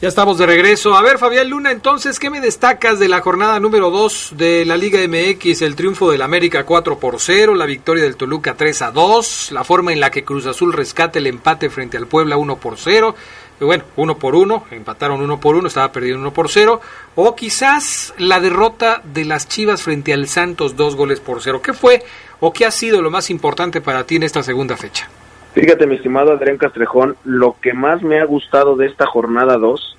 Ya 0.02 0.08
estamos 0.08 0.36
de 0.36 0.46
regreso. 0.46 0.96
A 0.96 1.02
ver, 1.02 1.16
Fabián 1.16 1.48
Luna, 1.48 1.70
entonces, 1.70 2.18
¿qué 2.18 2.28
me 2.28 2.40
destacas 2.40 2.98
de 2.98 3.08
la 3.08 3.20
jornada 3.20 3.60
número 3.60 3.92
2 3.92 4.32
de 4.36 4.64
la 4.64 4.76
Liga 4.76 4.98
MX? 5.06 5.62
El 5.62 5.76
triunfo 5.76 6.10
del 6.10 6.22
América 6.22 6.64
4 6.64 6.98
por 6.98 7.20
0, 7.20 7.54
la 7.54 7.66
victoria 7.66 8.02
del 8.02 8.16
Toluca 8.16 8.56
3 8.56 8.82
a 8.82 8.90
2, 8.90 9.52
la 9.52 9.62
forma 9.62 9.92
en 9.92 10.00
la 10.00 10.10
que 10.10 10.24
Cruz 10.24 10.46
Azul 10.46 10.72
rescate 10.72 11.20
el 11.20 11.28
empate 11.28 11.70
frente 11.70 11.98
al 11.98 12.08
Puebla 12.08 12.36
1 12.36 12.56
por 12.56 12.78
0. 12.78 13.14
Y 13.60 13.64
bueno, 13.64 13.84
1 13.94 14.18
por 14.18 14.34
1, 14.34 14.64
empataron 14.72 15.20
1 15.20 15.38
por 15.38 15.54
1, 15.54 15.68
estaba 15.68 15.92
perdiendo 15.92 16.18
1 16.18 16.32
por 16.32 16.50
0. 16.50 16.80
O 17.14 17.36
quizás 17.36 18.12
la 18.18 18.40
derrota 18.40 19.02
de 19.04 19.24
las 19.24 19.46
Chivas 19.46 19.84
frente 19.84 20.12
al 20.12 20.26
Santos 20.26 20.74
2 20.74 20.96
goles 20.96 21.20
por 21.20 21.40
0. 21.40 21.62
¿Qué 21.62 21.74
fue 21.74 22.02
o 22.40 22.52
qué 22.52 22.66
ha 22.66 22.72
sido 22.72 23.02
lo 23.02 23.12
más 23.12 23.30
importante 23.30 23.80
para 23.80 24.04
ti 24.04 24.16
en 24.16 24.24
esta 24.24 24.42
segunda 24.42 24.76
fecha? 24.76 25.08
Fíjate, 25.54 25.86
mi 25.86 25.96
estimado 25.96 26.32
Adrián 26.32 26.56
Castrejón, 26.56 27.16
lo 27.24 27.56
que 27.60 27.74
más 27.74 28.02
me 28.02 28.20
ha 28.20 28.24
gustado 28.24 28.76
de 28.76 28.86
esta 28.86 29.06
jornada 29.06 29.58
2 29.58 29.98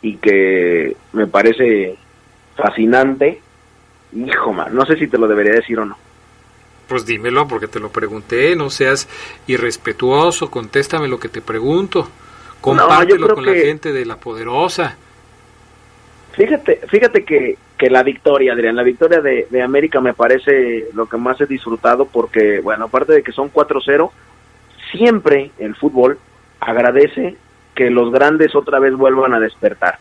y 0.00 0.16
que 0.16 0.96
me 1.12 1.26
parece 1.26 1.96
fascinante, 2.56 3.40
hijo, 4.14 4.52
man, 4.52 4.74
no 4.74 4.86
sé 4.86 4.96
si 4.96 5.06
te 5.06 5.18
lo 5.18 5.28
debería 5.28 5.52
decir 5.52 5.78
o 5.78 5.84
no. 5.84 5.96
Pues 6.88 7.04
dímelo 7.04 7.46
porque 7.48 7.66
te 7.66 7.80
lo 7.80 7.90
pregunté, 7.90 8.56
no 8.56 8.70
seas 8.70 9.08
irrespetuoso, 9.46 10.50
contéstame 10.50 11.08
lo 11.08 11.18
que 11.18 11.28
te 11.28 11.42
pregunto, 11.42 12.08
compártelo 12.60 13.34
con 13.34 13.44
la 13.44 13.54
gente 13.54 13.92
de 13.92 14.06
la 14.06 14.16
poderosa. 14.16 14.96
Fíjate, 16.32 16.80
fíjate 16.88 17.24
que, 17.24 17.56
que 17.78 17.90
la 17.90 18.02
victoria, 18.02 18.54
Adrián, 18.54 18.76
la 18.76 18.82
victoria 18.82 19.20
de, 19.20 19.46
de 19.50 19.62
América 19.62 20.00
me 20.00 20.14
parece 20.14 20.88
lo 20.94 21.06
que 21.06 21.16
más 21.16 21.40
he 21.40 21.46
disfrutado 21.46 22.06
porque, 22.06 22.60
bueno, 22.60 22.86
aparte 22.86 23.12
de 23.12 23.22
que 23.22 23.32
son 23.32 23.52
4-0, 23.52 24.10
siempre 24.96 25.50
el 25.58 25.74
fútbol 25.74 26.18
agradece 26.60 27.36
que 27.74 27.90
los 27.90 28.12
grandes 28.12 28.54
otra 28.54 28.78
vez 28.78 28.94
vuelvan 28.94 29.34
a 29.34 29.40
despertar. 29.40 29.98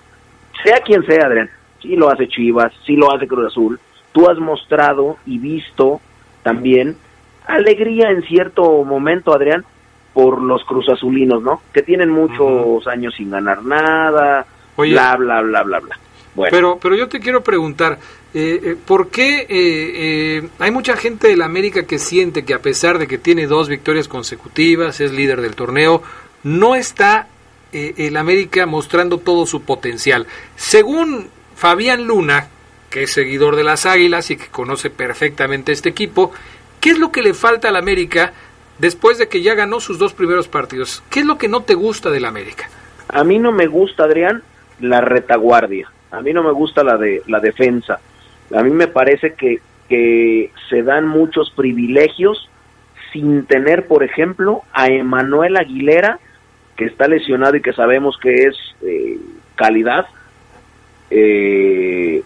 Sea 0.63 0.79
quien 0.81 1.05
sea, 1.05 1.25
Adrián, 1.25 1.49
si 1.81 1.95
lo 1.95 2.09
hace 2.09 2.27
Chivas, 2.27 2.71
si 2.85 2.95
lo 2.95 3.13
hace 3.13 3.27
Cruz 3.27 3.47
Azul, 3.47 3.79
tú 4.11 4.29
has 4.29 4.37
mostrado 4.37 5.17
y 5.25 5.39
visto 5.39 5.99
también 6.43 6.97
alegría 7.45 8.09
en 8.09 8.21
cierto 8.23 8.83
momento, 8.83 9.33
Adrián, 9.33 9.65
por 10.13 10.41
los 10.41 10.63
Cruz 10.63 10.87
Azulinos, 10.89 11.41
¿no? 11.41 11.61
Que 11.73 11.81
tienen 11.81 12.09
muchos 12.09 12.87
años 12.87 13.15
sin 13.15 13.31
ganar 13.31 13.63
nada, 13.63 14.45
bla, 14.77 15.15
bla, 15.17 15.41
bla, 15.41 15.63
bla, 15.63 15.79
bla. 15.79 15.99
Bueno. 16.35 16.51
Pero, 16.51 16.79
pero 16.81 16.95
yo 16.95 17.09
te 17.09 17.19
quiero 17.19 17.41
preguntar, 17.43 17.99
eh, 18.33 18.59
eh, 18.63 18.75
¿por 18.83 19.09
qué 19.09 19.41
eh, 19.41 19.47
eh, 19.49 20.49
hay 20.57 20.71
mucha 20.71 20.97
gente 20.97 21.27
de 21.27 21.37
la 21.37 21.45
América 21.45 21.85
que 21.85 21.99
siente 21.99 22.43
que 22.43 22.55
a 22.55 22.59
pesar 22.59 22.97
de 22.97 23.07
que 23.07 23.19
tiene 23.19 23.45
dos 23.45 23.69
victorias 23.69 24.07
consecutivas, 24.07 24.99
es 25.01 25.11
líder 25.11 25.41
del 25.41 25.55
torneo, 25.55 26.01
no 26.43 26.75
está 26.75 27.27
el 27.71 28.17
América 28.17 28.67
mostrando 28.67 29.17
todo 29.17 29.45
su 29.45 29.63
potencial? 29.63 30.27
Según 30.55 31.29
Fabián 31.55 32.05
Luna, 32.05 32.47
que 32.89 33.03
es 33.03 33.11
seguidor 33.11 33.55
de 33.55 33.63
las 33.63 33.85
Águilas 33.85 34.29
y 34.29 34.37
que 34.37 34.47
conoce 34.47 34.89
perfectamente 34.89 35.71
este 35.71 35.89
equipo, 35.89 36.31
¿qué 36.79 36.91
es 36.91 36.99
lo 36.99 37.11
que 37.11 37.23
le 37.23 37.33
falta 37.33 37.69
al 37.69 37.75
América 37.75 38.33
después 38.77 39.17
de 39.17 39.27
que 39.27 39.41
ya 39.41 39.55
ganó 39.55 39.79
sus 39.79 39.97
dos 39.97 40.13
primeros 40.13 40.47
partidos? 40.47 41.03
¿Qué 41.09 41.21
es 41.21 41.25
lo 41.25 41.37
que 41.37 41.47
no 41.47 41.61
te 41.61 41.73
gusta 41.73 42.11
del 42.11 42.25
América? 42.25 42.69
A 43.07 43.23
mí 43.23 43.39
no 43.39 43.51
me 43.51 43.67
gusta, 43.67 44.03
Adrián, 44.03 44.43
la 44.79 45.01
retaguardia. 45.01 45.91
A 46.11 46.21
mí 46.21 46.33
no 46.33 46.43
me 46.43 46.51
gusta 46.51 46.83
la 46.83 46.97
de 46.97 47.23
la 47.27 47.39
defensa. 47.39 47.99
A 48.53 48.63
mí 48.63 48.69
me 48.69 48.87
parece 48.87 49.33
que, 49.33 49.59
que 49.89 50.51
se 50.69 50.83
dan 50.83 51.07
muchos 51.07 51.51
privilegios 51.51 52.49
sin 53.11 53.45
tener, 53.45 53.87
por 53.87 54.03
ejemplo, 54.03 54.61
a 54.73 54.87
Emanuel 54.87 55.57
Aguilera, 55.57 56.19
que 56.75 56.85
está 56.85 57.07
lesionado 57.07 57.55
y 57.55 57.61
que 57.61 57.73
sabemos 57.73 58.17
que 58.17 58.33
es 58.45 58.55
eh, 58.81 59.19
calidad. 59.55 60.07
Eh, 61.09 62.23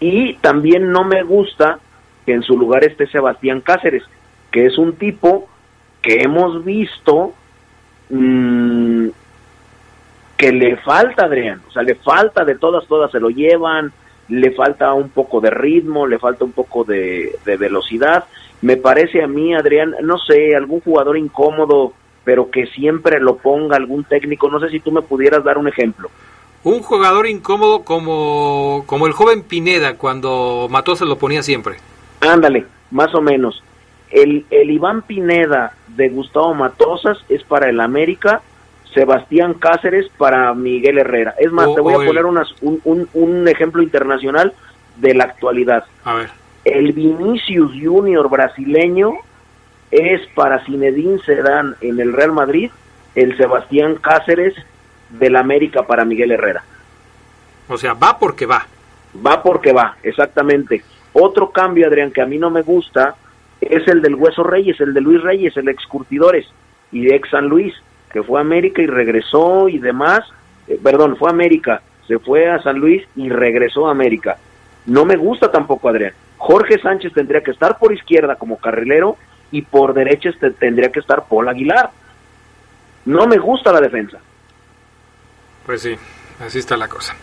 y 0.00 0.34
también 0.34 0.90
no 0.90 1.04
me 1.04 1.22
gusta 1.22 1.78
que 2.26 2.32
en 2.32 2.42
su 2.42 2.58
lugar 2.58 2.84
esté 2.84 3.06
Sebastián 3.06 3.60
Cáceres, 3.60 4.02
que 4.50 4.66
es 4.66 4.78
un 4.78 4.94
tipo 4.94 5.48
que 6.02 6.22
hemos 6.22 6.64
visto 6.64 7.34
mmm, 8.08 9.08
que 10.36 10.52
le 10.52 10.76
falta, 10.78 11.26
Adrián, 11.26 11.60
o 11.68 11.70
sea, 11.70 11.82
le 11.82 11.94
falta 11.96 12.44
de 12.44 12.56
todas, 12.56 12.86
todas 12.86 13.10
se 13.12 13.20
lo 13.20 13.28
llevan, 13.28 13.92
le 14.30 14.52
falta 14.52 14.94
un 14.94 15.10
poco 15.10 15.40
de 15.40 15.50
ritmo, 15.50 16.06
le 16.06 16.18
falta 16.18 16.44
un 16.44 16.52
poco 16.52 16.84
de, 16.84 17.36
de 17.44 17.56
velocidad. 17.56 18.24
Me 18.62 18.76
parece 18.76 19.22
a 19.22 19.26
mí, 19.26 19.54
Adrián, 19.54 19.94
no 20.02 20.18
sé, 20.18 20.54
algún 20.54 20.80
jugador 20.80 21.18
incómodo, 21.18 21.92
pero 22.24 22.50
que 22.50 22.66
siempre 22.66 23.20
lo 23.20 23.36
ponga 23.36 23.76
algún 23.76 24.04
técnico. 24.04 24.48
No 24.50 24.60
sé 24.60 24.68
si 24.68 24.80
tú 24.80 24.92
me 24.92 25.02
pudieras 25.02 25.44
dar 25.44 25.58
un 25.58 25.68
ejemplo. 25.68 26.10
Un 26.62 26.80
jugador 26.82 27.26
incómodo 27.26 27.84
como, 27.84 28.84
como 28.86 29.06
el 29.06 29.12
joven 29.12 29.42
Pineda 29.42 29.96
cuando 29.96 30.68
Matosa 30.70 31.06
lo 31.06 31.16
ponía 31.16 31.42
siempre. 31.42 31.76
Ándale, 32.20 32.66
más 32.90 33.14
o 33.14 33.20
menos. 33.22 33.62
El, 34.10 34.44
el 34.50 34.70
Iván 34.70 35.02
Pineda 35.02 35.72
de 35.88 36.08
Gustavo 36.10 36.52
Matosas 36.54 37.18
es 37.28 37.42
para 37.44 37.70
el 37.70 37.80
América, 37.80 38.42
Sebastián 38.94 39.54
Cáceres 39.54 40.08
para 40.18 40.52
Miguel 40.54 40.98
Herrera. 40.98 41.34
Es 41.38 41.50
más, 41.52 41.66
O- 41.68 41.74
te 41.74 41.80
voy 41.80 41.94
a 41.94 41.98
el- 41.98 42.06
poner 42.06 42.24
unas, 42.26 42.48
un, 42.62 42.80
un, 42.84 43.08
un 43.14 43.48
ejemplo 43.48 43.82
internacional 43.82 44.52
de 44.96 45.14
la 45.14 45.24
actualidad. 45.24 45.84
A 46.04 46.14
ver. 46.14 46.30
El 46.64 46.92
Vinicius 46.92 47.72
Junior 47.82 48.28
brasileño 48.28 49.12
es 49.90 50.20
para 50.34 50.64
Zinedine 50.64 51.18
Zidane 51.24 51.74
en 51.80 51.98
el 52.00 52.12
Real 52.12 52.32
Madrid, 52.32 52.70
el 53.14 53.36
Sebastián 53.36 53.96
Cáceres 53.96 54.54
del 55.10 55.36
América 55.36 55.82
para 55.86 56.04
Miguel 56.04 56.32
Herrera. 56.32 56.62
O 57.68 57.76
sea, 57.76 57.94
va 57.94 58.18
porque 58.18 58.46
va. 58.46 58.66
Va 59.26 59.42
porque 59.42 59.72
va, 59.72 59.96
exactamente. 60.02 60.84
Otro 61.12 61.50
cambio, 61.50 61.86
Adrián, 61.88 62.12
que 62.12 62.22
a 62.22 62.26
mí 62.26 62.38
no 62.38 62.50
me 62.50 62.62
gusta, 62.62 63.16
es 63.60 63.86
el 63.88 64.00
del 64.02 64.14
Hueso 64.14 64.44
Reyes, 64.44 64.80
el 64.80 64.94
de 64.94 65.00
Luis 65.00 65.20
Reyes, 65.22 65.56
el 65.56 65.68
ex 65.68 65.84
Curtidores 65.86 66.46
y 66.92 67.02
de 67.04 67.16
ex 67.16 67.28
San 67.30 67.46
Luis, 67.48 67.74
que 68.12 68.22
fue 68.22 68.38
a 68.38 68.42
América 68.42 68.82
y 68.82 68.86
regresó 68.86 69.68
y 69.68 69.78
demás. 69.78 70.20
Eh, 70.68 70.78
perdón, 70.82 71.16
fue 71.16 71.28
a 71.28 71.32
América, 71.32 71.82
se 72.06 72.18
fue 72.18 72.48
a 72.50 72.60
San 72.62 72.78
Luis 72.78 73.02
y 73.16 73.28
regresó 73.28 73.88
a 73.88 73.92
América. 73.92 74.36
No 74.86 75.04
me 75.04 75.16
gusta 75.16 75.50
tampoco, 75.50 75.88
Adrián. 75.88 76.12
Jorge 76.38 76.78
Sánchez 76.80 77.12
tendría 77.12 77.42
que 77.42 77.50
estar 77.50 77.78
por 77.78 77.92
izquierda 77.92 78.36
como 78.36 78.56
carrilero 78.58 79.16
y 79.52 79.62
por 79.62 79.92
derecha 79.94 80.30
este- 80.30 80.50
tendría 80.52 80.90
que 80.90 81.00
estar 81.00 81.24
Paul 81.28 81.48
Aguilar. 81.48 81.90
No 83.04 83.26
me 83.26 83.38
gusta 83.38 83.72
la 83.72 83.80
defensa. 83.80 84.18
Pues 85.66 85.82
sí, 85.82 85.94
así 86.40 86.58
está 86.58 86.76
la 86.76 86.88
cosa. 86.88 87.14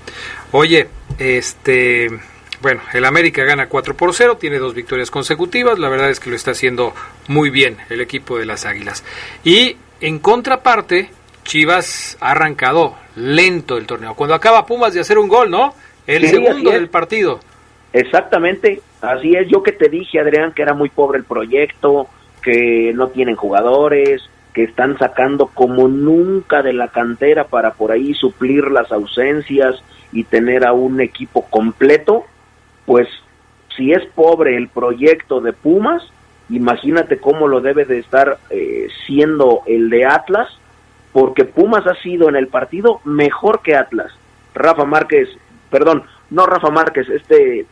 Oye, 0.51 0.87
este, 1.17 2.07
bueno, 2.61 2.81
el 2.93 3.05
América 3.05 3.43
gana 3.43 3.67
4 3.67 3.95
por 3.95 4.13
0, 4.13 4.37
tiene 4.37 4.59
dos 4.59 4.73
victorias 4.73 5.11
consecutivas, 5.11 5.79
la 5.79 5.89
verdad 5.89 6.09
es 6.09 6.19
que 6.19 6.29
lo 6.29 6.35
está 6.35 6.51
haciendo 6.51 6.93
muy 7.27 7.49
bien 7.49 7.77
el 7.89 8.01
equipo 8.01 8.37
de 8.37 8.45
las 8.45 8.65
Águilas. 8.65 9.03
Y 9.43 9.77
en 10.01 10.19
contraparte, 10.19 11.09
Chivas 11.43 12.17
ha 12.19 12.31
arrancado 12.31 12.95
lento 13.15 13.77
el 13.77 13.85
torneo. 13.87 14.13
Cuando 14.15 14.35
acaba 14.35 14.65
Pumas 14.65 14.93
de 14.93 14.99
hacer 14.99 15.17
un 15.17 15.27
gol, 15.27 15.49
¿no? 15.49 15.73
El 16.05 16.23
Sí, 16.23 16.29
segundo 16.29 16.71
del 16.71 16.89
partido. 16.89 17.39
Exactamente, 17.93 18.81
así 19.01 19.35
es. 19.35 19.47
Yo 19.49 19.63
que 19.63 19.71
te 19.71 19.89
dije, 19.89 20.19
Adrián, 20.19 20.53
que 20.53 20.61
era 20.61 20.73
muy 20.73 20.89
pobre 20.89 21.17
el 21.19 21.25
proyecto, 21.25 22.07
que 22.41 22.91
no 22.93 23.07
tienen 23.09 23.35
jugadores, 23.35 24.21
que 24.53 24.63
están 24.63 24.97
sacando 24.97 25.47
como 25.47 25.87
nunca 25.87 26.61
de 26.61 26.73
la 26.73 26.89
cantera 26.89 27.45
para 27.45 27.73
por 27.73 27.91
ahí 27.91 28.13
suplir 28.13 28.71
las 28.71 28.91
ausencias 28.91 29.75
y 30.11 30.23
tener 30.23 30.65
a 30.65 30.73
un 30.73 31.01
equipo 31.01 31.43
completo, 31.49 32.25
pues 32.85 33.07
si 33.75 33.91
es 33.91 34.03
pobre 34.15 34.57
el 34.57 34.67
proyecto 34.69 35.41
de 35.41 35.53
Pumas, 35.53 36.01
imagínate 36.49 37.17
cómo 37.19 37.47
lo 37.47 37.61
debe 37.61 37.85
de 37.85 37.99
estar 37.99 38.37
eh, 38.49 38.87
siendo 39.05 39.63
el 39.65 39.89
de 39.89 40.05
Atlas, 40.05 40.47
porque 41.13 41.45
Pumas 41.45 41.85
ha 41.87 41.95
sido 42.01 42.29
en 42.29 42.35
el 42.35 42.47
partido 42.47 43.01
mejor 43.03 43.61
que 43.61 43.75
Atlas. 43.75 44.11
Rafa 44.53 44.85
Márquez, 44.85 45.29
perdón, 45.69 46.03
no 46.29 46.45
Rafa 46.45 46.69
Márquez, 46.69 47.09
este 47.09 47.61
eh, 47.61 47.65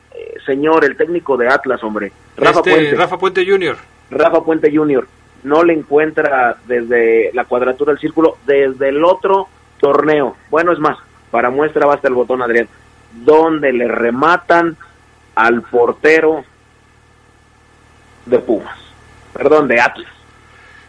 señor, 0.46 0.86
el 0.86 0.98
técnico 0.98 1.38
de 1.38 1.48
Atlas, 1.48 1.84
hombre. 1.84 2.12
Rafa 2.38 2.60
este, 2.60 2.72
Puente. 2.72 2.96
Rafa 2.96 3.18
Puente 3.18 3.46
Jr. 3.46 3.78
Rafa 4.12 4.44
Puente 4.44 4.76
Jr. 4.76 5.08
no 5.44 5.64
le 5.64 5.74
encuentra 5.74 6.58
desde 6.68 7.32
la 7.34 7.46
cuadratura 7.46 7.92
del 7.92 8.00
círculo, 8.00 8.38
desde 8.46 8.90
el 8.90 9.04
otro 9.04 9.48
torneo. 9.80 10.36
Bueno, 10.50 10.72
es 10.72 10.80
más, 10.80 10.98
para 11.32 11.50
muestra 11.50 11.86
basta 11.86 12.08
el 12.08 12.14
botón, 12.14 12.42
Adrián, 12.42 12.68
donde 13.14 13.74
le 13.74 13.88
rematan 13.88 14.78
al 15.36 15.62
portero 15.64 16.44
de 18.26 18.40
Pumas, 18.40 18.78
perdón, 19.34 19.68
de 19.68 19.80
Atlas. 19.80 20.16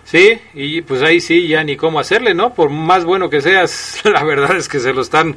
Sí, 0.07 0.41
y 0.55 0.83
pues 0.83 1.03
ahí 1.03 1.21
sí, 1.21 1.49
ya 1.49 1.65
ni 1.65 1.77
cómo 1.77 1.99
hacerle, 1.99 2.33
¿no? 2.33 2.55
Por 2.55 2.71
más 2.71 3.05
bueno 3.05 3.29
que 3.29 3.41
seas, 3.41 4.01
la 4.05 4.23
verdad 4.23 4.57
es 4.57 4.69
que 4.69 4.79
se 4.79 4.93
lo 4.93 5.03
están 5.03 5.37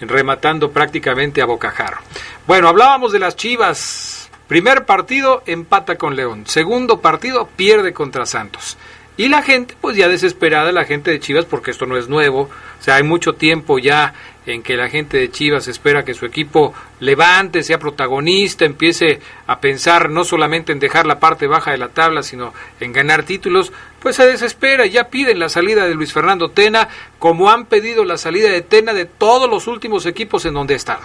rematando 0.00 0.72
prácticamente 0.72 1.40
a 1.40 1.46
bocajarro. 1.46 1.98
Bueno, 2.46 2.68
hablábamos 2.68 3.12
de 3.12 3.18
las 3.18 3.36
Chivas. 3.36 4.30
Primer 4.46 4.84
partido 4.84 5.42
empata 5.46 5.96
con 5.96 6.16
León. 6.16 6.44
Segundo 6.46 7.00
partido 7.00 7.48
pierde 7.56 7.94
contra 7.94 8.26
Santos. 8.26 8.76
Y 9.16 9.28
la 9.28 9.42
gente, 9.42 9.74
pues 9.80 9.96
ya 9.96 10.08
desesperada, 10.08 10.72
la 10.72 10.84
gente 10.84 11.10
de 11.10 11.20
Chivas, 11.20 11.44
porque 11.46 11.70
esto 11.70 11.86
no 11.86 11.96
es 11.96 12.08
nuevo. 12.08 12.42
O 12.78 12.82
sea, 12.82 12.96
hay 12.96 13.02
mucho 13.02 13.34
tiempo 13.34 13.78
ya 13.78 14.12
en 14.52 14.62
que 14.62 14.76
la 14.76 14.88
gente 14.88 15.16
de 15.16 15.30
Chivas 15.30 15.68
espera 15.68 16.04
que 16.04 16.14
su 16.14 16.26
equipo 16.26 16.74
levante, 17.00 17.62
sea 17.62 17.78
protagonista, 17.78 18.64
empiece 18.64 19.20
a 19.46 19.60
pensar 19.60 20.10
no 20.10 20.24
solamente 20.24 20.72
en 20.72 20.78
dejar 20.80 21.06
la 21.06 21.20
parte 21.20 21.46
baja 21.46 21.72
de 21.72 21.78
la 21.78 21.88
tabla, 21.88 22.22
sino 22.22 22.52
en 22.80 22.92
ganar 22.92 23.24
títulos, 23.24 23.72
pues 24.00 24.16
se 24.16 24.26
desespera 24.26 24.86
y 24.86 24.90
ya 24.90 25.08
piden 25.08 25.38
la 25.38 25.48
salida 25.48 25.86
de 25.86 25.94
Luis 25.94 26.12
Fernando 26.12 26.50
Tena, 26.50 26.88
como 27.18 27.50
han 27.50 27.66
pedido 27.66 28.04
la 28.04 28.16
salida 28.16 28.50
de 28.50 28.62
Tena 28.62 28.92
de 28.92 29.04
todos 29.04 29.48
los 29.48 29.66
últimos 29.66 30.06
equipos 30.06 30.44
en 30.46 30.54
donde 30.54 30.74
ha 30.74 30.78
estado. 30.78 31.02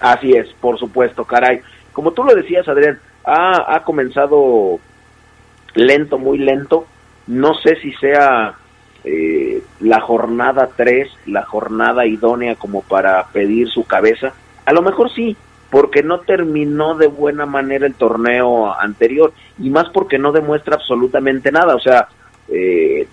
Así 0.00 0.32
es, 0.32 0.48
por 0.60 0.78
supuesto, 0.78 1.24
caray. 1.24 1.60
Como 1.92 2.12
tú 2.12 2.24
lo 2.24 2.34
decías, 2.34 2.68
Adrián, 2.68 2.98
ha, 3.24 3.74
ha 3.74 3.82
comenzado 3.84 4.78
lento, 5.74 6.18
muy 6.18 6.38
lento. 6.38 6.86
No 7.26 7.54
sé 7.54 7.76
si 7.76 7.92
sea 7.94 8.54
eh, 9.04 9.55
la 9.80 10.00
jornada 10.00 10.70
3, 10.74 11.08
la 11.26 11.44
jornada 11.44 12.06
idónea 12.06 12.56
como 12.56 12.82
para 12.82 13.26
pedir 13.28 13.68
su 13.68 13.84
cabeza. 13.84 14.32
A 14.64 14.72
lo 14.72 14.82
mejor 14.82 15.12
sí, 15.12 15.36
porque 15.70 16.02
no 16.02 16.20
terminó 16.20 16.94
de 16.94 17.06
buena 17.06 17.46
manera 17.46 17.86
el 17.86 17.94
torneo 17.94 18.72
anterior 18.72 19.32
y 19.58 19.70
más 19.70 19.88
porque 19.90 20.18
no 20.18 20.32
demuestra 20.32 20.76
absolutamente 20.76 21.52
nada. 21.52 21.74
O 21.74 21.80
sea, 21.80 22.08
eh, 22.48 23.06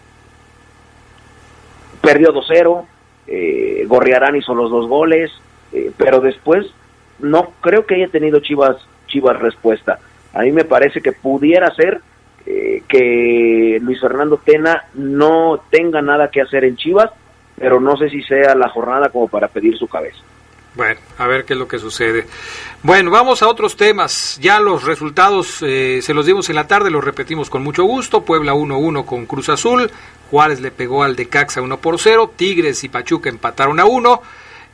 perdió 2.01 2.33
2-0, 2.33 2.85
eh, 3.27 3.85
Gorriarán 3.87 4.35
hizo 4.35 4.53
los 4.53 4.69
dos 4.69 4.87
goles, 4.87 5.31
eh, 5.71 5.91
pero 5.97 6.21
después 6.21 6.67
no 7.19 7.51
creo 7.61 7.85
que 7.85 7.95
haya 7.95 8.07
tenido 8.07 8.39
Chivas 8.39 8.77
Chivas 9.07 9.39
respuesta. 9.39 9.99
A 10.33 10.41
mí 10.41 10.51
me 10.51 10.65
parece 10.65 11.01
que 11.01 11.11
pudiera 11.11 11.73
ser 11.75 12.01
eh, 12.45 12.83
que 12.87 13.79
Luis 13.81 13.99
Fernando 14.01 14.37
Tena 14.37 14.85
no 14.95 15.61
tenga 15.69 16.01
nada 16.01 16.29
que 16.29 16.41
hacer 16.41 16.65
en 16.65 16.75
Chivas, 16.75 17.11
pero 17.57 17.79
no 17.79 17.95
sé 17.97 18.09
si 18.09 18.21
sea 18.23 18.55
la 18.55 18.69
jornada 18.69 19.09
como 19.09 19.27
para 19.27 19.47
pedir 19.47 19.77
su 19.77 19.87
cabeza. 19.87 20.19
Bueno, 20.75 20.99
a 21.19 21.27
ver 21.27 21.45
qué 21.45 21.53
es 21.53 21.59
lo 21.59 21.67
que 21.67 21.77
sucede. 21.77 22.25
Bueno, 22.81 23.11
vamos 23.11 23.43
a 23.43 23.47
otros 23.47 23.77
temas. 23.77 24.39
Ya 24.41 24.59
los 24.59 24.83
resultados 24.83 25.59
eh, 25.61 25.99
se 26.01 26.15
los 26.15 26.25
dimos 26.25 26.49
en 26.49 26.55
la 26.55 26.67
tarde, 26.67 26.89
los 26.89 27.03
repetimos 27.03 27.49
con 27.49 27.63
mucho 27.63 27.83
gusto. 27.83 28.21
Puebla 28.23 28.53
1-1 28.53 29.05
con 29.05 29.27
Cruz 29.27 29.49
Azul, 29.49 29.91
Juárez 30.31 30.61
le 30.61 30.71
pegó 30.71 31.03
al 31.03 31.15
de 31.15 31.29
Caxa 31.29 31.61
1 31.61 31.77
por 31.77 31.99
0, 31.99 32.33
Tigres 32.35 32.83
y 32.83 32.89
Pachuca 32.89 33.29
empataron 33.29 33.79
a 33.79 33.85
1. 33.85 34.21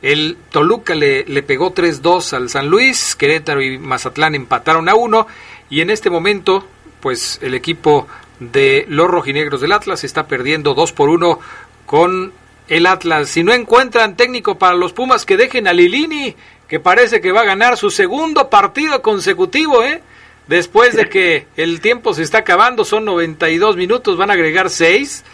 El 0.00 0.38
Toluca 0.50 0.94
le, 0.94 1.24
le 1.24 1.42
pegó 1.42 1.74
3-2 1.74 2.32
al 2.32 2.48
San 2.48 2.68
Luis, 2.70 3.14
Querétaro 3.14 3.60
y 3.60 3.76
Mazatlán 3.78 4.34
empataron 4.34 4.88
a 4.88 4.94
1 4.94 5.26
y 5.68 5.82
en 5.82 5.90
este 5.90 6.08
momento 6.08 6.64
pues 7.00 7.38
el 7.42 7.54
equipo 7.54 8.06
de 8.38 8.86
los 8.88 9.08
rojinegros 9.08 9.60
del 9.60 9.72
Atlas 9.72 10.04
está 10.04 10.26
perdiendo 10.26 10.74
2 10.74 10.92
por 10.92 11.08
1 11.08 11.38
con 11.86 12.32
el 12.68 12.86
Atlas. 12.86 13.28
Si 13.28 13.42
no 13.42 13.52
encuentran 13.52 14.16
técnico 14.16 14.58
para 14.58 14.74
los 14.74 14.92
Pumas, 14.92 15.26
que 15.26 15.36
dejen 15.36 15.68
a 15.68 15.72
Lilini, 15.72 16.34
que 16.68 16.80
parece 16.80 17.20
que 17.20 17.32
va 17.32 17.42
a 17.42 17.44
ganar 17.44 17.76
su 17.76 17.90
segundo 17.90 18.48
partido 18.48 19.02
consecutivo, 19.02 19.82
¿eh? 19.82 20.00
Después 20.46 20.96
de 20.96 21.08
que 21.08 21.46
el 21.56 21.80
tiempo 21.80 22.14
se 22.14 22.22
está 22.22 22.38
acabando, 22.38 22.84
son 22.84 23.04
92 23.04 23.76
minutos, 23.76 24.16
van 24.16 24.30
a 24.30 24.34
agregar 24.34 24.70
6. 24.70 25.24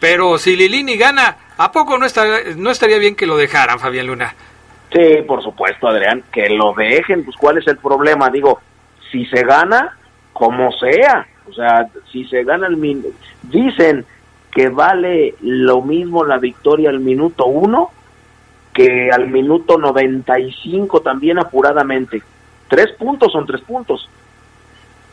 Pero 0.00 0.38
si 0.38 0.56
Lilini 0.56 0.96
gana, 0.96 1.36
¿a 1.56 1.70
poco 1.70 1.98
no, 1.98 2.06
está, 2.06 2.24
no 2.56 2.70
estaría 2.70 2.98
bien 2.98 3.14
que 3.14 3.26
lo 3.26 3.36
dejaran, 3.36 3.78
Fabián 3.78 4.06
Luna? 4.06 4.34
Sí, 4.92 5.22
por 5.26 5.42
supuesto, 5.42 5.86
Adrián, 5.86 6.24
que 6.32 6.48
lo 6.48 6.72
dejen, 6.72 7.24
pues 7.24 7.36
¿cuál 7.36 7.58
es 7.58 7.66
el 7.68 7.76
problema? 7.76 8.30
Digo, 8.30 8.60
si 9.12 9.26
se 9.26 9.42
gana, 9.42 9.96
como 10.40 10.72
sea, 10.72 11.26
o 11.46 11.52
sea, 11.52 11.86
si 12.10 12.24
se 12.24 12.44
gana 12.44 12.66
el 12.66 13.04
dicen 13.42 14.06
que 14.50 14.70
vale 14.70 15.34
lo 15.42 15.82
mismo 15.82 16.24
la 16.24 16.38
victoria 16.38 16.88
al 16.88 16.98
minuto 16.98 17.44
uno 17.44 17.90
que 18.72 19.10
al 19.12 19.28
minuto 19.28 19.76
95 19.76 21.02
también 21.02 21.38
apuradamente. 21.38 22.22
Tres 22.68 22.86
puntos 22.98 23.30
son 23.32 23.44
tres 23.44 23.60
puntos. 23.60 24.08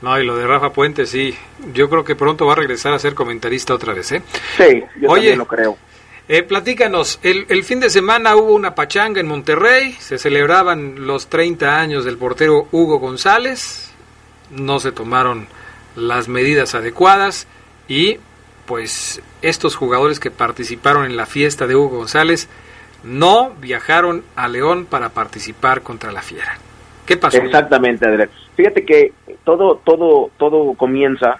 No, 0.01 0.17
y 0.17 0.25
lo 0.25 0.37
de 0.37 0.47
Rafa 0.47 0.71
Puente, 0.71 1.05
sí. 1.05 1.35
Yo 1.73 1.89
creo 1.89 2.05
que 2.05 2.15
pronto 2.15 2.45
va 2.45 2.53
a 2.53 2.55
regresar 2.55 2.93
a 2.93 2.99
ser 2.99 3.13
comentarista 3.13 3.73
otra 3.73 3.93
vez, 3.93 4.09
¿eh? 4.13 4.21
Sí, 4.55 4.81
yo 5.01 5.09
Oye, 5.09 5.31
también 5.31 5.39
lo 5.39 5.45
creo. 5.45 5.77
Eh, 6.29 6.43
platícanos, 6.43 7.19
el, 7.21 7.47
el, 7.49 7.65
fin 7.65 7.81
de 7.81 7.89
semana 7.89 8.37
hubo 8.37 8.53
una 8.53 8.75
pachanga 8.75 9.19
en 9.19 9.27
Monterrey, 9.27 9.91
se 9.99 10.17
celebraban 10.17 11.05
los 11.05 11.27
30 11.27 11.77
años 11.81 12.05
del 12.05 12.17
portero 12.17 12.69
Hugo 12.71 12.99
González, 12.99 13.93
no 14.51 14.79
se 14.79 14.91
tomaron 14.91 15.47
las 15.95 16.27
medidas 16.27 16.75
adecuadas 16.75 17.47
y 17.87 18.17
pues 18.65 19.21
estos 19.41 19.75
jugadores 19.75 20.19
que 20.19 20.31
participaron 20.31 21.05
en 21.05 21.17
la 21.17 21.25
fiesta 21.25 21.67
de 21.67 21.75
Hugo 21.75 21.97
González 21.97 22.49
no 23.03 23.51
viajaron 23.61 24.23
a 24.35 24.47
León 24.47 24.85
para 24.85 25.09
participar 25.09 25.81
contra 25.81 26.11
la 26.11 26.21
Fiera. 26.21 26.57
¿Qué 27.05 27.15
pasó? 27.15 27.37
Exactamente, 27.37 28.05
Adrián. 28.05 28.29
Fíjate 28.55 28.85
que 28.85 29.13
todo, 29.43 29.81
todo, 29.83 30.29
todo 30.37 30.73
comienza 30.73 31.37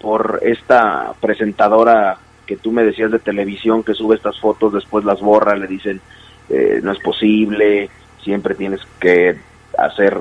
por 0.00 0.40
esta 0.42 1.12
presentadora 1.20 2.18
que 2.46 2.56
tú 2.56 2.72
me 2.72 2.82
decías 2.82 3.10
de 3.10 3.18
televisión 3.18 3.84
que 3.84 3.94
sube 3.94 4.16
estas 4.16 4.40
fotos, 4.40 4.72
después 4.72 5.04
las 5.04 5.20
borra, 5.20 5.56
le 5.56 5.66
dicen 5.66 6.00
eh, 6.48 6.80
no 6.82 6.92
es 6.92 6.98
posible, 6.98 7.90
siempre 8.22 8.54
tienes 8.54 8.80
que 8.98 9.36
hacer, 9.78 10.16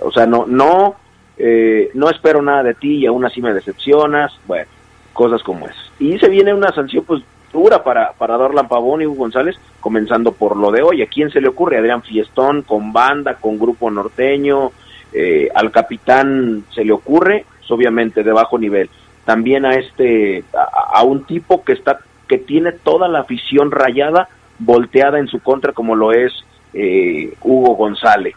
o 0.00 0.10
sea, 0.12 0.24
no, 0.24 0.46
no, 0.46 0.96
eh, 1.36 1.90
no 1.94 2.10
espero 2.10 2.42
nada 2.42 2.62
de 2.62 2.74
ti 2.74 2.96
y 2.98 3.06
aún 3.06 3.24
así 3.24 3.40
me 3.40 3.52
decepcionas, 3.52 4.32
bueno, 4.46 4.66
cosas 5.12 5.42
como 5.42 5.66
esas. 5.66 5.92
Y 5.98 6.18
se 6.18 6.28
viene 6.28 6.54
una 6.54 6.72
sanción 6.72 7.04
pues 7.04 7.22
dura 7.52 7.82
para, 7.84 8.12
para 8.12 8.36
Dorlan 8.36 8.68
Pavón 8.68 9.02
y 9.02 9.06
Hugo 9.06 9.16
González, 9.16 9.56
comenzando 9.80 10.32
por 10.32 10.56
lo 10.56 10.70
de 10.70 10.82
hoy. 10.82 11.02
¿A 11.02 11.06
quién 11.06 11.30
se 11.30 11.40
le 11.40 11.48
ocurre? 11.48 11.78
Adrián 11.78 12.02
Fiestón, 12.02 12.62
con 12.62 12.92
banda, 12.92 13.34
con 13.34 13.58
grupo 13.58 13.90
norteño, 13.90 14.72
eh, 15.12 15.48
al 15.54 15.70
capitán 15.70 16.64
se 16.74 16.84
le 16.84 16.92
ocurre, 16.92 17.46
pues, 17.58 17.70
obviamente 17.70 18.22
de 18.22 18.32
bajo 18.32 18.58
nivel. 18.58 18.90
También 19.24 19.64
a 19.64 19.74
este, 19.74 20.44
a, 20.52 20.98
a, 20.98 21.02
un 21.04 21.24
tipo 21.24 21.64
que 21.64 21.72
está, 21.72 22.00
que 22.28 22.38
tiene 22.38 22.72
toda 22.72 23.08
la 23.08 23.20
afición 23.20 23.70
rayada, 23.70 24.28
volteada 24.58 25.18
en 25.18 25.28
su 25.28 25.40
contra, 25.40 25.72
como 25.72 25.94
lo 25.94 26.12
es 26.12 26.32
eh, 26.74 27.32
Hugo 27.40 27.76
González. 27.76 28.34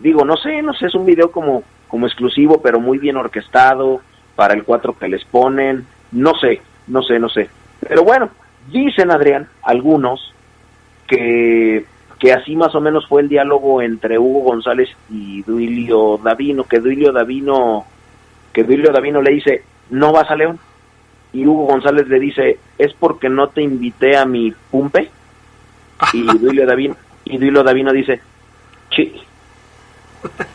Digo, 0.00 0.24
no 0.24 0.36
sé, 0.36 0.62
no 0.62 0.72
sé, 0.74 0.86
es 0.86 0.94
un 0.94 1.04
video 1.04 1.30
como, 1.30 1.64
como 1.92 2.06
exclusivo, 2.06 2.62
pero 2.62 2.80
muy 2.80 2.96
bien 2.96 3.18
orquestado, 3.18 4.00
para 4.34 4.54
el 4.54 4.64
cuatro 4.64 4.96
que 4.98 5.08
les 5.08 5.26
ponen, 5.26 5.84
no 6.10 6.32
sé, 6.40 6.62
no 6.86 7.02
sé, 7.02 7.18
no 7.18 7.28
sé. 7.28 7.50
Pero 7.86 8.02
bueno, 8.02 8.30
dicen 8.70 9.10
Adrián, 9.10 9.46
algunos, 9.62 10.32
que, 11.06 11.84
que 12.18 12.32
así 12.32 12.56
más 12.56 12.74
o 12.74 12.80
menos 12.80 13.06
fue 13.06 13.20
el 13.20 13.28
diálogo 13.28 13.82
entre 13.82 14.18
Hugo 14.18 14.40
González 14.40 14.88
y 15.10 15.42
Duilio 15.42 16.16
Davino, 16.16 16.64
que 16.64 16.80
Duilio 16.80 17.12
Davino, 17.12 17.84
que 18.54 18.64
Duilio 18.64 18.90
Davino 18.90 19.20
le 19.20 19.34
dice, 19.34 19.62
no 19.90 20.12
vas 20.12 20.30
a 20.30 20.36
León. 20.36 20.58
Y 21.34 21.46
Hugo 21.46 21.66
González 21.66 22.08
le 22.08 22.18
dice, 22.18 22.58
es 22.78 22.94
porque 22.94 23.28
no 23.28 23.48
te 23.48 23.60
invité 23.60 24.16
a 24.16 24.24
mi 24.24 24.50
pumpe. 24.70 25.10
Y 26.14 26.22
Duilio 26.38 26.64
Davino, 26.64 26.96
y 27.26 27.36
Duilio 27.36 27.62
Davino 27.62 27.92
dice, 27.92 28.18
sí. 28.96 29.12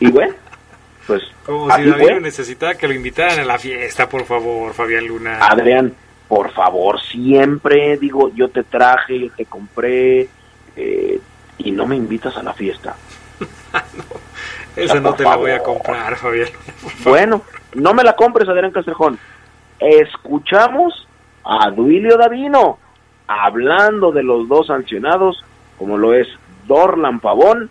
Y 0.00 0.10
bueno, 0.10 0.34
pues 1.08 1.22
como 1.46 1.74
si 1.74 1.84
David 1.84 2.20
necesitaba 2.20 2.74
que 2.74 2.86
lo 2.86 2.92
invitaran 2.92 3.40
a 3.40 3.44
la 3.44 3.58
fiesta, 3.58 4.10
por 4.10 4.26
favor, 4.26 4.74
Fabián 4.74 5.06
Luna. 5.06 5.38
Adrián, 5.40 5.94
por 6.28 6.52
favor, 6.52 7.00
siempre 7.00 7.96
digo, 7.96 8.30
yo 8.34 8.50
te 8.50 8.62
traje, 8.62 9.18
yo 9.18 9.30
te 9.30 9.46
compré, 9.46 10.28
eh, 10.76 11.18
y 11.56 11.70
no 11.70 11.86
me 11.86 11.96
invitas 11.96 12.36
a 12.36 12.42
la 12.42 12.52
fiesta. 12.52 12.94
no, 13.72 14.04
esa 14.76 15.00
no 15.00 15.14
te 15.14 15.24
favor. 15.24 15.38
la 15.38 15.42
voy 15.42 15.50
a 15.52 15.62
comprar, 15.62 16.16
Fabián. 16.16 16.50
Bueno, 17.02 17.40
no 17.72 17.94
me 17.94 18.04
la 18.04 18.12
compres, 18.12 18.46
Adrián 18.46 18.70
Castrejón. 18.70 19.18
Escuchamos 19.80 21.08
a 21.42 21.70
Duilio 21.70 22.18
Davino 22.18 22.78
hablando 23.26 24.12
de 24.12 24.24
los 24.24 24.46
dos 24.46 24.66
sancionados, 24.66 25.42
como 25.78 25.96
lo 25.96 26.12
es 26.12 26.28
Dorlan 26.66 27.20
Pavón 27.20 27.70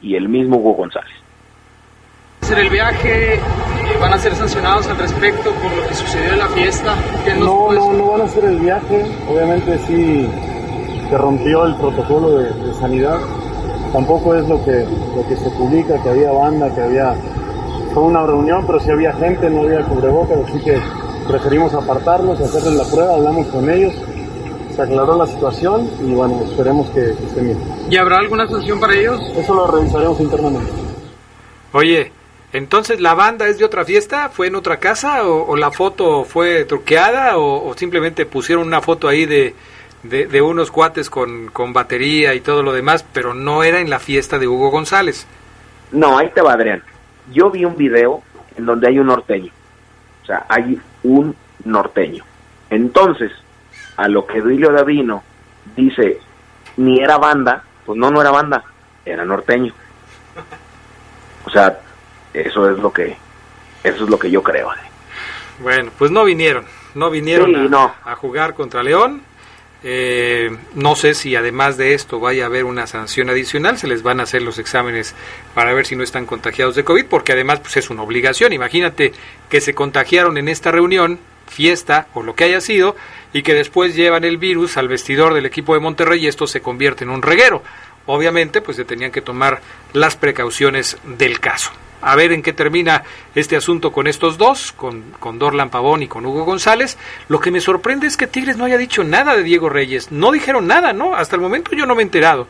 y 0.00 0.14
el 0.14 0.30
mismo 0.30 0.56
Hugo 0.56 0.72
González. 0.72 1.27
Hacer 2.48 2.64
el 2.64 2.70
viaje? 2.70 3.40
¿Van 4.00 4.14
a 4.14 4.18
ser 4.18 4.34
sancionados 4.34 4.86
al 4.86 4.96
respecto 4.96 5.52
por 5.52 5.70
lo 5.70 5.86
que 5.86 5.94
sucedió 5.94 6.32
en 6.32 6.38
la 6.38 6.48
fiesta? 6.48 6.96
no, 7.38 7.70
no, 7.72 7.92
no 7.92 8.12
van 8.12 8.22
a 8.22 8.24
hacer 8.24 8.44
el 8.46 8.58
viaje. 8.58 9.04
Obviamente 9.28 9.78
sí 9.86 10.26
se 11.10 11.18
rompió 11.18 11.66
el 11.66 11.74
protocolo 11.76 12.38
de, 12.38 12.50
de, 12.50 12.74
sanidad. 12.74 13.18
Tampoco 13.92 14.34
es 14.34 14.48
lo 14.48 14.64
que, 14.64 14.86
lo 15.14 15.28
que 15.28 15.36
se 15.36 15.50
publica, 15.50 16.02
que 16.02 16.08
había 16.08 16.32
banda, 16.32 16.74
que 16.74 16.80
había... 16.80 17.14
Fue 17.92 18.02
una 18.02 18.24
reunión, 18.24 18.64
pero 18.66 18.80
sí 18.80 18.90
había 18.90 19.12
gente, 19.12 19.50
no 19.50 19.62
había 19.62 19.82
cubrebocas, 19.82 20.38
así 20.48 20.58
que 20.60 20.80
preferimos 21.26 21.74
apartarlos, 21.74 22.40
hacerles 22.40 22.74
la 22.74 22.84
prueba, 22.84 23.14
hablamos 23.14 23.46
con 23.48 23.68
ellos, 23.68 23.92
se 24.74 24.82
aclaró 24.82 25.18
la 25.18 25.26
situación 25.26 25.90
y 26.02 26.14
bueno, 26.14 26.40
esperemos 26.44 26.88
que, 26.90 27.14
que 27.14 27.24
estén 27.26 27.44
bien. 27.44 27.58
¿Y 27.90 27.96
habrá 27.96 28.18
alguna 28.18 28.46
sanción 28.48 28.80
para 28.80 28.94
ellos? 28.94 29.20
Eso 29.36 29.54
lo 29.54 29.66
revisaremos 29.66 30.20
internamente. 30.20 30.70
Oye, 31.72 32.12
entonces, 32.52 33.00
¿la 33.00 33.14
banda 33.14 33.46
es 33.46 33.58
de 33.58 33.64
otra 33.64 33.84
fiesta? 33.84 34.30
¿Fue 34.30 34.46
en 34.46 34.54
otra 34.54 34.78
casa? 34.78 35.26
¿O, 35.26 35.54
la 35.56 35.70
foto 35.70 36.24
fue 36.24 36.64
truqueada? 36.64 37.36
O, 37.36 37.74
simplemente 37.74 38.24
pusieron 38.24 38.66
una 38.66 38.80
foto 38.80 39.06
ahí 39.06 39.26
de, 39.26 39.54
de, 40.02 40.26
de, 40.26 40.42
unos 40.42 40.70
cuates 40.70 41.10
con, 41.10 41.48
con 41.48 41.72
batería 41.72 42.34
y 42.34 42.40
todo 42.40 42.62
lo 42.62 42.72
demás, 42.72 43.04
pero 43.12 43.34
no 43.34 43.62
era 43.62 43.80
en 43.80 43.90
la 43.90 43.98
fiesta 43.98 44.38
de 44.38 44.48
Hugo 44.48 44.70
González? 44.70 45.26
No, 45.92 46.16
ahí 46.16 46.30
te 46.34 46.40
va, 46.40 46.54
Adrián. 46.54 46.82
Yo 47.32 47.50
vi 47.50 47.66
un 47.66 47.76
video 47.76 48.22
en 48.56 48.64
donde 48.64 48.88
hay 48.88 48.98
un 48.98 49.08
norteño. 49.08 49.52
O 50.22 50.26
sea, 50.26 50.46
hay 50.48 50.80
un 51.02 51.36
norteño. 51.64 52.24
Entonces, 52.70 53.30
a 53.96 54.08
lo 54.08 54.26
que 54.26 54.40
Duilio 54.40 54.72
Davino 54.72 55.22
dice, 55.76 56.18
ni 56.78 57.00
era 57.00 57.18
banda, 57.18 57.62
pues 57.84 57.98
no, 57.98 58.10
no 58.10 58.20
era 58.22 58.30
banda, 58.30 58.64
era 59.04 59.24
norteño. 59.24 59.74
O 61.44 61.50
sea, 61.50 61.78
eso 62.40 62.70
es 62.70 62.78
lo 62.78 62.92
que 62.92 63.16
eso 63.84 64.04
es 64.04 64.10
lo 64.10 64.18
que 64.18 64.30
yo 64.30 64.42
creo. 64.42 64.70
Bueno, 65.60 65.90
pues 65.98 66.10
no 66.10 66.24
vinieron, 66.24 66.64
no 66.94 67.10
vinieron 67.10 67.50
sí, 67.50 67.56
a, 67.56 67.58
no. 67.60 67.94
a, 68.04 68.14
jugar 68.16 68.54
contra 68.54 68.82
León. 68.82 69.22
Eh, 69.84 70.50
no 70.74 70.96
sé 70.96 71.14
si 71.14 71.36
además 71.36 71.76
de 71.76 71.94
esto 71.94 72.18
vaya 72.18 72.44
a 72.44 72.46
haber 72.46 72.64
una 72.64 72.88
sanción 72.88 73.30
adicional, 73.30 73.78
se 73.78 73.86
les 73.86 74.02
van 74.02 74.18
a 74.18 74.24
hacer 74.24 74.42
los 74.42 74.58
exámenes 74.58 75.14
para 75.54 75.72
ver 75.72 75.86
si 75.86 75.94
no 75.94 76.02
están 76.02 76.26
contagiados 76.26 76.74
de 76.74 76.82
COVID, 76.82 77.06
porque 77.06 77.32
además 77.32 77.60
pues 77.60 77.76
es 77.76 77.90
una 77.90 78.02
obligación. 78.02 78.52
Imagínate 78.52 79.12
que 79.48 79.60
se 79.60 79.74
contagiaron 79.74 80.36
en 80.36 80.48
esta 80.48 80.72
reunión, 80.72 81.20
fiesta 81.46 82.08
o 82.14 82.22
lo 82.24 82.34
que 82.34 82.44
haya 82.44 82.60
sido, 82.60 82.96
y 83.32 83.42
que 83.42 83.54
después 83.54 83.94
llevan 83.94 84.24
el 84.24 84.36
virus 84.36 84.76
al 84.76 84.88
vestidor 84.88 85.32
del 85.34 85.46
equipo 85.46 85.74
de 85.74 85.80
Monterrey 85.80 86.24
y 86.24 86.28
esto 86.28 86.48
se 86.48 86.60
convierte 86.60 87.04
en 87.04 87.10
un 87.10 87.22
reguero. 87.22 87.62
Obviamente, 88.06 88.60
pues 88.60 88.76
se 88.76 88.84
tenían 88.84 89.12
que 89.12 89.22
tomar 89.22 89.60
las 89.92 90.16
precauciones 90.16 90.98
del 91.04 91.38
caso 91.38 91.70
a 92.00 92.16
ver 92.16 92.32
en 92.32 92.42
qué 92.42 92.52
termina 92.52 93.04
este 93.34 93.56
asunto 93.56 93.92
con 93.92 94.06
estos 94.06 94.38
dos, 94.38 94.72
con, 94.72 95.02
con 95.18 95.38
Dorlan 95.38 95.70
Pavón 95.70 96.02
y 96.02 96.08
con 96.08 96.24
Hugo 96.26 96.44
González. 96.44 96.98
Lo 97.28 97.40
que 97.40 97.50
me 97.50 97.60
sorprende 97.60 98.06
es 98.06 98.16
que 98.16 98.26
Tigres 98.26 98.56
no 98.56 98.64
haya 98.64 98.78
dicho 98.78 99.04
nada 99.04 99.36
de 99.36 99.42
Diego 99.42 99.68
Reyes. 99.68 100.12
No 100.12 100.32
dijeron 100.32 100.66
nada, 100.66 100.92
¿no? 100.92 101.14
Hasta 101.14 101.36
el 101.36 101.42
momento 101.42 101.72
yo 101.74 101.86
no 101.86 101.94
me 101.94 102.02
he 102.02 102.04
enterado. 102.04 102.46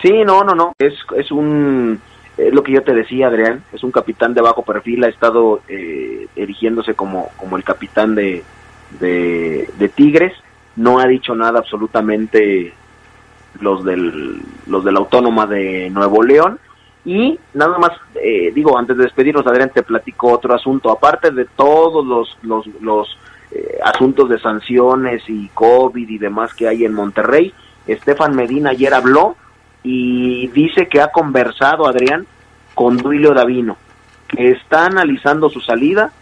Sí, 0.00 0.12
no, 0.24 0.44
no, 0.44 0.54
no. 0.54 0.72
Es, 0.78 0.94
es 1.16 1.30
un. 1.32 2.00
Eh, 2.36 2.50
lo 2.52 2.62
que 2.62 2.72
yo 2.72 2.82
te 2.82 2.94
decía, 2.94 3.28
Adrián. 3.28 3.64
Es 3.72 3.82
un 3.82 3.90
capitán 3.90 4.34
de 4.34 4.42
bajo 4.42 4.62
perfil. 4.62 5.04
Ha 5.04 5.08
estado 5.08 5.62
eh, 5.68 6.28
erigiéndose 6.36 6.94
como, 6.94 7.30
como 7.36 7.56
el 7.56 7.64
capitán 7.64 8.14
de, 8.14 8.44
de, 9.00 9.68
de 9.76 9.88
Tigres. 9.88 10.32
No 10.76 11.00
ha 11.00 11.06
dicho 11.06 11.34
nada 11.34 11.58
absolutamente 11.58 12.72
los 13.60 13.84
del, 13.84 14.40
los 14.68 14.84
de 14.84 14.92
la 14.92 15.00
Autónoma 15.00 15.46
de 15.46 15.90
Nuevo 15.90 16.22
León 16.22 16.60
y 17.04 17.38
nada 17.54 17.78
más, 17.78 17.92
eh, 18.16 18.50
digo, 18.54 18.76
antes 18.76 18.96
de 18.96 19.04
despedirnos, 19.04 19.46
Adrián, 19.46 19.70
te 19.72 19.82
platico 19.82 20.32
otro 20.32 20.54
asunto. 20.54 20.90
Aparte 20.90 21.30
de 21.30 21.44
todos 21.44 22.04
los, 22.04 22.36
los, 22.42 22.66
los 22.80 23.18
eh, 23.50 23.78
asuntos 23.82 24.28
de 24.28 24.38
sanciones 24.38 25.22
y 25.28 25.48
COVID 25.54 26.08
y 26.08 26.18
demás 26.18 26.52
que 26.54 26.68
hay 26.68 26.84
en 26.84 26.94
Monterrey, 26.94 27.52
Estefan 27.86 28.36
Medina 28.36 28.70
ayer 28.70 28.92
habló 28.92 29.36
y 29.82 30.48
dice 30.48 30.88
que 30.88 31.00
ha 31.00 31.10
conversado, 31.10 31.86
Adrián, 31.86 32.26
con 32.74 32.96
Duilio 32.98 33.32
Davino, 33.32 33.76
que 34.28 34.50
está 34.50 34.86
analizando 34.86 35.48
su 35.48 35.60
salida, 35.60 36.12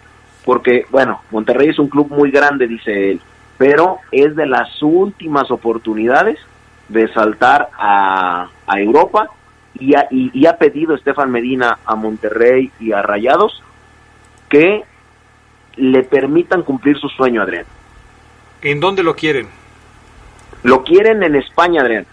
porque, 0.44 0.86
bueno, 0.90 1.22
Monterrey 1.32 1.70
es 1.70 1.78
un 1.78 1.88
club 1.88 2.10
muy 2.10 2.30
grande, 2.30 2.68
dice 2.68 3.10
él, 3.10 3.20
pero 3.58 3.98
es 4.12 4.36
de 4.36 4.46
las 4.46 4.80
últimas 4.82 5.50
oportunidades 5.50 6.38
de 6.88 7.12
saltar 7.12 7.70
a, 7.76 8.48
a 8.66 8.80
Europa 8.80 9.28
y 9.80 9.94
ha, 9.94 10.06
y, 10.10 10.30
y 10.32 10.46
ha 10.46 10.56
pedido 10.56 10.94
Estefan 10.94 11.30
Medina 11.30 11.78
a 11.84 11.96
Monterrey 11.96 12.70
y 12.80 12.92
a 12.92 13.02
Rayados 13.02 13.62
que 14.48 14.84
le 15.76 16.02
permitan 16.04 16.62
cumplir 16.62 16.98
su 16.98 17.08
sueño, 17.08 17.42
Adrián. 17.42 17.64
¿En 18.62 18.80
dónde 18.80 19.02
lo 19.02 19.14
quieren? 19.14 19.48
Lo 20.62 20.82
quieren 20.82 21.22
en 21.22 21.36
España, 21.36 21.82
Adrián. 21.82 22.06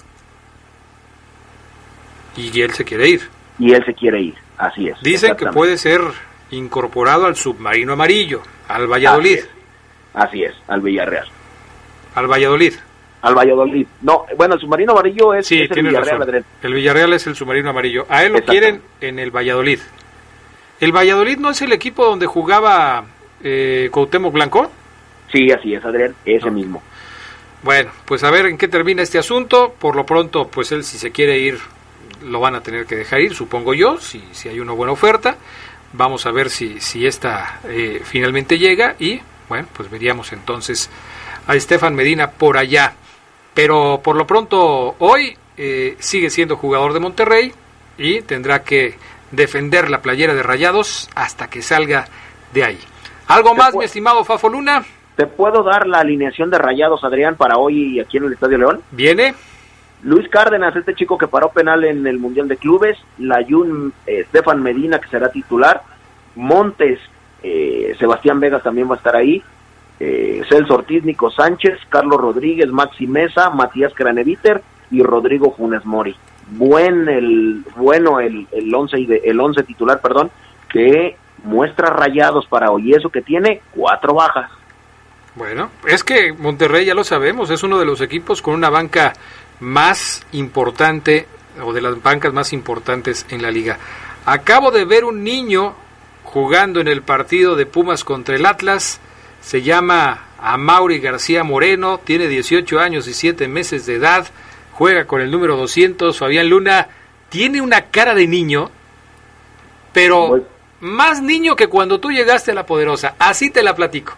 Y 2.35 2.61
él 2.61 2.71
se 2.71 2.83
quiere 2.83 3.09
ir. 3.09 3.21
Y 3.59 3.73
él 3.73 3.85
se 3.85 3.93
quiere 3.93 4.21
ir, 4.21 4.35
así 4.57 4.87
es. 4.87 4.99
Dicen 5.01 5.35
que 5.35 5.45
puede 5.47 5.77
ser 5.77 6.01
incorporado 6.51 7.25
al 7.25 7.35
submarino 7.35 7.93
amarillo, 7.93 8.41
al 8.67 8.87
Valladolid. 8.87 9.39
Así 9.39 9.43
es, 9.43 9.49
así 10.13 10.43
es 10.43 10.55
al 10.67 10.81
Villarreal. 10.81 11.27
Al 12.15 12.27
Valladolid 12.27 12.73
al 13.23 13.35
Valladolid. 13.35 13.87
No, 14.01 14.25
bueno, 14.37 14.55
el 14.55 14.59
submarino 14.59 14.91
amarillo 14.91 15.33
es, 15.33 15.47
sí, 15.47 15.61
es 15.61 15.71
el 15.71 15.87
Villarreal. 15.87 16.19
Razón. 16.19 16.45
El 16.61 16.73
Villarreal 16.73 17.13
es 17.13 17.25
el 17.25 17.35
submarino 17.35 17.69
amarillo. 17.69 18.05
A 18.09 18.23
él 18.23 18.33
lo 18.33 18.43
quieren 18.43 18.81
en 18.99 19.17
el 19.17 19.31
Valladolid. 19.31 19.79
¿El 20.81 20.91
Valladolid 20.91 21.37
no 21.37 21.49
es 21.49 21.61
el 21.61 21.71
equipo 21.71 22.05
donde 22.05 22.25
jugaba 22.25 23.05
eh, 23.41 23.87
Cuauhtémoc 23.91 24.33
Blanco? 24.33 24.69
Sí, 25.31 25.49
así 25.51 25.73
es, 25.73 25.83
Adrián, 25.85 26.13
ese 26.25 26.47
no. 26.47 26.51
mismo. 26.51 26.83
Bueno, 27.63 27.91
pues 28.03 28.25
a 28.25 28.29
ver 28.29 28.47
en 28.47 28.57
qué 28.57 28.67
termina 28.67 29.01
este 29.01 29.17
asunto. 29.17 29.73
Por 29.79 29.95
lo 29.95 30.05
pronto, 30.05 30.49
pues 30.49 30.73
él 30.73 30.83
si 30.83 30.97
se 30.97 31.11
quiere 31.11 31.39
ir, 31.39 31.59
lo 32.25 32.41
van 32.41 32.55
a 32.55 32.61
tener 32.61 32.85
que 32.85 32.97
dejar 32.97 33.21
ir, 33.21 33.33
supongo 33.33 33.73
yo, 33.73 33.99
si, 33.99 34.21
si 34.33 34.49
hay 34.49 34.59
una 34.59 34.73
buena 34.73 34.91
oferta. 34.91 35.37
Vamos 35.93 36.25
a 36.25 36.31
ver 36.31 36.49
si, 36.49 36.81
si 36.81 37.07
esta 37.07 37.61
eh, 37.69 38.01
finalmente 38.03 38.59
llega 38.59 38.97
y, 38.99 39.21
bueno, 39.47 39.69
pues 39.71 39.89
veríamos 39.89 40.33
entonces 40.33 40.89
a 41.47 41.55
Estefan 41.55 41.95
Medina 41.95 42.31
por 42.31 42.57
allá 42.57 42.95
pero 43.53 44.01
por 44.03 44.15
lo 44.15 44.27
pronto 44.27 44.95
hoy 44.99 45.37
eh, 45.57 45.95
sigue 45.99 46.29
siendo 46.29 46.57
jugador 46.57 46.93
de 46.93 46.99
Monterrey 46.99 47.53
y 47.97 48.21
tendrá 48.21 48.63
que 48.63 48.95
defender 49.31 49.89
la 49.89 50.01
playera 50.01 50.33
de 50.33 50.43
Rayados 50.43 51.09
hasta 51.15 51.49
que 51.49 51.61
salga 51.61 52.05
de 52.53 52.63
ahí. 52.63 52.79
¿Algo 53.27 53.55
más, 53.55 53.73
mi 53.75 53.85
estimado 53.85 54.23
Fafo 54.23 54.49
Luna? 54.49 54.83
¿Te 55.15 55.27
puedo 55.27 55.63
dar 55.63 55.87
la 55.87 55.99
alineación 55.99 56.49
de 56.49 56.57
Rayados, 56.57 57.03
Adrián, 57.03 57.35
para 57.35 57.57
hoy 57.57 57.99
aquí 57.99 58.17
en 58.17 58.25
el 58.25 58.33
Estadio 58.33 58.57
León? 58.57 58.81
Viene. 58.91 59.35
Luis 60.03 60.27
Cárdenas, 60.27 60.75
este 60.75 60.95
chico 60.95 61.17
que 61.17 61.27
paró 61.27 61.49
penal 61.49 61.83
en 61.85 62.05
el 62.05 62.19
Mundial 62.19 62.47
de 62.47 62.57
Clubes, 62.57 62.97
Layun 63.19 63.93
eh, 64.05 64.25
Stefan 64.29 64.61
Medina, 64.61 64.99
que 64.99 65.07
será 65.07 65.31
titular, 65.31 65.81
Montes, 66.35 66.99
eh, 67.41 67.95
Sebastián 67.99 68.39
Vegas 68.39 68.63
también 68.63 68.89
va 68.89 68.95
a 68.95 68.97
estar 68.97 69.15
ahí, 69.15 69.41
eh, 69.99 70.41
Celso 70.49 70.75
Ortiz, 70.75 71.03
Nico 71.03 71.31
Sánchez, 71.31 71.79
Carlos 71.89 72.19
Rodríguez, 72.19 72.69
Maxi 72.69 73.07
Mesa, 73.07 73.49
Matías 73.49 73.93
Craneviter 73.93 74.61
y 74.91 75.01
Rodrigo 75.01 75.53
Funes 75.55 75.85
Mori. 75.85 76.15
Buen 76.47 77.07
el, 77.07 77.63
bueno 77.75 78.19
el, 78.19 78.47
el 78.51 78.73
once 78.73 78.99
y 78.99 79.05
de, 79.05 79.21
el 79.23 79.39
once 79.39 79.63
titular, 79.63 80.01
perdón, 80.01 80.29
que 80.69 81.15
muestra 81.43 81.89
rayados 81.89 82.45
para 82.47 82.71
hoy, 82.71 82.93
eso 82.93 83.09
que 83.09 83.21
tiene 83.21 83.61
cuatro 83.71 84.13
bajas. 84.13 84.49
Bueno, 85.35 85.71
es 85.87 86.03
que 86.03 86.31
Monterrey 86.33 86.85
ya 86.85 86.93
lo 86.93 87.03
sabemos, 87.03 87.49
es 87.49 87.63
uno 87.63 87.79
de 87.79 87.85
los 87.85 88.01
equipos 88.01 88.41
con 88.41 88.53
una 88.53 88.69
banca 88.69 89.13
más 89.59 90.25
importante 90.31 91.27
o 91.63 91.73
de 91.73 91.81
las 91.81 92.01
bancas 92.01 92.33
más 92.33 92.53
importantes 92.53 93.25
en 93.29 93.41
la 93.41 93.51
liga. 93.51 93.77
Acabo 94.25 94.71
de 94.71 94.85
ver 94.85 95.05
un 95.05 95.23
niño 95.23 95.73
jugando 96.23 96.79
en 96.81 96.87
el 96.87 97.01
partido 97.01 97.55
de 97.55 97.65
Pumas 97.65 98.03
contra 98.03 98.35
el 98.35 98.45
Atlas 98.45 98.99
se 99.43 99.61
llama 99.61 100.25
Amaury 100.39 100.99
García 100.99 101.43
Moreno, 101.43 101.99
tiene 102.03 102.27
18 102.27 102.79
años 102.79 103.07
y 103.07 103.13
7 103.13 103.47
meses 103.47 103.85
de 103.85 103.95
edad, 103.95 104.25
juega 104.71 105.05
con 105.05 105.21
el 105.21 105.29
número 105.29 105.57
200, 105.57 106.17
Fabián 106.17 106.49
Luna, 106.49 106.87
tiene 107.29 107.61
una 107.61 107.81
cara 107.83 108.15
de 108.15 108.25
niño, 108.25 108.71
pero 109.91 110.41
más 110.79 111.21
niño 111.21 111.55
que 111.55 111.67
cuando 111.67 111.99
tú 111.99 112.09
llegaste 112.11 112.51
a 112.51 112.55
la 112.55 112.65
poderosa, 112.65 113.15
así 113.19 113.51
te 113.51 113.61
la 113.61 113.75
platico. 113.75 114.13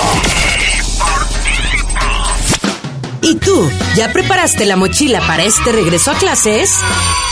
¿Y 3.25 3.35
tú? 3.37 3.71
¿Ya 3.97 4.13
preparaste 4.13 4.67
la 4.67 4.77
mochila 4.77 5.23
para 5.27 5.45
este 5.45 5.73
regreso 5.73 6.11
a 6.11 6.15
clases? 6.15 6.71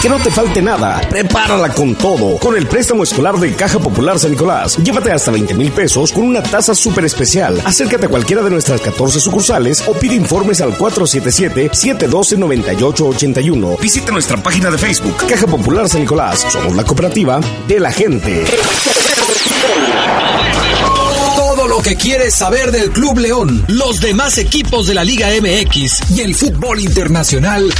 Que 0.00 0.08
no 0.08 0.18
te 0.18 0.30
falte 0.30 0.62
nada. 0.62 1.02
Prepárala 1.10 1.68
con 1.68 1.94
todo. 1.94 2.38
Con 2.38 2.56
el 2.56 2.66
préstamo 2.66 3.02
escolar 3.02 3.36
de 3.36 3.54
Caja 3.54 3.78
Popular 3.78 4.18
San 4.18 4.30
Nicolás. 4.30 4.78
Llévate 4.78 5.12
hasta 5.12 5.30
20 5.30 5.52
mil 5.52 5.70
pesos 5.70 6.12
con 6.12 6.24
una 6.24 6.42
tasa 6.42 6.74
súper 6.74 7.04
especial. 7.04 7.60
Acércate 7.66 8.06
a 8.06 8.08
cualquiera 8.08 8.42
de 8.42 8.48
nuestras 8.48 8.80
14 8.80 9.20
sucursales 9.20 9.84
o 9.86 9.92
pide 9.92 10.14
informes 10.14 10.62
al 10.62 10.78
477-712-9881. 10.78 13.78
Visita 13.78 14.12
nuestra 14.12 14.38
página 14.38 14.70
de 14.70 14.78
Facebook. 14.78 15.26
Caja 15.28 15.46
Popular 15.46 15.90
San 15.90 16.00
Nicolás. 16.00 16.46
Somos 16.48 16.74
la 16.74 16.84
cooperativa 16.84 17.38
de 17.68 17.80
la 17.80 17.92
gente. 17.92 18.46
Lo 21.74 21.80
que 21.80 21.96
quieres 21.96 22.34
saber 22.34 22.70
del 22.70 22.90
Club 22.90 23.18
León, 23.18 23.64
los 23.68 24.02
demás 24.02 24.36
equipos 24.36 24.86
de 24.86 24.92
la 24.92 25.04
Liga 25.04 25.28
MX 25.28 26.10
y 26.10 26.20
el 26.20 26.34
fútbol 26.34 26.78
internacional, 26.80 27.72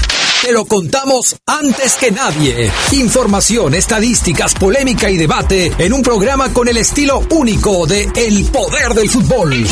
te 0.42 0.50
lo 0.52 0.64
contamos 0.64 1.36
antes 1.46 1.94
que 1.94 2.10
nadie. 2.10 2.70
Información, 2.90 3.74
estadísticas, 3.74 4.54
polémica 4.54 5.08
y 5.08 5.16
debate 5.16 5.72
en 5.78 5.92
un 5.92 6.02
programa 6.02 6.52
con 6.52 6.66
el 6.66 6.78
estilo 6.78 7.22
único 7.30 7.86
de 7.86 8.10
El 8.16 8.44
Poder 8.46 8.92
del 8.94 9.08
Fútbol. 9.08 9.64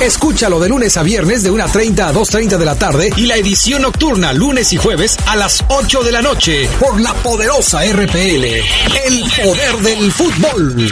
Escúchalo 0.00 0.58
de 0.58 0.68
lunes 0.68 0.96
a 0.96 1.04
viernes 1.04 1.44
de 1.44 1.52
1.30 1.52 2.00
a 2.00 2.12
2.30 2.12 2.58
de 2.58 2.64
la 2.64 2.74
tarde 2.74 3.10
y 3.16 3.26
la 3.26 3.36
edición 3.36 3.82
nocturna 3.82 4.32
lunes 4.32 4.72
y 4.72 4.76
jueves 4.76 5.16
a 5.26 5.36
las 5.36 5.64
8 5.68 6.02
de 6.02 6.12
la 6.12 6.22
noche 6.22 6.68
por 6.80 7.00
la 7.00 7.14
poderosa 7.14 7.84
RPL. 7.84 8.44
El 9.06 9.24
Poder 9.36 9.76
del 9.82 10.10
Fútbol. 10.10 10.90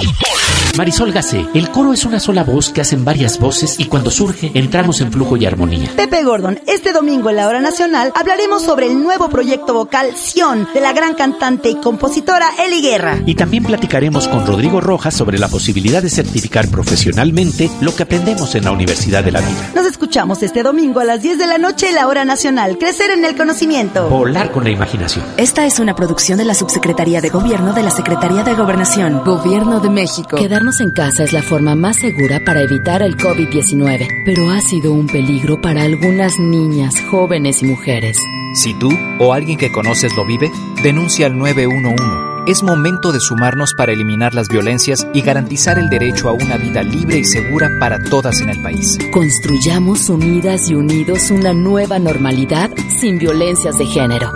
Marisol 0.76 1.12
Gacé, 1.12 1.47
el 1.53 1.70
coro 1.70 1.93
es 1.93 2.05
una 2.05 2.20
sola 2.20 2.45
voz 2.45 2.70
que 2.70 2.81
hacen 2.81 3.05
varias 3.05 3.39
voces 3.39 3.78
y 3.78 3.87
cuando 3.87 4.11
surge 4.11 4.53
entramos 4.55 5.01
en 5.01 5.12
flujo 5.12 5.37
y 5.37 5.45
armonía. 5.45 5.91
Pepe 5.97 6.22
Gordon, 6.22 6.61
este 6.66 6.93
domingo 6.93 7.28
en 7.28 7.37
la 7.37 7.49
hora 7.49 7.61
nacional 7.61 8.12
hablaremos 8.21 8.62
sobre 8.62 8.87
el 8.87 9.03
nuevo 9.03 9.31
proyecto 9.31 9.73
vocal 9.73 10.14
Sion 10.14 10.68
de 10.75 10.81
la 10.81 10.93
gran 10.93 11.14
cantante 11.14 11.71
y 11.71 11.77
compositora 11.77 12.51
Eli 12.59 12.83
Guerra. 12.83 13.18
Y 13.25 13.35
también 13.35 13.64
platicaremos 13.64 14.29
con 14.29 14.47
Rodrigo 14.47 14.81
Rojas 14.81 15.14
sobre 15.14 15.39
la 15.39 15.49
posibilidad 15.49 16.03
de 16.03 16.11
certificar 16.11 16.68
profesionalmente 16.68 17.71
lo 17.81 17.97
que 17.97 18.03
aprendemos 18.03 18.55
en 18.55 18.64
la 18.64 18.73
Universidad 18.73 19.25
de 19.25 19.33
la 19.33 19.41
Vida. 19.41 19.71
Nos 19.75 19.87
escuchamos 19.87 20.43
este 20.43 20.62
domingo 20.62 21.01
a 21.01 21.05
las 21.05 21.23
10 21.23 21.39
de 21.39 21.47
la 21.47 21.57
noche 21.57 21.89
en 21.89 21.95
la 21.95 22.09
hora 22.09 22.27
nacional. 22.27 22.77
Crecer 22.79 23.11
en 23.11 23.25
el 23.25 23.37
conocimiento. 23.37 24.09
Volar 24.11 24.53
con 24.53 24.64
la 24.64 24.71
imaginación. 24.71 25.25
Esta 25.39 25.64
es 25.64 25.81
una 25.81 25.97
producción 25.97 26.37
de 26.37 26.45
la 26.45 26.55
Subsecretaría 26.55 27.23
de 27.23 27.31
Gobierno 27.31 27.73
de 27.73 27.83
la 27.83 27.91
Secretaría 27.91 28.45
de 28.45 28.55
Gobernación, 28.55 29.25
Gobierno 29.25 29.81
de 29.81 29.89
México. 29.89 30.37
Quedarnos 30.37 30.81
en 30.81 30.91
casa 30.91 31.25
es 31.25 31.33
la 31.33 31.43
forma 31.43 31.75
más 31.75 31.97
segura 31.97 32.41
para 32.45 32.61
evitar 32.61 33.03
el 33.03 33.16
COVID-19, 33.16 34.07
pero 34.27 34.51
ha 34.51 34.61
sido 34.61 34.93
un 34.93 35.07
peligro 35.07 35.61
para 35.62 35.83
algunas 35.83 36.39
niñas, 36.39 36.95
jóvenes 37.11 37.62
y 37.62 37.66
mujeres. 37.66 38.09
Si 38.54 38.74
tú 38.74 38.90
o 39.18 39.32
alguien 39.32 39.58
que 39.58 39.70
conoces 39.72 40.14
lo 40.16 40.26
vive, 40.26 40.50
denuncia 40.82 41.26
al 41.26 41.38
911. 41.38 42.30
Es 42.46 42.62
momento 42.62 43.12
de 43.12 43.20
sumarnos 43.20 43.74
para 43.74 43.92
eliminar 43.92 44.34
las 44.34 44.48
violencias 44.48 45.06
y 45.12 45.20
garantizar 45.20 45.78
el 45.78 45.88
derecho 45.90 46.28
a 46.28 46.32
una 46.32 46.56
vida 46.56 46.82
libre 46.82 47.18
y 47.18 47.24
segura 47.24 47.70
para 47.78 48.02
todas 48.02 48.40
en 48.40 48.48
el 48.48 48.62
país. 48.62 48.98
Construyamos 49.12 50.08
unidas 50.08 50.68
y 50.70 50.74
unidos 50.74 51.30
una 51.30 51.52
nueva 51.52 51.98
normalidad 51.98 52.70
sin 52.98 53.18
violencias 53.18 53.78
de 53.78 53.86
género. 53.86 54.32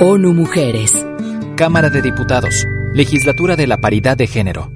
ONU 0.00 0.32
Mujeres. 0.32 1.06
Cámara 1.56 1.90
de 1.90 2.02
Diputados. 2.02 2.66
Legislatura 2.94 3.54
de 3.54 3.66
la 3.66 3.78
Paridad 3.78 4.16
de 4.16 4.26
Género. 4.26 4.72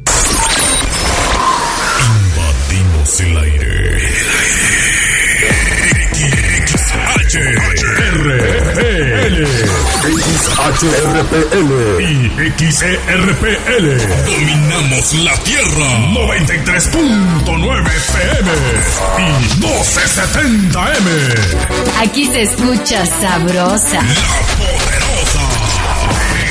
XHRPL. 10.08 12.00
Y 12.00 12.32
XERPL. 12.56 14.00
Dominamos 14.24 15.12
la 15.14 15.34
Tierra. 15.42 15.98
93.9 16.14 17.86
FM. 17.86 18.50
Y 19.18 19.22
1270M. 19.60 21.06
Aquí 22.00 22.24
se 22.24 22.40
escucha 22.42 23.04
sabrosa. 23.04 24.00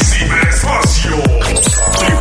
Ciberespacio. 0.03 1.18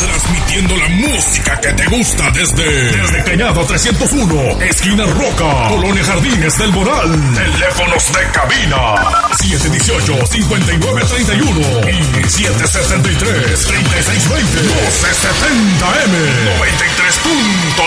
Transmitiendo 0.00 0.72
la 0.76 0.88
música 0.88 1.60
que 1.60 1.70
te 1.74 1.84
gusta 1.86 2.30
desde, 2.30 2.64
desde 2.64 3.22
Cañada 3.24 3.62
301, 3.66 4.62
esquina 4.62 5.04
Roca, 5.04 5.68
Colonia 5.68 6.02
Jardines 6.02 6.56
del 6.58 6.72
Moral. 6.72 7.10
Teléfonos 7.34 8.10
de 8.10 8.26
cabina 8.32 8.94
718-5931 9.36 11.92
y 11.92 12.00
773-3620. 12.24 14.64
1270M. 14.64 16.14
93.9 16.58 17.84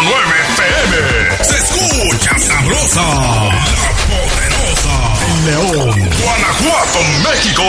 FM. 0.54 1.42
Se 1.44 1.58
escucha 1.58 2.38
sabrosa. 2.38 3.02
La 3.02 3.90
poderosa. 4.06 4.94
En 5.28 5.38
León, 5.48 5.90
Guanajuato, 6.22 7.00
México. 7.24 7.64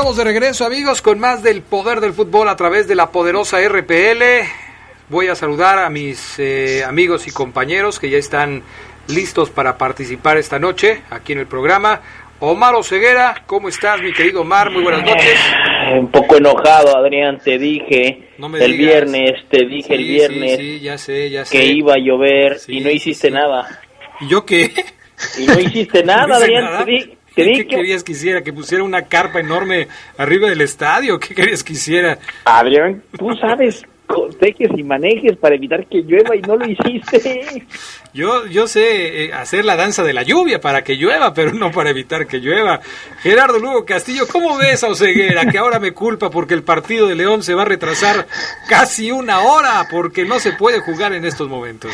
Estamos 0.00 0.16
de 0.16 0.24
regreso 0.24 0.64
amigos 0.64 1.02
con 1.02 1.18
más 1.18 1.42
del 1.42 1.60
poder 1.60 2.00
del 2.00 2.14
fútbol 2.14 2.48
a 2.48 2.56
través 2.56 2.88
de 2.88 2.94
la 2.94 3.10
poderosa 3.10 3.58
RPL. 3.60 4.22
Voy 5.10 5.26
a 5.28 5.34
saludar 5.34 5.78
a 5.78 5.90
mis 5.90 6.38
eh, 6.38 6.82
amigos 6.84 7.26
y 7.26 7.30
compañeros 7.30 8.00
que 8.00 8.08
ya 8.08 8.16
están 8.16 8.62
listos 9.08 9.50
para 9.50 9.76
participar 9.76 10.38
esta 10.38 10.58
noche 10.58 11.02
aquí 11.10 11.34
en 11.34 11.40
el 11.40 11.46
programa. 11.46 12.00
Omar 12.38 12.76
Oseguera, 12.76 13.42
¿cómo 13.44 13.68
estás 13.68 14.00
mi 14.00 14.14
querido 14.14 14.40
Omar? 14.40 14.70
Muy 14.70 14.82
buenas 14.84 15.04
noches. 15.04 15.38
Un 15.98 16.10
poco 16.10 16.38
enojado, 16.38 16.96
Adrián, 16.96 17.38
te 17.38 17.58
dije 17.58 18.30
el 18.58 18.78
viernes, 18.78 19.32
te 19.50 19.66
dije 19.66 19.96
el 19.96 20.04
viernes 20.04 20.80
ya 20.80 20.96
sé, 20.96 21.28
ya 21.28 21.44
que 21.44 21.62
iba 21.66 21.92
a 21.92 21.98
llover 21.98 22.56
y 22.68 22.80
no 22.80 22.88
hiciste 22.88 23.30
nada. 23.30 23.82
¿Y 24.18 24.28
yo 24.28 24.46
qué? 24.46 24.72
Y 25.38 25.46
no 25.46 25.60
hiciste 25.60 26.02
nada, 26.04 26.36
Adrián, 26.36 26.86
te 26.86 26.90
di- 26.90 27.18
¿Qué 27.34 27.66
querías 27.66 28.04
que 28.04 28.12
hiciera? 28.12 28.42
¿Que 28.42 28.52
pusiera 28.52 28.84
una 28.84 29.02
carpa 29.02 29.40
enorme 29.40 29.88
arriba 30.18 30.48
del 30.48 30.60
estadio? 30.60 31.18
¿Qué 31.18 31.34
querías 31.34 31.62
que 31.62 31.74
hiciera? 31.74 32.18
Adrián, 32.44 33.02
tú 33.18 33.32
sabes 33.40 33.84
tejes 34.38 34.70
y 34.76 34.82
manejes 34.82 35.36
para 35.36 35.54
evitar 35.54 35.86
que 35.86 36.02
llueva 36.02 36.34
y 36.36 36.40
no 36.40 36.56
lo 36.56 36.66
hiciste. 36.66 37.66
Yo, 38.12 38.46
yo 38.46 38.66
sé 38.66 39.26
eh, 39.26 39.32
hacer 39.32 39.64
la 39.64 39.76
danza 39.76 40.02
de 40.02 40.12
la 40.12 40.24
lluvia 40.24 40.60
para 40.60 40.82
que 40.82 40.96
llueva, 40.96 41.32
pero 41.32 41.52
no 41.52 41.70
para 41.70 41.90
evitar 41.90 42.26
que 42.26 42.38
llueva. 42.38 42.80
Gerardo 43.22 43.58
Lugo 43.58 43.84
Castillo, 43.84 44.26
¿cómo 44.26 44.58
ves 44.58 44.82
a 44.82 44.88
Oseguera 44.88 45.46
que 45.46 45.58
ahora 45.58 45.78
me 45.78 45.92
culpa 45.92 46.30
porque 46.30 46.54
el 46.54 46.64
partido 46.64 47.06
de 47.06 47.14
León 47.14 47.42
se 47.42 47.54
va 47.54 47.62
a 47.62 47.66
retrasar 47.66 48.26
casi 48.68 49.12
una 49.12 49.40
hora 49.40 49.86
porque 49.90 50.24
no 50.24 50.40
se 50.40 50.52
puede 50.52 50.80
jugar 50.80 51.12
en 51.12 51.24
estos 51.24 51.48
momentos? 51.48 51.92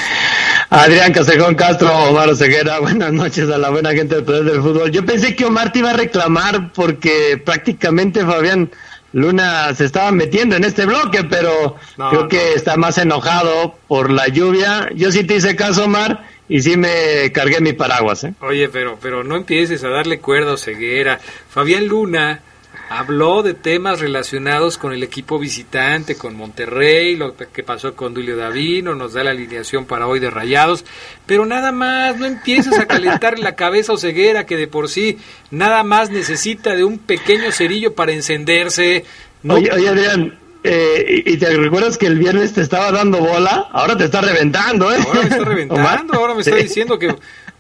Adrián 0.71 1.13
Castejón 1.13 1.55
Castro, 1.55 1.93
Omar 2.09 2.35
Ceguera, 2.35 2.79
buenas 2.81 3.13
noches 3.13 3.51
a 3.51 3.59
la 3.59 3.71
buena 3.71 3.93
gente 3.93 4.15
del 4.15 4.25
Poder 4.25 4.45
del 4.45 4.63
Fútbol. 4.63 4.91
Yo 4.91 5.05
pensé 5.05 5.37
que 5.37 5.45
Omar 5.45 5.71
te 5.71 5.81
iba 5.81 5.91
a 5.91 5.97
reclamar 5.97 6.73
porque 6.73 7.41
prácticamente 7.45 8.25
Fabián 8.25 8.71
Luna 9.17 9.75
se 9.75 9.87
estaba 9.87 10.13
metiendo 10.13 10.57
en 10.57 10.65
este 10.65 10.85
bloque, 10.85 11.25
pero 11.25 11.77
No, 11.97 12.11
creo 12.11 12.23
no. 12.25 12.29
que 12.29 12.53
está 12.53 12.77
más 12.77 12.99
enojado 12.99 13.75
por 13.89 14.11
la 14.11 14.29
lluvia. 14.29 14.91
Yo 14.95 15.11
sí 15.11 15.25
te 15.25 15.37
hice 15.37 15.57
caso, 15.57 15.85
Omar, 15.85 16.25
y 16.51 16.61
sí 16.61 16.77
me 16.77 17.33
cargué 17.33 17.61
mi 17.63 17.73
paraguas. 17.73 18.25
¿eh? 18.25 18.35
Oye, 18.41 18.69
pero, 18.69 18.99
pero 19.01 19.25
no 19.25 19.37
empieces 19.37 19.83
a 19.85 19.89
darle 19.89 20.19
cuerda 20.21 20.51
a 20.51 20.55
Oseguera. 20.55 21.19
Fabián 21.49 21.87
Luna 21.87 22.43
habló 22.89 23.43
de 23.43 23.55
temas 23.55 24.01
relacionados 24.01 24.79
con 24.79 24.93
el 24.93 25.03
equipo 25.03 25.39
visitante, 25.39 26.17
con 26.17 26.37
Monterrey, 26.37 27.17
lo 27.17 27.35
que 27.37 27.63
pasó 27.63 27.95
con 27.95 28.15
Duilio 28.15 28.37
Davino, 28.37 28.95
nos 28.95 29.13
da 29.15 29.25
la 29.25 29.31
alineación 29.33 29.87
para 29.87 30.07
hoy 30.07 30.21
de 30.21 30.31
Rayados, 30.31 30.85
pero 31.27 31.47
nada 31.47 31.73
más, 31.73 32.17
no 32.19 32.27
empieces 32.27 32.79
a 32.79 32.87
calentarle 32.87 33.43
la 33.43 33.57
cabeza 33.57 33.93
a 33.93 33.95
Oseguera, 33.97 34.47
que 34.47 34.57
de 34.57 34.69
por 34.69 34.89
sí 34.89 35.19
nada 35.51 35.83
más 35.83 36.11
necesita 36.11 36.77
de 36.77 36.85
un 36.85 36.99
pequeño 36.99 37.51
cerillo 37.53 37.95
para 37.95 38.13
encenderse. 38.13 39.05
No- 39.43 39.55
Oye, 39.55 39.71
oye, 39.73 39.89
Adrián, 39.89 40.39
eh, 40.63 41.23
y, 41.27 41.33
y 41.33 41.37
te 41.39 41.57
recuerdas 41.57 41.99
que 41.99 42.07
el 42.07 42.19
viernes 42.19 42.53
te 42.53 42.61
estaba 42.61 42.93
dando 42.93 43.19
bola, 43.19 43.69
ahora 43.73 43.97
te 43.97 44.05
está 44.05 44.21
reventando, 44.21 44.93
¿eh? 44.93 44.99
Ahora 45.05 45.23
me 45.23 45.29
está 45.29 45.45
reventando, 45.45 46.15
ahora 46.15 46.35
me 46.35 46.41
está 46.41 46.57
diciendo 46.57 46.99
que, 46.99 47.15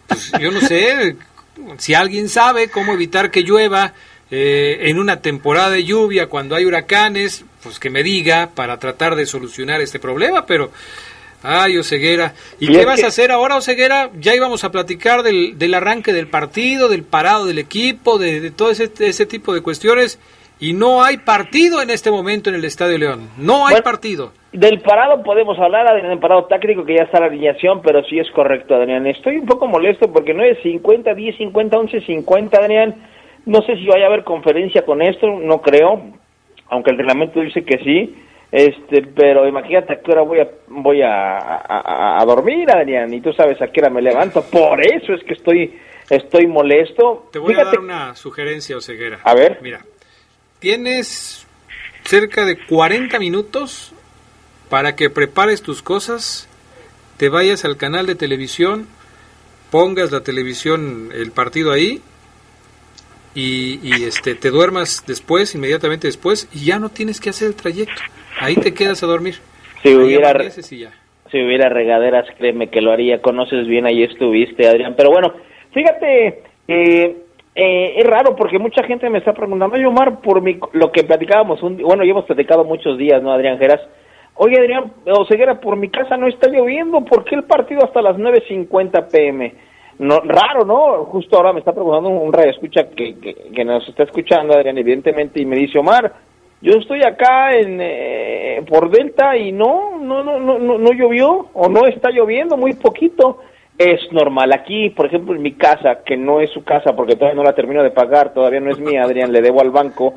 pues, 0.06 0.32
yo 0.40 0.50
no 0.52 0.60
sé, 0.60 1.16
si 1.78 1.94
alguien 1.94 2.28
sabe 2.28 2.68
cómo 2.70 2.92
evitar 2.92 3.30
que 3.30 3.42
llueva 3.42 3.92
eh, 4.30 4.78
en 4.90 4.98
una 4.98 5.20
temporada 5.22 5.70
de 5.70 5.84
lluvia 5.84 6.28
cuando 6.28 6.54
hay 6.56 6.64
huracanes, 6.64 7.44
pues 7.62 7.78
que 7.78 7.90
me 7.90 8.02
diga 8.02 8.50
para 8.54 8.78
tratar 8.78 9.14
de 9.16 9.26
solucionar 9.26 9.80
este 9.80 9.98
problema, 9.98 10.46
pero... 10.46 10.70
Ay, 11.42 11.76
Oseguera. 11.78 12.32
¿Y 12.58 12.72
Y 12.72 12.72
qué 12.76 12.84
vas 12.84 12.98
que- 12.98 13.04
a 13.04 13.08
hacer 13.08 13.30
ahora, 13.30 13.56
Oseguera? 13.56 14.10
Ya 14.18 14.34
íbamos 14.34 14.64
a 14.64 14.72
platicar 14.72 15.22
del, 15.22 15.56
del 15.58 15.74
arranque 15.74 16.12
del 16.12 16.26
partido, 16.26 16.88
del 16.88 17.04
parado 17.04 17.44
del 17.46 17.58
equipo, 17.60 18.18
de, 18.18 18.40
de 18.40 18.50
todo 18.50 18.70
ese, 18.70 18.90
ese 18.98 19.26
tipo 19.26 19.54
de 19.54 19.60
cuestiones. 19.60 20.18
Y 20.58 20.72
no 20.72 21.04
hay 21.04 21.18
partido 21.18 21.82
en 21.82 21.90
este 21.90 22.10
momento 22.10 22.48
en 22.48 22.56
el 22.56 22.64
Estadio 22.64 22.98
León. 22.98 23.28
No 23.36 23.66
hay 23.66 23.74
Bueno, 23.74 23.84
partido. 23.84 24.32
Del 24.52 24.80
parado 24.80 25.22
podemos 25.22 25.56
hablar, 25.58 26.02
del 26.02 26.18
parado 26.18 26.46
táctico 26.46 26.84
que 26.84 26.96
ya 26.96 27.04
está 27.04 27.20
la 27.20 27.26
alineación, 27.26 27.80
pero 27.82 28.02
sí 28.04 28.18
es 28.18 28.28
correcto, 28.32 28.74
Adrián. 28.74 29.06
Estoy 29.06 29.36
un 29.36 29.46
poco 29.46 29.68
molesto 29.68 30.10
porque 30.10 30.32
no 30.34 30.42
es 30.42 30.58
50, 30.62 31.14
10, 31.14 31.36
50, 31.36 31.78
11, 31.78 32.00
50, 32.00 32.58
Adrián. 32.58 32.94
No 33.46 33.62
sé 33.62 33.76
si 33.76 33.86
vaya 33.86 34.04
a 34.04 34.08
haber 34.08 34.24
conferencia 34.24 34.84
con 34.84 35.00
esto, 35.02 35.26
no 35.28 35.62
creo, 35.62 36.02
aunque 36.68 36.90
el 36.90 36.98
reglamento 36.98 37.40
dice 37.40 37.64
que 37.64 37.78
sí. 37.78 38.22
Este, 38.52 39.02
pero 39.02 39.46
imagínate 39.48 39.92
a 39.94 40.00
qué 40.00 40.12
hora 40.12 40.22
voy 40.22 40.38
a 40.40 40.48
voy 40.68 41.02
a, 41.02 41.36
a- 42.18 42.24
dormir, 42.24 42.70
Adrián, 42.70 43.12
y 43.12 43.20
tú 43.20 43.32
sabes 43.32 43.60
a 43.60 43.68
qué 43.68 43.80
hora 43.80 43.90
me 43.90 44.00
levanto. 44.02 44.42
Por 44.44 44.80
eso 44.84 45.14
es 45.14 45.22
que 45.24 45.34
estoy 45.34 45.78
estoy 46.10 46.46
molesto. 46.46 47.28
Te 47.32 47.38
voy 47.40 47.54
Fíjate- 47.54 47.68
a 47.68 47.70
dar 47.72 47.80
una 47.80 48.14
sugerencia, 48.14 48.76
Oseguera. 48.76 49.18
A 49.24 49.34
ver. 49.34 49.58
Mira, 49.62 49.80
tienes 50.60 51.46
cerca 52.04 52.44
de 52.44 52.56
40 52.66 53.18
minutos 53.18 53.92
para 54.68 54.94
que 54.96 55.10
prepares 55.10 55.62
tus 55.62 55.82
cosas, 55.82 56.48
te 57.16 57.28
vayas 57.28 57.64
al 57.64 57.76
canal 57.76 58.06
de 58.06 58.14
televisión, 58.14 58.86
pongas 59.70 60.12
la 60.12 60.20
televisión, 60.22 61.10
el 61.14 61.32
partido 61.32 61.72
ahí, 61.72 62.00
y, 63.36 63.78
y, 63.82 64.04
este 64.04 64.34
te 64.34 64.50
duermas 64.50 65.04
después, 65.06 65.54
inmediatamente 65.54 66.08
después, 66.08 66.48
y 66.52 66.64
ya 66.66 66.78
no 66.78 66.88
tienes 66.88 67.20
que 67.20 67.30
hacer 67.30 67.48
el 67.48 67.54
trayecto. 67.54 68.02
Ahí 68.40 68.56
te 68.56 68.74
quedas 68.74 69.02
a 69.02 69.06
dormir. 69.06 69.34
Si 69.82 69.88
Ahí 69.90 69.94
hubiera- 69.94 70.32
y 70.42 70.78
ya. 70.78 70.90
Si 71.30 71.42
hubiera 71.42 71.68
regaderas, 71.68 72.26
créeme 72.38 72.68
que 72.70 72.80
lo 72.80 72.92
haría. 72.92 73.20
Conoces 73.20 73.66
bien, 73.66 73.86
ahí 73.86 74.02
estuviste, 74.02 74.66
Adrián. 74.66 74.94
Pero 74.96 75.10
bueno, 75.10 75.32
fíjate, 75.72 76.42
eh, 76.68 77.16
eh, 77.54 77.94
es 77.96 78.04
raro 78.06 78.36
porque 78.36 78.58
mucha 78.58 78.82
gente 78.84 79.08
me 79.10 79.18
está 79.18 79.32
preguntando, 79.32 79.76
oye, 79.76 79.86
Omar, 79.86 80.20
por 80.20 80.40
mi, 80.40 80.58
lo 80.72 80.92
que 80.92 81.04
platicábamos, 81.04 81.62
un, 81.62 81.78
bueno, 81.78 82.04
ya 82.04 82.10
hemos 82.10 82.24
platicado 82.26 82.64
muchos 82.64 82.96
días, 82.98 83.22
¿no, 83.22 83.32
Adrián 83.32 83.58
Geras? 83.58 83.80
Oye, 84.34 84.58
Adrián, 84.58 84.92
Oseguera, 85.06 85.60
por 85.60 85.76
mi 85.76 85.88
casa 85.88 86.16
no 86.18 86.28
está 86.28 86.48
lloviendo, 86.48 87.02
¿por 87.04 87.24
qué 87.24 87.34
el 87.34 87.44
partido 87.44 87.82
hasta 87.82 88.02
las 88.02 88.16
9.50 88.18 89.08
pm? 89.08 89.54
No, 89.98 90.20
raro, 90.20 90.64
¿no? 90.64 91.04
Justo 91.06 91.36
ahora 91.36 91.52
me 91.52 91.60
está 91.60 91.72
preguntando 91.72 92.10
un 92.10 92.32
radio 92.32 92.50
escucha 92.50 92.88
que, 92.90 93.18
que, 93.18 93.34
que 93.54 93.64
nos 93.64 93.88
está 93.88 94.02
escuchando, 94.02 94.54
Adrián, 94.54 94.76
evidentemente, 94.76 95.40
y 95.40 95.46
me 95.46 95.56
dice, 95.56 95.78
Omar, 95.78 96.12
yo 96.60 96.72
estoy 96.72 97.02
acá 97.02 97.54
en 97.54 97.78
eh, 97.80 98.64
por 98.68 98.90
Delta 98.90 99.36
y 99.36 99.52
no, 99.52 99.98
no, 99.98 100.24
no, 100.24 100.40
no, 100.40 100.58
no, 100.58 100.78
no 100.78 100.92
llovió 100.92 101.48
o 101.52 101.68
no 101.68 101.86
está 101.86 102.10
lloviendo 102.10 102.56
muy 102.56 102.72
poquito. 102.74 103.38
Es 103.78 104.10
normal. 104.10 104.52
Aquí, 104.54 104.88
por 104.88 105.04
ejemplo, 105.04 105.34
en 105.34 105.42
mi 105.42 105.52
casa, 105.52 106.02
que 106.02 106.16
no 106.16 106.40
es 106.40 106.50
su 106.50 106.64
casa 106.64 106.96
porque 106.96 107.14
todavía 107.14 107.36
no 107.36 107.42
la 107.42 107.54
termino 107.54 107.82
de 107.82 107.90
pagar, 107.90 108.32
todavía 108.32 108.58
no 108.60 108.70
es 108.70 108.78
mía, 108.78 109.02
Adrián, 109.02 109.32
le 109.32 109.42
debo 109.42 109.60
al 109.60 109.70
banco. 109.70 110.14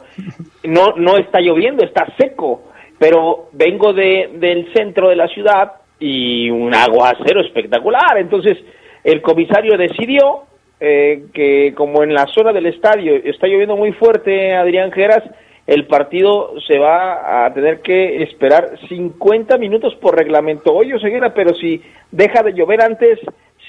No, 0.63 0.93
no 0.95 1.17
está 1.17 1.41
lloviendo, 1.41 1.84
está 1.84 2.07
seco. 2.17 2.63
Pero 2.97 3.49
vengo 3.51 3.91
de, 3.91 4.30
del 4.36 4.71
centro 4.73 5.09
de 5.09 5.17
la 5.17 5.27
ciudad 5.27 5.73
y 5.99 6.49
un 6.49 6.73
aguacero 6.73 7.41
espectacular. 7.41 8.17
Entonces, 8.17 8.57
el 9.04 9.22
comisario 9.22 9.78
decidió 9.78 10.43
eh, 10.80 11.26
que 11.34 11.74
como 11.76 12.04
en 12.04 12.14
la 12.14 12.26
zona 12.28 12.54
del 12.54 12.68
estadio 12.68 13.16
está 13.16 13.47
lloviendo 13.47 13.76
muy 13.76 13.91
fuerte, 13.93 14.54
Adrián 14.56 14.91
Geras, 14.91 15.24
el 15.68 15.86
partido 15.86 16.54
se 16.68 16.80
va 16.80 17.45
a 17.45 17.54
tener 17.54 17.82
que 17.82 18.24
esperar 18.24 18.72
50 18.88 19.58
minutos 19.58 19.93
por 20.02 20.18
reglamento. 20.18 20.74
Oye, 20.74 20.95
Oseguera, 20.95 21.34
pero 21.34 21.54
si 21.54 21.82
deja 22.12 22.41
de 22.41 22.54
llover 22.54 22.82
antes, 22.82 23.20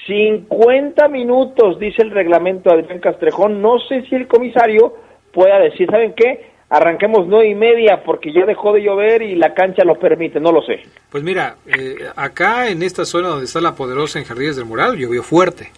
50 0.07 1.07
minutos, 1.09 1.77
dice 1.77 2.01
el 2.01 2.11
reglamento 2.11 2.71
Adrián 2.71 2.99
Castrejón. 2.99 3.61
No 3.61 3.77
sé 3.79 4.01
si 4.09 4.15
el 4.15 4.27
comisario 4.27 4.95
pueda 5.31 5.59
decir, 5.59 5.87
¿saben 5.91 6.13
qué? 6.13 6.50
Arranquemos 6.73 7.27
nueve 7.27 7.49
y 7.49 7.55
media 7.55 8.01
porque 8.01 8.31
ya 8.31 8.45
dejó 8.45 8.71
de 8.71 8.81
llover 8.81 9.21
y 9.21 9.35
la 9.35 9.53
cancha 9.53 9.83
lo 9.83 9.99
permite, 9.99 10.39
no 10.39 10.53
lo 10.53 10.61
sé. 10.61 10.85
Pues 11.09 11.21
mira, 11.21 11.57
eh, 11.67 11.97
acá 12.15 12.69
en 12.69 12.81
esta 12.81 13.03
zona 13.03 13.27
donde 13.27 13.43
está 13.43 13.59
la 13.59 13.75
poderosa 13.75 14.19
en 14.19 14.25
Jardines 14.25 14.55
del 14.55 14.63
Moral 14.63 14.95
llovió 14.97 15.21
fuerte, 15.21 15.69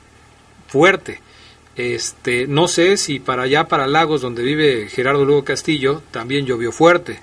fuerte. 0.68 1.20
Este, 1.76 2.45
no 2.45 2.68
sé 2.68 2.98
si 2.98 3.20
para 3.20 3.41
allá, 3.41 3.64
para 3.64 3.88
Lagos, 3.88 4.22
donde 4.22 4.44
vive 4.44 4.88
Gerardo 4.88 5.26
Lugo 5.26 5.44
Castillo, 5.44 6.03
también 6.11 6.45
llovió 6.45 6.72
fuerte. 6.72 7.20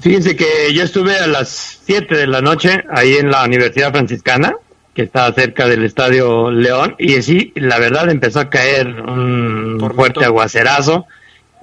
Fíjense 0.00 0.36
que 0.36 0.74
yo 0.74 0.82
estuve 0.82 1.16
a 1.16 1.26
las 1.26 1.80
7 1.86 2.14
de 2.14 2.26
la 2.26 2.42
noche 2.42 2.84
ahí 2.90 3.14
en 3.14 3.30
la 3.30 3.44
Universidad 3.44 3.92
Franciscana, 3.92 4.56
que 4.92 5.04
está 5.04 5.32
cerca 5.32 5.66
del 5.66 5.86
Estadio 5.86 6.50
León, 6.50 6.96
y 6.98 7.22
sí, 7.22 7.52
la 7.54 7.78
verdad 7.78 8.10
empezó 8.10 8.40
a 8.40 8.50
caer 8.50 8.88
un 8.88 9.80
fuerte 9.96 10.26
aguacerazo. 10.26 11.06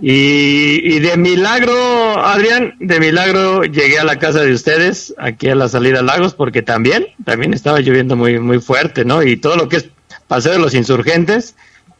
Y, 0.02 0.96
y 0.96 1.00
de 1.00 1.18
milagro, 1.18 2.20
Adrián, 2.26 2.76
de 2.80 3.00
milagro 3.00 3.64
llegué 3.64 4.00
a 4.00 4.06
la 4.06 4.18
casa 4.18 4.42
de 4.42 4.54
ustedes, 4.54 5.14
aquí 5.18 5.50
a 5.50 5.56
la 5.56 5.68
salida 5.68 6.00
a 6.00 6.04
Lagos, 6.04 6.34
porque 6.34 6.62
también, 6.62 7.08
también 7.26 7.54
estaba 7.54 7.80
lloviendo 7.82 8.16
muy, 8.16 8.40
muy 8.40 8.60
fuerte, 8.60 9.04
¿no? 9.04 9.24
Y 9.24 9.36
todo 9.36 9.58
lo 9.58 9.68
que 9.68 9.78
es 9.78 9.90
Paseo 10.28 10.54
de 10.54 10.60
los 10.60 10.74
Insurgentes, 10.74 11.56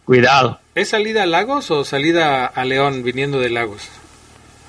cuidado. 0.06 0.60
¿Es 0.76 0.90
salida 0.90 1.24
a 1.24 1.26
Lagos 1.26 1.72
o 1.72 1.84
salida 1.84 2.46
a 2.46 2.64
León 2.64 3.04
viniendo 3.04 3.40
de 3.40 3.50
Lagos? 3.50 3.90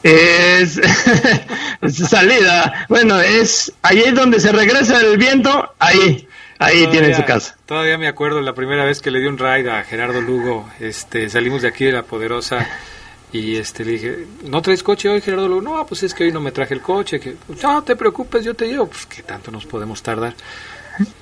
Es, 0.03 0.81
es 1.83 1.97
salida. 1.97 2.87
Bueno, 2.89 3.21
es 3.21 3.73
ahí 3.83 4.01
es 4.01 4.15
donde 4.15 4.41
se 4.41 4.51
regresa 4.51 5.01
el 5.01 5.19
viento. 5.19 5.73
Ahí, 5.79 6.27
ahí 6.59 6.87
tienen 6.89 7.15
su 7.15 7.25
casa. 7.25 7.57
Todavía 7.67 7.99
me 7.99 8.09
acuerdo 8.09 8.41
la 8.41 8.55
primera 8.55 8.85
vez 8.85 9.01
que 9.01 9.11
le 9.11 9.21
di 9.21 9.27
un 9.27 9.39
ride 9.39 9.71
a 9.71 9.85
Gerardo 9.85 10.21
Lugo. 10.21 10.69
Este, 10.81 11.29
salimos 11.29 11.63
de 11.63 11.69
aquí 11.69 11.85
de 11.85 11.93
la 11.93 12.03
poderosa 12.03 12.67
Y 13.33 13.57
este 13.57 13.85
le 13.85 13.93
dije, 13.93 14.27
¿no 14.45 14.61
traes 14.61 14.83
coche 14.83 15.09
hoy, 15.09 15.21
Gerardo 15.21 15.47
Lugo? 15.47 15.63
No, 15.63 15.87
pues 15.87 16.03
es 16.03 16.15
que 16.15 16.25
hoy 16.25 16.33
no 16.33 16.41
me 16.41 16.51
traje 16.51 16.75
el 16.75 16.81
coche. 16.81 17.21
Que, 17.21 17.37
no 17.63 17.83
te 17.83 17.95
preocupes, 17.95 18.45
yo 18.45 18.55
te 18.55 18.67
llevo. 18.67 18.87
Pues 18.87 19.07
que 19.07 19.23
tanto 19.23 19.51
nos 19.51 19.67
podemos 19.67 20.03
tardar. 20.03 20.35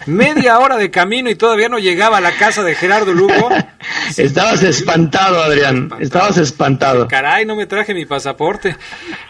Media 0.06 0.58
hora 0.58 0.76
de 0.76 0.90
camino 0.90 1.30
y 1.30 1.34
todavía 1.34 1.68
no 1.68 1.78
llegaba 1.78 2.16
a 2.18 2.20
la 2.20 2.32
casa 2.32 2.62
de 2.62 2.74
Gerardo 2.74 3.12
Lugo. 3.12 3.50
Estabas 4.16 4.62
espantado, 4.62 5.42
Adrián. 5.42 5.90
Estabas 6.00 6.38
espantado. 6.38 7.06
Caray, 7.08 7.44
no 7.44 7.54
me 7.54 7.66
traje 7.66 7.92
mi 7.94 8.06
pasaporte. 8.06 8.76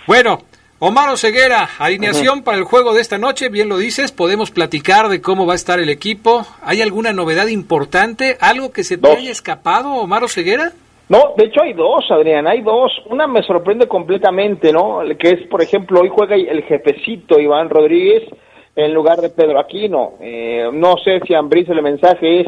Bueno, 0.07 0.45
Omar 0.79 1.19
Ceguera, 1.19 1.69
alineación 1.79 2.45
para 2.45 2.57
el 2.57 2.63
juego 2.63 2.95
de 2.95 3.01
esta 3.01 3.19
noche, 3.19 3.49
bien 3.49 3.69
lo 3.69 3.79
dices, 3.79 4.13
podemos 4.13 4.53
platicar 4.53 5.09
de 5.09 5.21
cómo 5.21 5.45
va 5.45 5.55
a 5.55 5.57
estar 5.57 5.81
el 5.81 5.89
equipo. 5.89 6.47
¿Hay 6.63 6.81
alguna 6.81 7.13
novedad 7.13 7.49
importante? 7.49 8.39
¿Algo 8.41 8.71
que 8.71 8.85
se 8.85 8.97
te 8.97 9.11
haya 9.11 9.33
escapado, 9.33 9.91
Omar 9.91 10.29
Ceguera? 10.29 10.73
No, 11.09 11.33
de 11.37 11.47
hecho 11.47 11.63
hay 11.63 11.73
dos, 11.73 12.05
Adrián, 12.11 12.47
hay 12.47 12.61
dos. 12.61 12.93
Una 13.07 13.27
me 13.27 13.43
sorprende 13.43 13.87
completamente, 13.87 14.73
¿no? 14.73 15.01
Que 15.19 15.31
es, 15.31 15.47
por 15.49 15.63
ejemplo, 15.63 16.01
hoy 16.01 16.11
juega 16.11 16.37
el 16.37 16.63
jefecito 16.65 17.41
Iván 17.41 17.71
Rodríguez 17.71 18.25
en 18.77 18.93
lugar 18.93 19.19
de 19.19 19.31
Pedro 19.31 19.59
Aquino. 19.59 20.15
Eh, 20.21 20.69
no 20.73 20.97
sé 20.99 21.21
si 21.27 21.35
a 21.35 21.41
el 21.41 21.83
mensaje 21.83 22.41
es, 22.41 22.47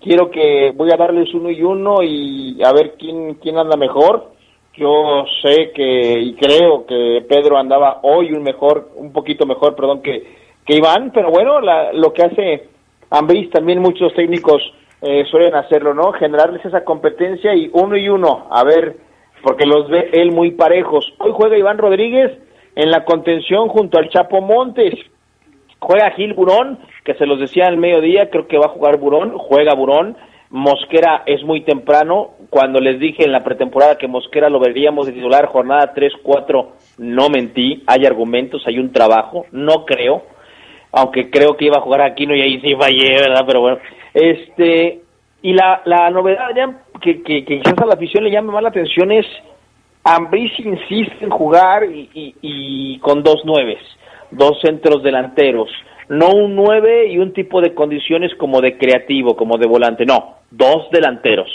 quiero 0.00 0.28
que 0.30 0.72
voy 0.74 0.90
a 0.92 0.96
darles 0.96 1.32
uno 1.34 1.50
y 1.50 1.62
uno 1.62 2.02
y 2.02 2.60
a 2.64 2.72
ver 2.72 2.94
quién, 2.98 3.34
quién 3.34 3.58
anda 3.58 3.76
mejor. 3.76 4.32
Yo 4.76 5.24
sé 5.40 5.70
que 5.72 6.20
y 6.20 6.34
creo 6.34 6.84
que 6.86 7.24
Pedro 7.28 7.56
andaba 7.56 8.00
hoy 8.02 8.32
un 8.32 8.42
mejor, 8.42 8.90
un 8.96 9.12
poquito 9.12 9.46
mejor, 9.46 9.76
perdón, 9.76 10.02
que, 10.02 10.34
que 10.66 10.76
Iván, 10.76 11.12
pero 11.14 11.30
bueno, 11.30 11.60
la, 11.60 11.92
lo 11.92 12.12
que 12.12 12.24
hace 12.24 12.68
Ambris 13.08 13.50
también 13.50 13.78
muchos 13.78 14.12
técnicos 14.14 14.60
eh, 15.06 15.26
suelen 15.30 15.54
hacerlo, 15.54 15.92
¿no? 15.92 16.12
Generarles 16.12 16.64
esa 16.64 16.82
competencia 16.82 17.54
y 17.54 17.68
uno 17.74 17.94
y 17.94 18.08
uno, 18.08 18.46
a 18.50 18.64
ver, 18.64 18.96
porque 19.42 19.66
los 19.66 19.86
ve 19.90 20.08
él 20.14 20.32
muy 20.32 20.52
parejos. 20.52 21.12
Hoy 21.18 21.32
juega 21.34 21.58
Iván 21.58 21.76
Rodríguez 21.76 22.32
en 22.74 22.90
la 22.90 23.04
contención 23.04 23.68
junto 23.68 23.98
al 23.98 24.08
Chapo 24.08 24.40
Montes. 24.40 24.94
Juega 25.78 26.12
Gil 26.12 26.32
Burón, 26.32 26.78
que 27.04 27.12
se 27.16 27.26
los 27.26 27.38
decía 27.38 27.66
al 27.66 27.76
mediodía, 27.76 28.30
creo 28.30 28.48
que 28.48 28.56
va 28.56 28.64
a 28.64 28.70
jugar 28.70 28.96
Burón, 28.96 29.36
juega 29.36 29.74
Burón. 29.74 30.16
Mosquera 30.48 31.22
es 31.26 31.44
muy 31.44 31.60
temprano. 31.60 32.30
Cuando 32.48 32.80
les 32.80 32.98
dije 32.98 33.24
en 33.24 33.32
la 33.32 33.44
pretemporada 33.44 33.98
que 33.98 34.08
Mosquera 34.08 34.48
lo 34.48 34.58
veríamos 34.58 35.06
de 35.06 35.12
titular 35.12 35.44
jornada 35.48 35.92
3-4, 35.92 36.66
no 36.96 37.28
mentí. 37.28 37.82
Hay 37.86 38.06
argumentos, 38.06 38.62
hay 38.66 38.78
un 38.78 38.90
trabajo. 38.90 39.44
No 39.52 39.84
creo. 39.84 40.22
Aunque 40.92 41.28
creo 41.28 41.58
que 41.58 41.66
iba 41.66 41.76
a 41.76 41.82
jugar 41.82 42.00
Aquino 42.00 42.34
y 42.34 42.40
ahí 42.40 42.58
sí 42.62 42.74
fallé, 42.74 43.20
¿verdad? 43.20 43.44
Pero 43.46 43.60
bueno. 43.60 43.78
Este, 44.14 45.00
y 45.42 45.52
la, 45.52 45.82
la 45.84 46.08
novedad 46.10 46.48
ya 46.56 46.72
que, 47.02 47.22
que, 47.22 47.44
quizás 47.44 47.74
a 47.76 47.86
la 47.86 47.94
afición 47.94 48.24
le 48.24 48.30
llame 48.30 48.52
más 48.52 48.62
la 48.62 48.70
atención 48.70 49.12
es 49.12 49.26
Ambris 50.04 50.52
insiste 50.58 51.24
en 51.24 51.30
jugar 51.30 51.84
y, 51.84 52.34
y, 52.40 52.98
con 53.00 53.22
dos 53.22 53.44
nueves, 53.44 53.80
dos 54.30 54.60
centros 54.62 55.02
delanteros, 55.02 55.68
no 56.08 56.30
un 56.30 56.54
nueve 56.54 57.08
y 57.08 57.18
un 57.18 57.32
tipo 57.32 57.60
de 57.60 57.74
condiciones 57.74 58.34
como 58.36 58.60
de 58.60 58.76
creativo, 58.76 59.34
como 59.34 59.56
de 59.56 59.66
volante, 59.66 60.04
no, 60.04 60.36
dos 60.50 60.88
delanteros. 60.92 61.50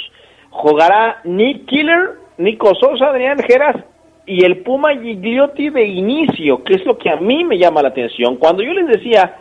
Jugará 0.49 1.21
Nick 1.23 1.65
Killer, 1.67 2.17
Nico 2.39 2.73
Sosa, 2.75 3.09
Adrián 3.09 3.37
Geras 3.39 3.77
y 4.25 4.43
el 4.43 4.63
Puma 4.63 4.93
Gigliotti 4.93 5.69
de 5.69 5.85
inicio, 5.85 6.63
que 6.63 6.73
es 6.73 6.85
lo 6.85 6.97
que 6.97 7.09
a 7.09 7.17
mí 7.17 7.43
me 7.43 7.57
llama 7.57 7.83
la 7.83 7.89
atención. 7.89 8.37
Cuando 8.37 8.63
yo 8.63 8.73
les 8.73 8.87
decía 8.87 9.37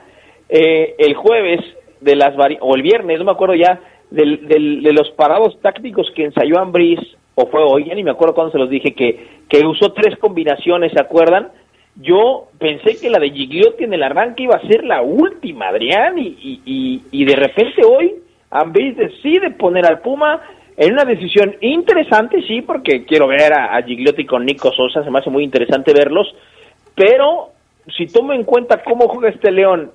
eh, 0.50 0.94
el 0.98 1.14
jueves 1.14 1.60
de 2.00 2.16
las 2.16 2.34
o 2.60 2.74
el 2.74 2.82
viernes, 2.82 3.18
no 3.18 3.24
me 3.24 3.32
acuerdo 3.32 3.54
ya, 3.54 3.80
del, 4.10 4.48
de 4.48 4.92
los 4.92 5.10
parados 5.10 5.60
tácticos 5.60 6.10
que 6.14 6.24
ensayó 6.24 6.58
Ambris, 6.58 7.00
o 7.34 7.46
fue 7.46 7.62
hoy, 7.62 7.84
ya 7.84 7.94
ni 7.94 8.02
me 8.02 8.10
acuerdo 8.10 8.34
cuando 8.34 8.52
se 8.52 8.58
los 8.58 8.70
dije, 8.70 8.94
que, 8.94 9.26
que 9.48 9.64
usó 9.64 9.92
tres 9.92 10.18
combinaciones, 10.18 10.92
¿se 10.92 11.00
acuerdan? 11.00 11.48
Yo 11.94 12.48
pensé 12.58 12.98
que 13.00 13.10
la 13.10 13.18
de 13.18 13.30
Gigliotti 13.30 13.84
en 13.84 13.94
el 13.94 14.02
arranque 14.02 14.44
iba 14.44 14.56
a 14.56 14.66
ser 14.66 14.84
la 14.84 15.02
última, 15.02 15.68
Adrián, 15.68 16.18
y, 16.18 16.36
y, 16.64 17.02
y, 17.10 17.24
de 17.24 17.36
repente 17.36 17.84
hoy 17.84 18.14
Ambris 18.50 18.96
decide 18.96 19.50
poner 19.50 19.86
al 19.86 20.00
Puma 20.00 20.40
en 20.76 20.92
una 20.92 21.04
decisión 21.04 21.56
interesante, 21.60 22.42
sí, 22.42 22.62
porque 22.62 23.04
quiero 23.04 23.26
ver 23.26 23.52
a, 23.52 23.76
a 23.76 23.82
Gigliotti 23.82 24.24
con 24.24 24.44
Nico 24.44 24.72
Sosa, 24.72 25.04
se 25.04 25.10
me 25.10 25.18
hace 25.18 25.30
muy 25.30 25.44
interesante 25.44 25.92
verlos, 25.92 26.34
pero 26.94 27.50
si 27.96 28.06
tomo 28.06 28.32
en 28.32 28.44
cuenta 28.44 28.82
cómo 28.82 29.08
juega 29.08 29.28
este 29.28 29.50
León 29.50 29.92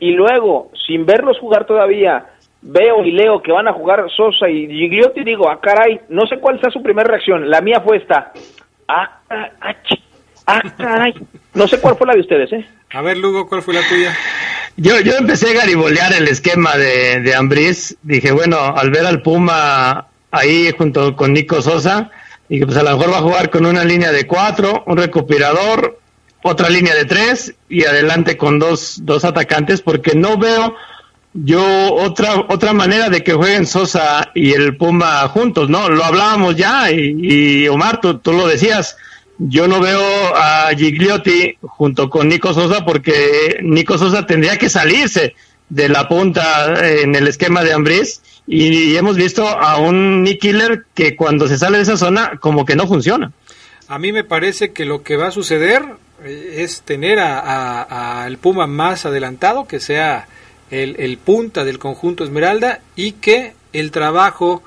y 0.00 0.12
luego, 0.12 0.70
sin 0.86 1.04
verlos 1.06 1.38
jugar 1.38 1.66
todavía, 1.66 2.26
veo 2.62 3.04
y 3.04 3.12
leo 3.12 3.42
que 3.42 3.52
van 3.52 3.68
a 3.68 3.72
jugar 3.72 4.04
Sosa 4.16 4.48
y 4.48 4.66
Gigliotti, 4.66 5.24
digo, 5.24 5.48
ah, 5.48 5.60
caray, 5.60 6.00
no 6.08 6.26
sé 6.26 6.38
cuál 6.38 6.60
sea 6.60 6.70
su 6.70 6.82
primera 6.82 7.08
reacción. 7.08 7.48
La 7.48 7.60
mía 7.60 7.80
fue 7.80 7.98
esta. 7.98 8.32
Ah, 8.86 9.20
ah, 9.30 9.50
ah, 10.46 10.62
caray. 10.76 11.14
No 11.54 11.66
sé 11.68 11.80
cuál 11.80 11.96
fue 11.96 12.06
la 12.06 12.14
de 12.14 12.20
ustedes, 12.20 12.52
¿eh? 12.52 12.66
A 12.90 13.02
ver, 13.02 13.18
Lugo, 13.18 13.48
¿cuál 13.48 13.62
fue 13.62 13.74
la 13.74 13.86
tuya? 13.88 14.16
Yo, 14.76 15.00
yo 15.00 15.12
empecé 15.18 15.50
a 15.50 15.60
garibolear 15.60 16.12
el 16.12 16.28
esquema 16.28 16.76
de, 16.76 17.20
de 17.20 17.34
Ambriz. 17.34 17.96
Dije, 18.02 18.32
bueno, 18.32 18.58
al 18.58 18.90
ver 18.90 19.06
al 19.06 19.22
Puma 19.22 20.06
ahí 20.30 20.70
junto 20.76 21.16
con 21.16 21.32
Nico 21.32 21.60
Sosa, 21.60 22.10
dije, 22.48 22.64
pues 22.64 22.78
a 22.78 22.82
lo 22.82 22.96
mejor 22.96 23.12
va 23.12 23.18
a 23.18 23.22
jugar 23.22 23.50
con 23.50 23.66
una 23.66 23.84
línea 23.84 24.12
de 24.12 24.26
cuatro, 24.26 24.84
un 24.86 24.96
recuperador, 24.96 25.97
otra 26.42 26.68
línea 26.70 26.94
de 26.94 27.04
tres 27.04 27.54
y 27.68 27.84
adelante 27.84 28.36
con 28.36 28.58
dos, 28.58 29.00
dos 29.04 29.24
atacantes 29.24 29.82
porque 29.82 30.14
no 30.14 30.38
veo 30.38 30.74
yo 31.34 31.94
otra 31.94 32.46
otra 32.48 32.72
manera 32.72 33.10
de 33.10 33.22
que 33.22 33.34
jueguen 33.34 33.66
Sosa 33.66 34.30
y 34.34 34.52
el 34.52 34.76
Puma 34.76 35.28
juntos, 35.28 35.68
¿no? 35.68 35.88
Lo 35.88 36.04
hablábamos 36.04 36.56
ya 36.56 36.90
y, 36.90 37.68
Omar, 37.68 38.00
tú, 38.00 38.18
tú, 38.18 38.32
lo 38.32 38.48
decías, 38.48 38.96
yo 39.38 39.68
no 39.68 39.80
veo 39.80 40.02
a 40.34 40.70
Gigliotti 40.76 41.58
junto 41.60 42.08
con 42.08 42.28
Nico 42.28 42.54
Sosa 42.54 42.84
porque 42.84 43.58
Nico 43.62 43.98
Sosa 43.98 44.26
tendría 44.26 44.56
que 44.56 44.70
salirse 44.70 45.34
de 45.68 45.88
la 45.88 46.08
punta 46.08 46.74
en 46.82 47.14
el 47.14 47.28
esquema 47.28 47.62
de 47.62 47.74
Ambriz 47.74 48.22
y, 48.46 48.96
hemos 48.96 49.16
visto 49.16 49.46
a 49.46 49.76
un 49.76 50.22
Nick 50.22 50.40
Killer 50.40 50.86
que 50.94 51.14
cuando 51.14 51.46
se 51.46 51.58
sale 51.58 51.76
de 51.76 51.82
esa 51.82 51.98
zona 51.98 52.38
como 52.40 52.64
que 52.64 52.74
no 52.74 52.86
funciona. 52.86 53.30
A 53.86 53.98
mí 53.98 54.12
me 54.12 54.24
parece 54.24 54.72
que 54.72 54.86
lo 54.86 55.02
que 55.02 55.16
va 55.16 55.28
a 55.28 55.30
suceder 55.30 55.82
eh, 55.82 56.06
es 56.24 56.82
tener 56.82 57.18
al 57.20 58.38
Puma 58.38 58.66
más 58.66 59.06
adelantado, 59.06 59.66
que 59.66 59.80
sea 59.80 60.26
el, 60.70 61.18
punta 61.18 61.64
del 61.64 61.78
conjunto 61.78 62.24
Esmeralda 62.24 62.80
y 62.96 63.12
que 63.12 63.54
el 63.72 63.90
trabajo 63.90 64.62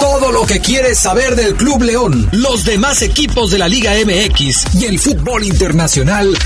Todo 0.00 0.32
lo 0.32 0.46
que 0.46 0.60
quieres 0.60 0.98
saber 0.98 1.36
del 1.36 1.54
Club 1.54 1.82
León, 1.82 2.28
los 2.32 2.64
demás 2.64 3.02
equipos 3.02 3.50
de 3.50 3.58
la 3.58 3.68
Liga 3.68 3.92
MX 4.04 4.74
y 4.74 4.84
el 4.86 4.98
fútbol 4.98 5.44
internacional, 5.44 6.36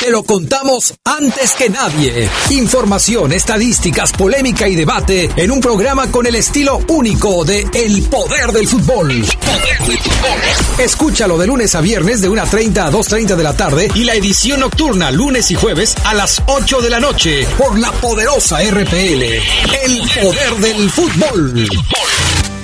te 0.00 0.10
lo 0.10 0.22
contamos 0.22 0.94
antes 1.04 1.52
que 1.52 1.70
nadie. 1.70 2.28
Información, 2.50 3.32
estadísticas, 3.32 4.12
polémica 4.12 4.68
y 4.68 4.74
debate 4.74 5.30
en 5.36 5.50
un 5.50 5.60
programa 5.60 6.10
con 6.10 6.26
el 6.26 6.34
estilo 6.34 6.80
único 6.88 7.44
de 7.44 7.66
El 7.72 8.02
Poder 8.02 8.52
del 8.52 8.68
Fútbol. 8.68 9.24
Escúchalo 10.78 11.38
de 11.38 11.46
lunes 11.46 11.74
a 11.74 11.80
viernes 11.80 12.20
de 12.20 12.30
1.30 12.30 12.78
a 12.78 12.90
2.30 12.90 13.36
de 13.36 13.42
la 13.42 13.56
tarde 13.56 13.88
y 13.94 14.04
la 14.04 14.14
edición 14.14 14.60
nocturna 14.60 15.10
lunes 15.10 15.50
y 15.50 15.54
jueves 15.54 15.94
a 16.04 16.14
las 16.14 16.42
8 16.46 16.80
de 16.80 16.90
la 16.90 17.00
noche 17.00 17.46
por 17.56 17.78
la 17.78 17.92
poderosa 17.92 18.58
RPL. 18.62 19.22
El 19.22 20.02
Poder 20.20 20.56
del 20.60 20.90
Fútbol. 20.90 21.68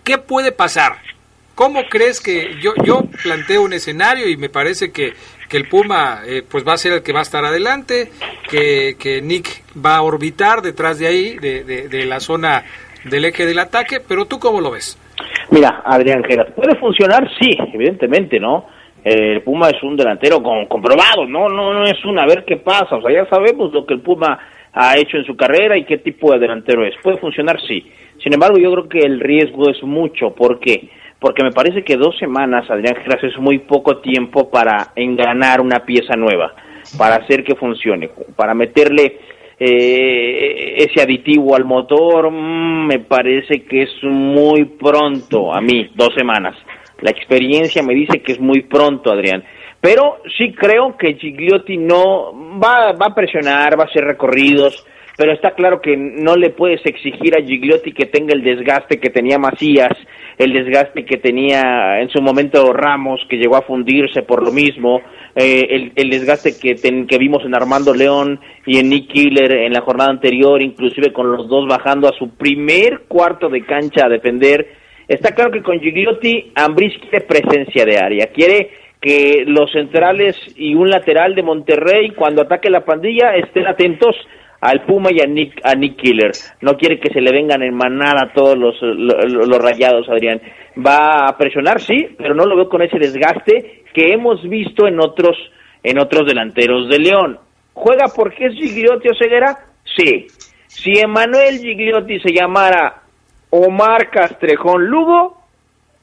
¿qué 0.04 0.18
puede 0.18 0.52
pasar? 0.52 1.02
¿Cómo 1.56 1.82
crees 1.90 2.20
que 2.20 2.60
yo, 2.60 2.72
yo 2.84 3.02
planteo 3.24 3.62
un 3.62 3.72
escenario 3.72 4.28
y 4.28 4.36
me 4.36 4.48
parece 4.48 4.92
que, 4.92 5.14
que 5.48 5.56
el 5.56 5.68
Puma 5.68 6.22
eh, 6.24 6.44
pues 6.48 6.64
va 6.66 6.74
a 6.74 6.78
ser 6.78 6.92
el 6.92 7.02
que 7.02 7.12
va 7.12 7.20
a 7.20 7.22
estar 7.22 7.44
adelante, 7.44 8.12
que, 8.48 8.96
que 9.00 9.20
Nick 9.20 9.64
va 9.84 9.96
a 9.96 10.02
orbitar 10.02 10.62
detrás 10.62 11.00
de 11.00 11.08
ahí, 11.08 11.38
de, 11.38 11.64
de, 11.64 11.88
de 11.88 12.06
la 12.06 12.20
zona 12.20 12.64
del 13.04 13.24
eje 13.24 13.46
del 13.46 13.58
ataque, 13.58 13.98
pero 13.98 14.26
tú 14.26 14.38
cómo 14.38 14.60
lo 14.60 14.70
ves? 14.70 14.96
Mira, 15.50 15.82
Adrián 15.84 16.22
Geras, 16.24 16.52
¿puede 16.54 16.76
funcionar? 16.76 17.28
Sí, 17.40 17.56
evidentemente, 17.72 18.38
¿no? 18.40 18.66
El 19.04 19.42
Puma 19.42 19.68
es 19.70 19.80
un 19.82 19.96
delantero 19.96 20.42
con, 20.42 20.66
comprobado, 20.66 21.26
no, 21.28 21.48
no, 21.48 21.72
no 21.72 21.84
es 21.84 22.04
un 22.04 22.18
a 22.18 22.26
ver 22.26 22.44
qué 22.44 22.56
pasa, 22.56 22.96
o 22.96 23.02
sea, 23.02 23.12
ya 23.12 23.28
sabemos 23.30 23.72
lo 23.72 23.86
que 23.86 23.94
el 23.94 24.00
Puma 24.00 24.38
ha 24.72 24.98
hecho 24.98 25.16
en 25.16 25.24
su 25.24 25.36
carrera 25.36 25.78
y 25.78 25.84
qué 25.84 25.98
tipo 25.98 26.32
de 26.32 26.38
delantero 26.38 26.84
es. 26.84 26.94
¿Puede 27.02 27.16
funcionar? 27.18 27.58
Sí. 27.66 27.90
Sin 28.22 28.34
embargo, 28.34 28.58
yo 28.58 28.70
creo 28.72 28.88
que 28.88 28.98
el 28.98 29.20
riesgo 29.20 29.70
es 29.70 29.82
mucho, 29.82 30.34
¿por 30.34 30.60
qué? 30.60 30.88
Porque 31.18 31.42
me 31.42 31.52
parece 31.52 31.82
que 31.82 31.96
dos 31.96 32.18
semanas, 32.18 32.70
Adrián 32.70 32.96
Geras, 32.96 33.24
es 33.24 33.38
muy 33.38 33.60
poco 33.60 33.98
tiempo 33.98 34.50
para 34.50 34.88
enganar 34.96 35.62
una 35.62 35.80
pieza 35.86 36.14
nueva, 36.14 36.52
para 36.98 37.16
hacer 37.16 37.42
que 37.42 37.54
funcione, 37.54 38.10
para 38.36 38.52
meterle 38.52 39.18
eh, 39.58 40.74
ese 40.76 41.02
aditivo 41.02 41.56
al 41.56 41.64
motor, 41.64 42.30
mm, 42.30 42.86
me 42.86 42.98
parece 43.00 43.64
que 43.64 43.82
es 43.82 43.90
muy 44.02 44.64
pronto, 44.64 45.54
a 45.54 45.60
mí, 45.60 45.90
dos 45.94 46.10
semanas. 46.14 46.56
La 47.00 47.10
experiencia 47.10 47.82
me 47.82 47.94
dice 47.94 48.22
que 48.22 48.32
es 48.32 48.40
muy 48.40 48.62
pronto, 48.62 49.12
Adrián. 49.12 49.44
Pero 49.80 50.18
sí 50.36 50.52
creo 50.52 50.96
que 50.96 51.14
Gigliotti 51.14 51.76
no 51.76 52.58
va, 52.58 52.92
va 52.92 53.06
a 53.10 53.14
presionar, 53.14 53.78
va 53.78 53.84
a 53.84 53.86
hacer 53.86 54.04
recorridos, 54.04 54.84
pero 55.16 55.32
está 55.32 55.52
claro 55.52 55.80
que 55.80 55.96
no 55.96 56.36
le 56.36 56.50
puedes 56.50 56.84
exigir 56.84 57.36
a 57.36 57.42
Gigliotti 57.42 57.92
que 57.92 58.06
tenga 58.06 58.34
el 58.34 58.42
desgaste 58.42 58.98
que 58.98 59.10
tenía 59.10 59.38
Macías, 59.38 59.96
el 60.36 60.52
desgaste 60.52 61.04
que 61.04 61.16
tenía 61.16 62.00
en 62.00 62.10
su 62.10 62.20
momento 62.20 62.72
Ramos, 62.72 63.20
que 63.28 63.36
llegó 63.36 63.56
a 63.56 63.62
fundirse 63.62 64.22
por 64.22 64.42
lo 64.42 64.52
mismo, 64.52 65.00
eh, 65.36 65.66
el, 65.70 65.92
el 65.94 66.10
desgaste 66.10 66.58
que, 66.58 66.74
ten- 66.74 67.06
que 67.06 67.18
vimos 67.18 67.44
en 67.44 67.54
Armando 67.54 67.94
León 67.94 68.40
y 68.66 68.78
en 68.78 68.88
Nick 68.88 69.12
Killer 69.12 69.52
en 69.52 69.72
la 69.72 69.82
jornada 69.82 70.10
anterior, 70.10 70.60
inclusive 70.62 71.12
con 71.12 71.30
los 71.30 71.46
dos 71.48 71.68
bajando 71.68 72.08
a 72.08 72.12
su 72.18 72.30
primer 72.30 73.02
cuarto 73.06 73.48
de 73.48 73.64
cancha 73.64 74.06
a 74.06 74.08
defender. 74.08 74.66
Está 75.06 75.32
claro 75.34 75.52
que 75.52 75.62
con 75.62 75.78
Gigliotti, 75.78 76.50
Ambris 76.56 76.94
quiere 76.98 77.20
presencia 77.26 77.84
de 77.84 77.98
área, 77.98 78.26
quiere 78.26 78.70
que 79.00 79.44
los 79.46 79.70
centrales 79.70 80.36
y 80.56 80.74
un 80.74 80.88
lateral 80.90 81.34
de 81.34 81.42
Monterrey, 81.42 82.10
cuando 82.10 82.42
ataque 82.42 82.70
la 82.70 82.84
pandilla, 82.84 83.36
estén 83.36 83.66
atentos 83.66 84.16
al 84.66 84.84
Puma 84.84 85.10
y 85.12 85.20
a 85.20 85.26
Nick, 85.26 85.60
a 85.62 85.76
Nick 85.76 85.96
Killer. 85.96 86.32
No 86.60 86.76
quiere 86.76 86.98
que 86.98 87.12
se 87.12 87.20
le 87.20 87.30
vengan 87.30 87.62
en 87.62 87.72
manada 87.72 88.32
todos 88.34 88.58
los, 88.58 88.74
los, 88.82 89.58
rayados, 89.58 90.08
Adrián. 90.08 90.40
Va 90.76 91.28
a 91.28 91.38
presionar, 91.38 91.80
sí, 91.80 92.08
pero 92.18 92.34
no 92.34 92.44
lo 92.44 92.56
veo 92.56 92.68
con 92.68 92.82
ese 92.82 92.98
desgaste 92.98 93.84
que 93.94 94.12
hemos 94.12 94.42
visto 94.48 94.88
en 94.88 94.98
otros, 94.98 95.36
en 95.84 96.00
otros 96.00 96.26
delanteros 96.26 96.88
de 96.88 96.98
León. 96.98 97.38
¿Juega 97.74 98.06
porque 98.14 98.46
es 98.46 98.54
Gigliotti 98.54 99.08
o 99.08 99.14
Ceguera? 99.14 99.56
Sí. 99.96 100.26
Si 100.66 100.98
Emanuel 100.98 101.58
Gigliotti 101.58 102.18
se 102.18 102.32
llamara 102.32 103.02
Omar 103.50 104.10
Castrejón 104.10 104.86
Lugo, 104.86 105.42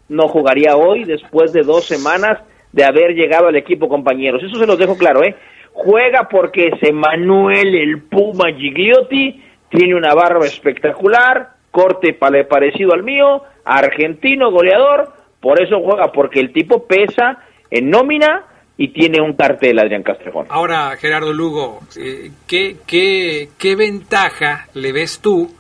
no 0.08 0.30
jugaría 0.30 0.78
hoy 0.78 1.04
después 1.04 1.52
de 1.52 1.64
dos 1.64 1.86
semanas 1.86 2.40
de 2.72 2.86
haber 2.86 3.14
llegado 3.14 3.48
al 3.48 3.58
equipo 3.58 3.90
compañeros. 3.90 4.42
Eso 4.42 4.58
se 4.58 4.66
los 4.66 4.78
dejo 4.78 4.98
claro, 4.98 5.22
¿eh? 5.22 5.36
Juega 5.74 6.30
porque 6.30 6.68
es 6.68 6.84
Emanuel 6.84 7.76
el 7.76 8.04
Puma 8.04 8.52
Gigliotti, 8.54 9.44
tiene 9.70 9.96
una 9.96 10.14
barba 10.14 10.46
espectacular, 10.46 11.50
corte 11.72 12.14
parecido 12.14 12.94
al 12.94 13.04
mío, 13.04 13.42
argentino, 13.66 14.52
goleador, 14.52 15.12
por 15.42 15.62
eso 15.62 15.82
juega, 15.82 16.12
porque 16.12 16.40
el 16.40 16.54
tipo 16.54 16.86
pesa 16.86 17.40
en 17.70 17.90
nómina 17.90 18.46
y 18.78 18.90
tiene 18.90 19.22
un 19.22 19.34
cartel 19.34 19.80
Adrián 19.80 20.04
Castrejón. 20.04 20.46
Ahora, 20.50 20.96
Gerardo 20.98 21.34
Lugo, 21.34 21.82
eh, 21.98 22.32
¿qué, 22.48 22.78
qué, 22.86 23.50
qué 23.58 23.76
ventaja 23.76 24.68
le 24.74 24.92
ves 24.92 25.20
tú 25.20 25.52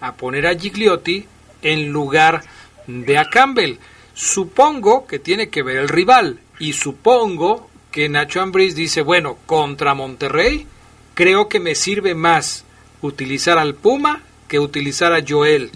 a 0.00 0.14
poner 0.14 0.46
a 0.46 0.54
Gigliotti 0.54 1.26
en 1.62 1.90
lugar 1.90 2.40
de 2.86 3.18
a 3.18 3.24
Campbell? 3.24 3.76
Supongo 4.14 5.06
que 5.06 5.18
tiene 5.18 5.50
que 5.50 5.62
ver 5.62 5.76
el 5.76 5.88
rival 5.88 6.38
y 6.58 6.72
supongo 6.72 7.68
que 7.96 8.10
Nacho 8.10 8.42
Ambriz 8.42 8.74
dice, 8.74 9.00
bueno, 9.00 9.38
contra 9.46 9.94
Monterrey 9.94 10.66
creo 11.14 11.48
que 11.48 11.60
me 11.60 11.74
sirve 11.74 12.14
más 12.14 12.66
utilizar 13.00 13.56
al 13.56 13.74
Puma 13.74 14.22
que 14.48 14.58
utilizar 14.58 15.14
a 15.14 15.24
Joel. 15.26 15.70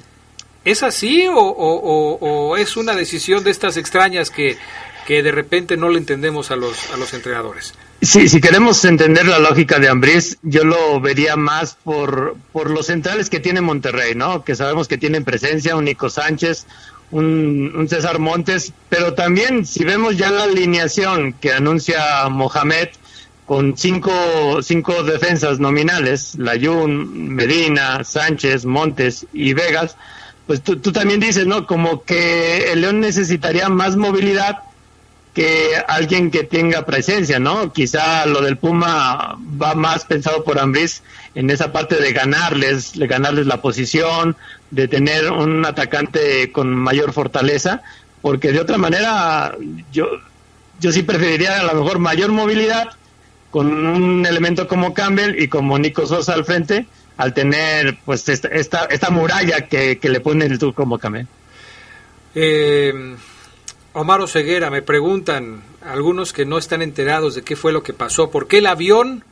¿Es 0.66 0.82
así 0.82 1.24
o, 1.32 2.56
es 2.58 2.76
una 2.76 2.94
decisión 2.94 3.42
de 3.42 3.50
estas 3.50 3.78
extrañas 3.78 4.28
que 4.28 4.58
que 5.06 5.22
de 5.22 5.32
repente 5.32 5.78
no 5.78 5.88
le 5.88 5.98
entendemos 5.98 6.50
a 6.50 6.56
los, 6.56 6.92
a 6.92 6.96
los 6.96 7.14
entrenadores. 7.14 7.74
Sí, 8.00 8.28
si 8.28 8.40
queremos 8.40 8.84
entender 8.84 9.26
la 9.26 9.40
lógica 9.40 9.80
de 9.80 9.88
Ambriz, 9.88 10.38
yo 10.42 10.62
lo 10.62 11.00
vería 11.00 11.34
más 11.36 11.74
por, 11.82 12.36
por 12.52 12.70
los 12.70 12.86
centrales 12.86 13.28
que 13.28 13.40
tiene 13.40 13.60
Monterrey, 13.60 14.14
¿no? 14.14 14.44
Que 14.44 14.54
sabemos 14.54 14.86
que 14.86 14.98
tienen 14.98 15.24
presencia, 15.24 15.74
un 15.74 15.86
Nico 15.86 16.10
Sánchez, 16.10 16.66
un, 17.10 17.72
un, 17.74 17.88
César 17.88 18.18
Montes, 18.18 18.72
pero 18.88 19.14
también 19.14 19.66
si 19.66 19.84
vemos 19.84 20.16
ya 20.16 20.30
la 20.30 20.44
alineación 20.44 21.32
que 21.34 21.52
anuncia 21.52 22.28
Mohamed 22.28 22.88
con 23.46 23.76
cinco, 23.76 24.12
cinco 24.62 25.02
defensas 25.02 25.58
nominales, 25.58 26.36
Layun, 26.38 27.34
Medina, 27.34 28.04
Sánchez, 28.04 28.64
Montes 28.64 29.26
y 29.32 29.54
Vegas, 29.54 29.96
pues 30.46 30.62
tú, 30.62 30.76
tú 30.76 30.92
también 30.92 31.18
dices, 31.18 31.46
¿no? 31.46 31.66
Como 31.66 32.04
que 32.04 32.72
el 32.72 32.82
León 32.82 33.00
necesitaría 33.00 33.68
más 33.68 33.96
movilidad 33.96 34.60
que 35.40 35.72
alguien 35.88 36.30
que 36.30 36.44
tenga 36.44 36.84
presencia, 36.84 37.38
¿no? 37.38 37.72
Quizá 37.72 38.26
lo 38.26 38.42
del 38.42 38.58
Puma 38.58 39.38
va 39.40 39.74
más 39.74 40.04
pensado 40.04 40.44
por 40.44 40.58
Ambriz 40.58 41.02
en 41.34 41.48
esa 41.48 41.72
parte 41.72 41.96
de 41.96 42.12
ganarles, 42.12 42.92
de 42.92 43.06
ganarles 43.06 43.46
la 43.46 43.62
posición, 43.62 44.36
de 44.70 44.86
tener 44.86 45.32
un 45.32 45.64
atacante 45.64 46.52
con 46.52 46.74
mayor 46.74 47.14
fortaleza, 47.14 47.80
porque 48.20 48.52
de 48.52 48.60
otra 48.60 48.76
manera 48.76 49.56
yo 49.90 50.08
yo 50.78 50.92
sí 50.92 51.04
preferiría 51.04 51.60
a 51.60 51.72
lo 51.72 51.82
mejor 51.82 52.00
mayor 52.00 52.32
movilidad 52.32 52.90
con 53.50 53.86
un 53.86 54.26
elemento 54.26 54.68
como 54.68 54.92
Campbell 54.92 55.40
y 55.40 55.48
como 55.48 55.78
Nico 55.78 56.06
Sosa 56.06 56.34
al 56.34 56.44
frente, 56.44 56.84
al 57.16 57.32
tener 57.32 57.96
pues 58.04 58.28
esta 58.28 58.48
esta, 58.48 58.84
esta 58.84 59.08
muralla 59.08 59.68
que, 59.68 59.96
que 59.96 60.10
le 60.10 60.20
pone 60.20 60.44
el 60.44 60.58
tour 60.58 60.74
como 60.74 60.98
Campbell. 60.98 61.24
Eh, 62.34 62.92
Omar 63.92 64.20
Ceguera, 64.28 64.70
me 64.70 64.82
preguntan 64.82 65.62
algunos 65.84 66.32
que 66.32 66.46
no 66.46 66.58
están 66.58 66.80
enterados 66.80 67.34
de 67.34 67.42
qué 67.42 67.56
fue 67.56 67.72
lo 67.72 67.82
que 67.82 67.92
pasó. 67.92 68.30
¿Por 68.30 68.46
qué 68.46 68.58
el 68.58 68.66
avión, 68.66 69.24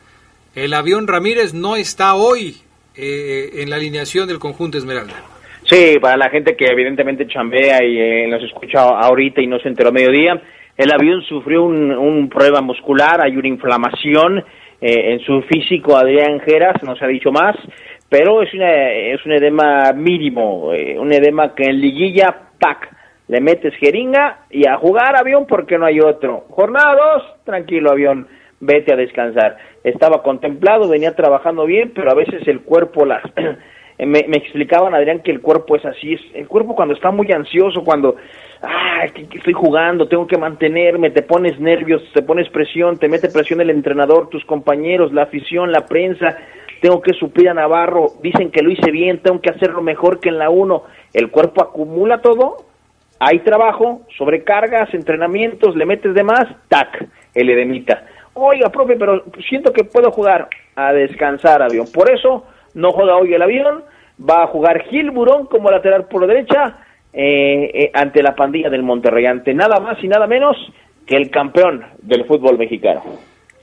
el 0.57 0.75
avión 0.75 1.07
Ramírez 1.07 1.55
no 1.55 1.77
está 1.77 2.15
hoy 2.17 2.57
eh, 2.97 3.63
en 3.63 3.71
la 3.71 3.77
alineación 3.77 4.27
del 4.27 4.41
conjunto 4.41 4.77
Esmeralda? 4.77 5.15
Sí, 5.63 5.99
para 6.01 6.17
la 6.17 6.29
gente 6.31 6.57
que 6.57 6.67
evidentemente 6.67 7.29
chambea 7.29 7.85
y 7.85 7.99
eh, 7.99 8.27
nos 8.27 8.43
escucha 8.43 8.81
ahorita 8.81 9.41
y 9.41 9.47
no 9.47 9.61
se 9.61 9.69
enteró 9.69 9.91
a 9.91 9.93
mediodía, 9.93 10.43
el 10.77 10.91
avión 10.91 11.23
sufrió 11.23 11.63
un, 11.63 11.93
un 11.93 12.29
prueba 12.29 12.61
muscular, 12.61 13.21
hay 13.21 13.37
una 13.37 13.49
inflamación 13.49 14.39
eh, 14.81 15.13
en 15.13 15.21
su 15.21 15.43
físico, 15.43 15.97
Adrián 15.97 16.41
Geras, 16.41 16.83
no 16.83 16.97
se 16.97 17.05
ha 17.05 17.09
dicho 17.09 17.31
más, 17.31 17.55
pero 18.09 18.43
es, 18.43 18.53
una, 18.55 18.91
es 18.91 19.25
un 19.25 19.33
edema 19.33 19.93
mínimo, 19.93 20.73
eh, 20.73 20.99
un 20.99 21.13
edema 21.13 21.55
que 21.55 21.65
en 21.65 21.81
liguilla, 21.81 22.35
¡pac! 22.59 22.98
Le 23.29 23.41
metes 23.41 23.75
jeringa 23.77 24.47
y 24.51 24.67
a 24.67 24.77
jugar 24.77 25.17
avión 25.17 25.47
porque 25.47 25.79
no 25.79 25.85
hay 25.87 26.01
otro. 26.01 26.47
Jornada 26.51 26.97
2, 27.17 27.45
tranquilo 27.45 27.91
avión, 27.91 28.27
vete 28.61 28.93
a 28.93 28.97
descansar. 28.97 29.59
Estaba 29.85 30.23
contemplado, 30.23 30.89
venía 30.89 31.15
trabajando 31.15 31.67
bien, 31.67 31.93
pero 31.95 32.11
a 32.11 32.15
veces 32.15 32.47
el 32.49 32.63
cuerpo 32.63 33.05
las... 33.05 33.23
me, 33.99 34.21
explicaban, 34.21 34.95
Adrián, 34.95 35.21
que 35.23 35.31
el 35.31 35.41
cuerpo 35.41 35.77
es 35.77 35.85
así. 35.85 36.15
Es, 36.15 36.21
el 36.35 36.49
cuerpo 36.49 36.75
cuando 36.75 36.95
está 36.95 37.11
muy 37.11 37.31
ansioso, 37.31 37.85
cuando 37.85 38.17
ah, 38.63 39.05
estoy 39.05 39.53
jugando, 39.53 40.09
tengo 40.09 40.27
que 40.27 40.39
mantenerme, 40.39 41.11
te 41.11 41.23
pones 41.23 41.61
nervios, 41.61 42.03
te 42.15 42.23
pones 42.23 42.49
presión, 42.49 42.97
te 42.99 43.09
mete 43.09 43.29
presión 43.29 43.61
el 43.61 43.71
entrenador, 43.71 44.31
tus 44.31 44.45
compañeros, 44.47 45.13
la 45.13 45.25
afición, 45.25 45.71
la 45.71 45.85
prensa. 45.87 46.39
Tengo 46.81 47.03
que 47.03 47.13
suplir 47.13 47.51
a 47.51 47.55
Navarro, 47.55 48.07
dicen 48.23 48.53
que 48.53 48.63
lo 48.63 48.71
hice 48.71 48.93
bien, 48.93 49.19
tengo 49.19 49.41
que 49.41 49.51
hacerlo 49.51 49.83
mejor 49.83 50.21
que 50.21 50.29
en 50.31 50.39
la 50.39 50.49
1. 50.49 50.83
El 51.13 51.31
cuerpo 51.31 51.63
acumula 51.63 52.23
todo 52.23 52.68
hay 53.19 53.41
trabajo, 53.41 54.03
sobrecargas, 54.17 54.93
entrenamientos, 54.95 55.75
le 55.77 55.87
metes 55.87 56.15
de 56.15 56.23
más, 56.23 56.45
tac, 56.69 57.09
el 57.35 57.51
edemita. 57.51 58.05
Oiga, 58.35 58.71
profe, 58.71 58.97
pero 58.97 59.25
siento 59.49 59.73
que 59.73 59.85
puedo 59.85 60.13
jugar 60.13 60.49
a 60.77 60.93
descansar 60.93 61.61
avión. 61.63 61.87
Por 61.93 62.11
eso 62.11 62.47
no 62.75 62.93
juega 62.93 63.17
hoy 63.17 63.35
el 63.35 63.43
avión, 63.43 63.83
va 64.19 64.45
a 64.45 64.47
jugar 64.47 64.85
Gil 64.85 65.11
Burón 65.11 65.47
como 65.47 65.71
lateral 65.71 66.07
por 66.07 66.21
la 66.23 66.29
derecha 66.29 66.79
eh, 67.13 67.71
eh, 67.75 67.91
ante 67.95 68.23
la 68.23 68.35
pandilla 68.35 68.71
del 68.71 68.83
Monterrey, 68.83 69.27
ante 69.27 69.55
nada 69.55 69.81
más 69.81 70.03
y 70.03 70.09
nada 70.09 70.27
menos 70.27 70.57
que 71.07 71.17
el 71.17 71.31
campeón 71.31 71.85
del 72.03 72.25
fútbol 72.27 72.59
mexicano. 72.59 73.03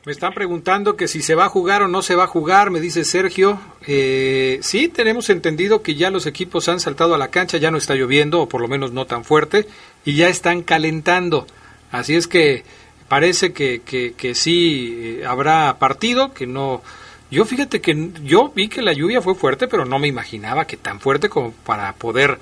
Me 0.05 0.11
están 0.11 0.33
preguntando 0.33 0.95
que 0.95 1.07
si 1.07 1.23
se 1.23 1.33
va 1.33 1.45
a 1.45 1.49
jugar 1.49 1.81
o 1.81 1.87
no 1.87 2.03
se 2.03 2.13
va 2.13 2.25
a 2.25 2.27
jugar, 2.27 2.69
me 2.69 2.79
dice 2.79 3.03
Sergio. 3.03 3.59
Eh, 3.87 4.59
sí, 4.61 4.87
tenemos 4.87 5.31
entendido 5.31 5.81
que 5.81 5.95
ya 5.95 6.11
los 6.11 6.27
equipos 6.27 6.69
han 6.69 6.79
saltado 6.79 7.15
a 7.15 7.17
la 7.17 7.29
cancha, 7.29 7.57
ya 7.57 7.71
no 7.71 7.79
está 7.79 7.95
lloviendo, 7.95 8.41
o 8.41 8.47
por 8.47 8.61
lo 8.61 8.67
menos 8.67 8.91
no 8.91 9.05
tan 9.05 9.25
fuerte, 9.25 9.65
y 10.05 10.13
ya 10.13 10.29
están 10.29 10.61
calentando. 10.61 11.47
Así 11.89 12.15
es 12.15 12.27
que 12.27 12.63
parece 13.07 13.51
que, 13.51 13.81
que, 13.83 14.13
que 14.13 14.35
sí 14.35 14.95
eh, 14.95 15.25
habrá 15.25 15.79
partido, 15.79 16.35
que 16.35 16.45
no... 16.45 16.83
Yo 17.31 17.43
fíjate 17.43 17.81
que 17.81 18.11
yo 18.23 18.51
vi 18.55 18.67
que 18.67 18.83
la 18.83 18.93
lluvia 18.93 19.23
fue 19.23 19.33
fuerte, 19.33 19.67
pero 19.67 19.85
no 19.85 19.97
me 19.97 20.07
imaginaba 20.07 20.67
que 20.67 20.77
tan 20.77 20.99
fuerte 20.99 21.29
como 21.29 21.51
para 21.51 21.93
poder 21.93 22.37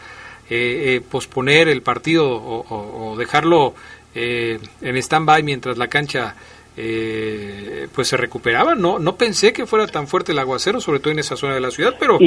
eh, 0.49 1.01
posponer 1.09 1.69
el 1.69 1.81
partido 1.81 2.29
o, 2.29 2.65
o, 2.67 3.11
o 3.11 3.15
dejarlo 3.15 3.73
en 4.13 4.97
stand-by 4.97 5.41
mientras 5.41 5.77
la 5.77 5.87
cancha 5.87 6.35
eh, 6.77 7.87
pues 7.93 8.07
se 8.07 8.17
recuperaba. 8.17 8.75
No, 8.75 8.99
no 8.99 9.15
pensé 9.15 9.53
que 9.53 9.65
fuera 9.65 9.87
tan 9.87 10.07
fuerte 10.07 10.31
el 10.31 10.39
aguacero, 10.39 10.79
sobre 10.79 10.99
todo 10.99 11.11
en 11.11 11.19
esa 11.19 11.35
zona 11.35 11.55
de 11.55 11.61
la 11.61 11.71
ciudad, 11.71 11.95
pero 11.99 12.17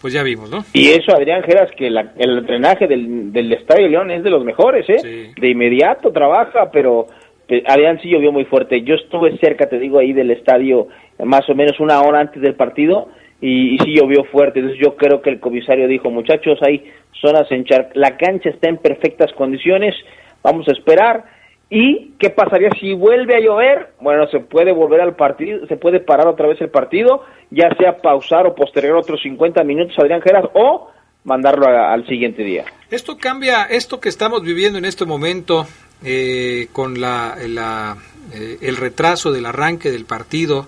pues 0.00 0.12
ya 0.12 0.22
vimos, 0.22 0.50
¿no? 0.50 0.64
Y 0.72 0.88
eso, 0.88 1.14
Adrián 1.14 1.42
Geras, 1.42 1.70
que 1.76 1.88
el 1.88 2.46
drenaje 2.46 2.86
del, 2.86 3.32
del 3.32 3.52
Estadio 3.52 3.88
León 3.88 4.10
es 4.10 4.22
de 4.22 4.30
los 4.30 4.44
mejores, 4.44 4.88
¿eh? 4.88 5.32
De 5.38 5.50
inmediato 5.50 6.12
trabaja, 6.12 6.70
pero 6.70 7.06
eh, 7.48 7.62
Adrián 7.66 8.00
sí 8.02 8.10
llovió 8.10 8.32
muy 8.32 8.44
fuerte. 8.44 8.82
Yo 8.82 8.94
estuve 8.94 9.36
cerca, 9.38 9.68
te 9.68 9.78
digo, 9.78 9.98
ahí 9.98 10.12
del 10.12 10.30
estadio 10.30 10.88
más 11.24 11.48
o 11.48 11.54
menos 11.54 11.80
una 11.80 12.00
hora 12.02 12.20
antes 12.20 12.42
del 12.42 12.54
partido 12.54 13.08
y, 13.40 13.74
y 13.74 13.78
sí 13.78 13.94
llovió 13.94 14.24
fuerte. 14.24 14.60
Entonces 14.60 14.82
yo 14.84 14.96
creo 14.96 15.22
que 15.22 15.30
el 15.30 15.40
comisario 15.40 15.88
dijo, 15.88 16.10
muchachos, 16.10 16.58
hay 16.62 16.84
zonas 17.20 17.50
en 17.50 17.64
char 17.64 17.90
la 17.94 18.16
cancha 18.16 18.50
está 18.50 18.68
en 18.68 18.78
perfectas 18.78 19.32
condiciones, 19.32 19.94
vamos 20.42 20.68
a 20.68 20.72
esperar 20.72 21.24
¿Y 21.68 22.12
qué 22.18 22.30
pasaría 22.30 22.70
si 22.78 22.94
vuelve 22.94 23.34
a 23.34 23.40
llover? 23.40 23.94
Bueno, 24.00 24.28
se 24.28 24.38
puede 24.38 24.72
volver 24.72 25.00
al 25.00 25.16
partido, 25.16 25.66
se 25.66 25.76
puede 25.76 25.98
parar 25.98 26.28
otra 26.28 26.46
vez 26.46 26.60
el 26.60 26.70
partido, 26.70 27.24
ya 27.50 27.74
sea 27.76 27.98
pausar 27.98 28.46
o 28.46 28.54
posterior 28.54 28.96
otros 28.96 29.20
50 29.22 29.64
minutos, 29.64 29.98
Adrián 29.98 30.22
Geras, 30.22 30.44
o 30.54 30.90
mandarlo 31.24 31.66
a, 31.66 31.92
al 31.92 32.06
siguiente 32.06 32.44
día. 32.44 32.64
Esto 32.88 33.18
cambia, 33.18 33.64
esto 33.64 33.98
que 33.98 34.08
estamos 34.08 34.42
viviendo 34.42 34.78
en 34.78 34.84
este 34.84 35.04
momento, 35.04 35.66
eh, 36.04 36.68
con 36.72 37.00
la, 37.00 37.36
la 37.48 37.96
eh, 38.32 38.58
el 38.60 38.76
retraso 38.76 39.32
del 39.32 39.46
arranque 39.46 39.90
del 39.90 40.04
partido 40.04 40.66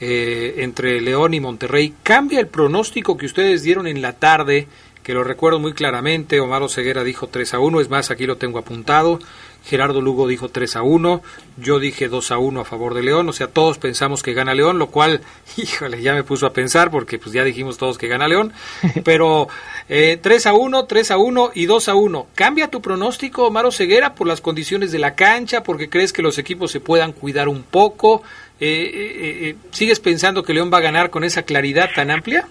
eh, 0.00 0.54
entre 0.58 1.02
León 1.02 1.34
y 1.34 1.40
Monterrey, 1.40 1.92
¿cambia 2.02 2.40
el 2.40 2.46
pronóstico 2.46 3.18
que 3.18 3.26
ustedes 3.26 3.62
dieron 3.62 3.86
en 3.86 4.00
la 4.00 4.14
tarde? 4.14 4.68
Que 5.02 5.12
lo 5.12 5.22
recuerdo 5.22 5.58
muy 5.58 5.74
claramente, 5.74 6.40
Omar 6.40 6.66
Ceguera 6.70 7.04
dijo 7.04 7.26
3 7.26 7.54
a 7.54 7.58
1, 7.58 7.80
es 7.80 7.90
más, 7.90 8.10
aquí 8.10 8.26
lo 8.26 8.36
tengo 8.36 8.58
apuntado 8.58 9.18
Gerardo 9.64 10.00
Lugo 10.00 10.28
dijo 10.28 10.48
3 10.48 10.76
a 10.76 10.82
1, 10.82 11.22
yo 11.56 11.78
dije 11.78 12.08
2 12.08 12.30
a 12.32 12.38
1 12.38 12.60
a 12.60 12.64
favor 12.64 12.94
de 12.94 13.02
León, 13.02 13.28
o 13.28 13.32
sea, 13.32 13.46
todos 13.46 13.78
pensamos 13.78 14.22
que 14.22 14.34
gana 14.34 14.54
León, 14.54 14.78
lo 14.78 14.88
cual, 14.88 15.20
híjole, 15.56 16.02
ya 16.02 16.14
me 16.14 16.24
puso 16.24 16.46
a 16.46 16.52
pensar 16.52 16.90
porque 16.90 17.18
pues 17.18 17.32
ya 17.32 17.44
dijimos 17.44 17.78
todos 17.78 17.98
que 17.98 18.08
gana 18.08 18.28
León, 18.28 18.52
pero 19.04 19.48
eh, 19.88 20.18
3 20.20 20.46
a 20.46 20.54
1, 20.54 20.84
3 20.84 21.10
a 21.10 21.18
1 21.18 21.50
y 21.54 21.66
2 21.66 21.88
a 21.88 21.94
1. 21.94 22.26
¿Cambia 22.34 22.68
tu 22.68 22.80
pronóstico, 22.82 23.46
Omar 23.46 23.70
Ceguera, 23.72 24.14
por 24.14 24.26
las 24.26 24.40
condiciones 24.40 24.92
de 24.92 24.98
la 24.98 25.14
cancha, 25.14 25.62
porque 25.62 25.88
crees 25.88 26.12
que 26.12 26.22
los 26.22 26.38
equipos 26.38 26.70
se 26.70 26.80
puedan 26.80 27.12
cuidar 27.12 27.48
un 27.48 27.62
poco? 27.62 28.22
Eh, 28.60 28.90
eh, 28.92 29.48
eh, 29.48 29.54
¿Sigues 29.70 30.00
pensando 30.00 30.42
que 30.42 30.52
León 30.52 30.70
va 30.72 30.78
a 30.78 30.82
ganar 30.82 31.08
con 31.10 31.24
esa 31.24 31.44
claridad 31.44 31.88
tan 31.94 32.10
amplia? 32.10 32.46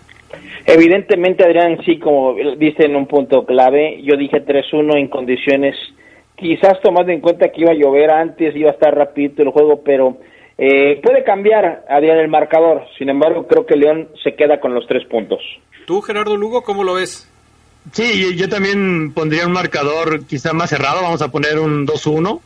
Evidentemente, 0.66 1.44
Adrián, 1.44 1.80
sí, 1.86 1.98
como 2.00 2.36
dice 2.58 2.86
en 2.86 2.96
un 2.96 3.08
punto 3.08 3.46
clave, 3.46 4.02
yo 4.04 4.18
dije 4.18 4.44
3-1 4.44 4.98
en 4.98 5.08
condiciones, 5.08 5.76
quizás 6.40 6.80
tomando 6.82 7.12
en 7.12 7.22
cuenta 7.22 7.50
que 7.50 7.62
iba 7.62 7.72
a 7.72 7.76
llover 7.76 8.10
antes, 8.12 8.56
iba 8.56 8.70
a 8.70 8.74
estar 8.74 8.96
rapidito 8.96 9.44
el 9.44 9.50
juego, 9.50 9.82
pero 9.84 10.18
eh, 10.58 11.00
puede 11.04 11.24
cambiar, 11.24 11.86
Adrián, 11.90 12.18
el 12.18 12.28
marcador. 12.28 12.84
Sin 12.98 13.10
embargo, 13.10 13.48
creo 13.48 13.66
que 13.66 13.76
León 13.76 14.10
se 14.24 14.36
queda 14.36 14.60
con 14.60 14.74
los 14.74 14.88
tres 14.88 15.06
puntos. 15.06 15.40
¿Tú, 15.86 16.02
Gerardo 16.02 16.36
Lugo, 16.38 16.64
cómo 16.64 16.84
lo 16.84 16.96
ves? 16.96 17.30
Sí, 17.92 18.22
yo, 18.22 18.32
yo 18.32 18.50
también 18.50 19.14
pondría 19.14 19.48
un 19.48 19.54
marcador 19.54 20.26
quizá 20.26 20.54
más 20.54 20.70
cerrado, 20.70 21.02
vamos 21.02 21.22
a 21.22 21.30
poner 21.30 21.60
un 21.60 21.88
2-1. 21.88 22.42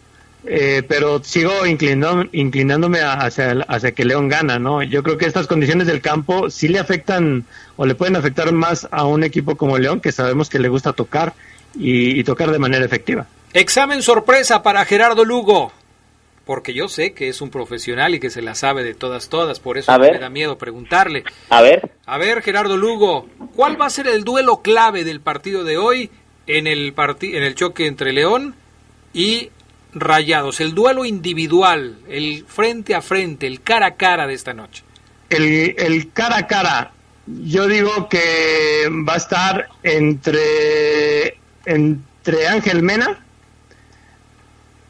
Eh, 0.45 0.83
pero 0.85 1.23
sigo 1.23 1.65
inclinando, 1.65 2.25
inclinándome 2.33 2.99
hacia, 2.99 3.51
hacia 3.65 3.93
que 3.93 4.03
León 4.03 4.27
gana, 4.27 4.59
¿no? 4.59 4.83
Yo 4.83 5.01
creo 5.01 5.17
que 5.17 5.25
estas 5.25 5.47
condiciones 5.47 5.87
del 5.87 6.01
campo 6.01 6.49
sí 6.49 6.67
le 6.67 6.79
afectan 6.79 7.45
o 7.77 7.85
le 7.85 7.95
pueden 7.95 8.17
afectar 8.17 8.51
más 8.51 8.87
a 8.91 9.05
un 9.05 9.23
equipo 9.23 9.55
como 9.55 9.77
León, 9.77 10.01
que 10.01 10.11
sabemos 10.11 10.49
que 10.49 10.59
le 10.59 10.67
gusta 10.67 10.91
tocar 10.91 11.31
y, 11.75 12.19
y 12.19 12.23
tocar 12.25 12.51
de 12.51 12.59
manera 12.59 12.83
efectiva. 12.83 13.25
Examen 13.53 14.01
sorpresa 14.01 14.63
para 14.63 14.83
Gerardo 14.85 15.25
Lugo, 15.25 15.71
porque 16.45 16.73
yo 16.73 16.87
sé 16.89 17.13
que 17.13 17.29
es 17.29 17.39
un 17.41 17.49
profesional 17.51 18.15
y 18.15 18.19
que 18.19 18.29
se 18.31 18.41
la 18.41 18.55
sabe 18.55 18.83
de 18.83 18.95
todas, 18.95 19.29
todas, 19.29 19.59
por 19.59 19.77
eso 19.77 19.91
A 19.91 19.97
me 19.99 20.09
ver. 20.11 20.19
da 20.19 20.29
miedo 20.29 20.57
preguntarle. 20.57 21.23
A 21.49 21.61
ver. 21.61 21.91
A 22.05 22.17
ver, 22.17 22.41
Gerardo 22.41 22.77
Lugo, 22.77 23.27
¿cuál 23.55 23.79
va 23.79 23.85
a 23.85 23.89
ser 23.91 24.07
el 24.07 24.23
duelo 24.23 24.61
clave 24.61 25.03
del 25.03 25.21
partido 25.21 25.63
de 25.63 25.77
hoy 25.77 26.09
en 26.47 26.67
el, 26.67 26.93
parti- 26.95 27.35
en 27.35 27.43
el 27.43 27.55
choque 27.55 27.85
entre 27.85 28.11
León 28.11 28.55
y 29.13 29.51
Rayados? 29.93 30.59
El 30.59 30.73
duelo 30.73 31.05
individual, 31.05 31.97
el 32.09 32.45
frente 32.47 32.95
a 32.95 33.01
frente, 33.01 33.45
el 33.45 33.61
cara 33.61 33.85
a 33.87 33.95
cara 33.95 34.25
de 34.25 34.33
esta 34.33 34.53
noche. 34.53 34.83
El, 35.29 35.75
el 35.77 36.11
cara 36.11 36.37
a 36.37 36.47
cara, 36.47 36.91
yo 37.27 37.67
digo 37.67 38.09
que 38.09 38.89
va 39.07 39.13
a 39.13 39.17
estar 39.17 39.69
entre, 39.83 41.37
entre 41.65 42.47
Ángel 42.47 42.81
Mena 42.83 43.19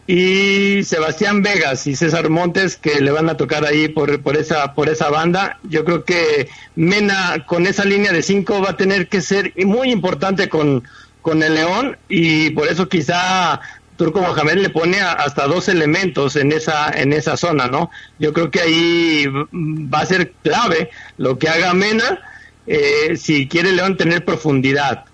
y 0.06 0.84
Sebastián 0.84 1.42
Vegas 1.42 1.88
y 1.88 1.96
César 1.96 2.30
Montes 2.30 2.76
que 2.76 3.00
le 3.00 3.12
van 3.12 3.30
a 3.30 3.38
tocar 3.38 3.66
ahí 3.66 3.88
por, 3.88 4.22
por 4.22 4.36
esa 4.36 4.74
por 4.74 4.90
esa 4.90 5.10
banda. 5.10 5.60
Yo 5.64 5.86
creo 5.86 6.04
que 6.04 6.50
Mena 6.76 7.46
con 7.46 7.68
esa 7.68 7.86
línea 7.86 8.12
de 8.12 8.22
cinco 8.22 8.62
va 8.62 8.72
a 8.72 8.78
tener 8.78 9.08
que 9.08 9.22
ser 9.22 9.54
muy 9.66 9.92
importante 9.92 10.50
con, 10.50 10.84
con 11.22 11.42
el 11.42 11.56
León 11.56 11.98
y 12.10 12.50
por 12.50 12.68
eso 12.68 12.90
quizá 12.90 13.62
Turco 13.96 14.22
Mohamed 14.22 14.56
le 14.56 14.70
pone 14.70 15.00
hasta 15.00 15.48
dos 15.48 15.70
elementos 15.70 16.36
en 16.36 16.52
esa 16.52 16.90
en 16.90 17.14
esa 17.14 17.38
zona, 17.38 17.68
¿no? 17.68 17.90
Yo 18.20 18.34
creo 18.34 18.52
que 18.52 18.60
ahí 18.60 19.26
va 19.54 20.00
a 20.00 20.06
ser 20.06 20.34
clave 20.44 20.90
lo 21.18 21.40
que 21.40 21.48
haga 21.48 21.74
Mena 21.74 22.20
eh, 22.68 23.16
si 23.16 23.48
quiere 23.48 23.72
León 23.72 23.96
tener 23.96 24.26
profundidad. 24.26 25.06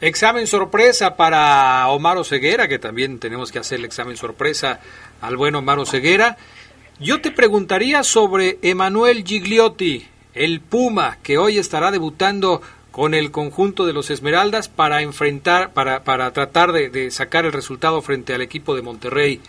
Examen 0.00 0.46
sorpresa 0.46 1.16
para 1.16 1.88
Omar 1.88 2.22
Ceguera, 2.24 2.68
que 2.68 2.78
también 2.78 3.18
tenemos 3.18 3.50
que 3.50 3.58
hacer 3.58 3.78
el 3.78 3.86
examen 3.86 4.18
sorpresa 4.18 4.80
al 5.22 5.38
buen 5.38 5.54
Omar 5.54 5.78
Ceguera. 5.86 6.36
Yo 7.00 7.22
te 7.22 7.30
preguntaría 7.30 8.02
sobre 8.02 8.58
Emanuel 8.60 9.24
Gigliotti, 9.24 10.06
el 10.34 10.60
Puma, 10.60 11.16
que 11.22 11.38
hoy 11.38 11.56
estará 11.56 11.90
debutando 11.90 12.60
con 12.90 13.14
el 13.14 13.30
conjunto 13.30 13.86
de 13.86 13.94
los 13.94 14.10
Esmeraldas 14.10 14.68
para 14.68 15.00
enfrentar, 15.00 15.72
para, 15.72 16.04
para 16.04 16.30
tratar 16.32 16.72
de, 16.72 16.90
de 16.90 17.10
sacar 17.10 17.46
el 17.46 17.52
resultado 17.52 18.02
frente 18.02 18.34
al 18.34 18.42
equipo 18.42 18.76
de 18.76 18.82
Monterrey. 18.82 19.40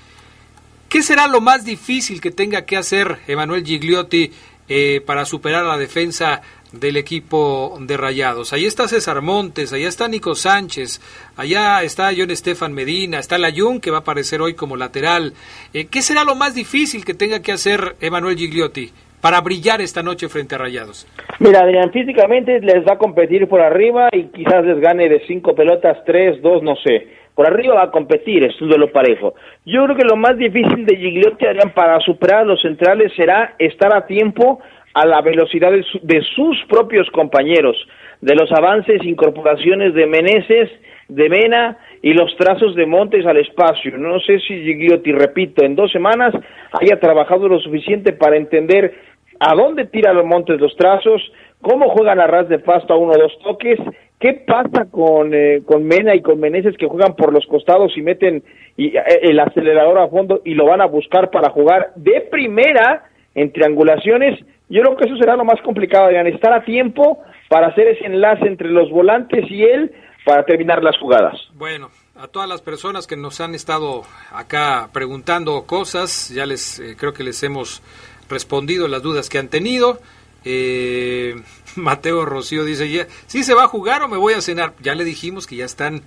¿Qué 0.88 1.04
será 1.04 1.28
lo 1.28 1.42
más 1.42 1.66
difícil 1.66 2.22
que 2.22 2.32
tenga 2.32 2.62
que 2.62 2.78
hacer 2.78 3.20
Emanuel 3.28 3.66
Gigliotti 3.66 4.32
eh, 4.70 5.02
para 5.06 5.24
superar 5.24 5.66
la 5.66 5.78
defensa 5.78 6.42
del 6.72 6.98
equipo 6.98 7.78
de 7.80 7.98
Rayados? 7.98 8.54
Ahí 8.54 8.66
está 8.66 8.88
César 8.88 9.22
Montes, 9.22 9.74
allá 9.74 9.88
está 9.88 10.08
Nico 10.08 10.36
Sánchez, 10.36 11.02
allá 11.36 11.84
está 11.84 12.10
John 12.18 12.32
Estefan 12.32 12.74
Medina, 12.74 13.20
está 13.20 13.38
Layun 13.38 13.80
que 13.80 13.92
va 13.92 13.98
a 13.98 14.02
aparecer 14.02 14.42
hoy 14.42 14.54
como 14.54 14.76
lateral. 14.76 15.34
Eh, 15.74 15.88
¿Qué 15.90 16.02
será 16.02 16.24
lo 16.24 16.36
más 16.36 16.56
difícil 16.56 17.06
que 17.06 17.14
tenga 17.14 17.42
que 17.42 17.52
hacer 17.52 17.96
Emanuel 18.02 18.38
Gigliotti 18.38 18.92
para 19.22 19.42
brillar 19.42 19.82
esta 19.82 20.04
noche 20.04 20.30
frente 20.30 20.56
a 20.56 20.60
Rayados? 20.60 21.08
Mira, 21.40 21.62
Adrián, 21.62 21.92
físicamente 21.92 22.60
les 22.62 22.86
va 22.88 22.94
a 22.94 22.98
competir 22.98 23.48
por 23.48 23.62
arriba 23.62 24.10
y 24.12 24.26
quizás 24.28 24.66
les 24.66 24.80
gane 24.80 25.10
de 25.10 25.22
cinco 25.28 25.56
pelotas, 25.56 25.98
tres, 26.06 26.42
dos, 26.42 26.64
no 26.64 26.76
sé. 26.76 27.08
Por 27.38 27.46
arriba 27.46 27.76
va 27.76 27.84
a 27.84 27.92
competir, 27.92 28.44
es 28.44 28.60
un 28.60 28.70
duelo 28.70 28.92
parejo. 28.92 29.36
Yo 29.64 29.84
creo 29.86 29.96
que 29.96 30.06
lo 30.06 30.16
más 30.16 30.38
difícil 30.38 30.88
de 30.88 30.98
Gigliotti, 30.98 31.46
Adrián, 31.46 31.72
para 31.72 32.00
superar 32.00 32.40
a 32.40 32.46
los 32.46 32.60
centrales 32.60 33.14
será 33.16 33.54
estar 33.60 33.96
a 33.96 34.08
tiempo 34.08 34.60
a 35.02 35.06
la 35.06 35.22
velocidad 35.22 35.72
de, 35.72 35.84
su- 35.84 36.00
de 36.02 36.22
sus 36.36 36.58
propios 36.68 37.10
compañeros, 37.12 37.76
de 38.22 38.34
los 38.36 38.52
avances, 38.52 39.04
incorporaciones 39.04 39.94
de 39.94 40.06
Meneses, 40.08 40.70
de 41.08 41.30
Mena 41.30 41.78
y 42.02 42.14
los 42.14 42.36
trazos 42.38 42.76
de 42.76 42.86
Montes 42.86 43.26
al 43.26 43.38
espacio. 43.38 43.98
No 43.98 44.20
sé 44.20 44.40
si 44.40 44.54
Gigliotti, 44.64 45.12
repito, 45.12 45.64
en 45.64 45.76
dos 45.76 45.92
semanas 45.92 46.34
haya 46.82 47.00
trabajado 47.00 47.48
lo 47.48 47.60
suficiente 47.60 48.12
para 48.14 48.38
entender 48.38 48.94
a 49.40 49.54
dónde 49.56 49.86
tira 49.86 50.14
los 50.14 50.26
Montes 50.26 50.60
los 50.60 50.76
trazos, 50.76 51.22
cómo 51.62 51.90
juegan 51.90 52.20
a 52.20 52.28
ras 52.28 52.50
de 52.50 52.60
pasto 52.60 52.94
a 52.94 52.98
uno 52.98 53.12
o 53.14 53.18
dos 53.20 53.38
toques, 53.44 53.80
qué 54.20 54.34
pasa 54.34 54.90
con, 54.92 55.32
eh, 55.34 55.62
con 55.66 55.84
Mena 55.84 56.16
y 56.16 56.22
con 56.22 56.40
Meneses 56.40 56.76
que 56.78 56.88
juegan 56.88 57.16
por 57.16 57.32
los 57.32 57.46
costados 57.46 57.96
y 57.98 58.02
meten 58.02 58.44
y, 58.76 58.98
eh, 58.98 59.04
el 59.22 59.40
acelerador 59.40 60.00
a 60.00 60.08
fondo 60.08 60.42
y 60.44 60.56
lo 60.56 60.66
van 60.66 60.82
a 60.82 60.88
buscar 60.88 61.30
para 61.30 61.52
jugar 61.52 61.92
de 61.96 62.22
primera 62.32 63.04
en 63.38 63.54
triangulaciones. 63.54 64.40
Yo 64.68 64.82
creo 64.82 64.98
que 64.98 65.06
eso 65.06 65.16
será 65.16 65.38
lo 65.38 65.46
más 65.46 65.62
complicado, 65.62 66.08
Adrián, 66.08 66.28
estar 66.28 66.52
a 66.52 66.66
tiempo 66.66 67.20
para 67.48 67.68
hacer 67.68 67.88
ese 67.88 68.06
enlace 68.06 68.46
entre 68.48 68.70
los 68.70 68.90
volantes 68.90 69.50
y 69.50 69.64
él 69.64 69.94
para 70.26 70.44
terminar 70.44 70.84
las 70.84 70.98
jugadas. 70.98 71.40
Bueno, 71.54 71.90
a 72.16 72.28
todas 72.28 72.50
las 72.50 72.62
personas 72.62 73.06
que 73.06 73.16
nos 73.16 73.40
han 73.40 73.54
estado 73.54 74.04
acá 74.34 74.90
preguntando 74.92 75.66
cosas, 75.66 76.30
ya 76.30 76.46
les 76.46 76.80
eh, 76.80 76.96
creo 76.98 77.14
que 77.14 77.24
les 77.24 77.42
hemos 77.44 77.82
respondido 78.28 78.88
las 78.88 79.04
dudas 79.04 79.30
que 79.30 79.38
han 79.38 79.50
tenido. 79.50 80.00
Eh, 80.44 81.36
Mateo 81.76 82.26
Rocío 82.26 82.66
dice, 82.66 82.90
ya, 82.90 83.06
¿sí 83.28 83.44
se 83.44 83.54
va 83.54 83.66
a 83.66 83.68
jugar 83.68 84.02
o 84.02 84.08
me 84.08 84.18
voy 84.18 84.34
a 84.34 84.42
cenar? 84.42 84.74
Ya 84.82 84.96
le 84.96 85.06
dijimos 85.06 85.46
que 85.46 85.58
ya 85.58 85.66
están, 85.66 86.02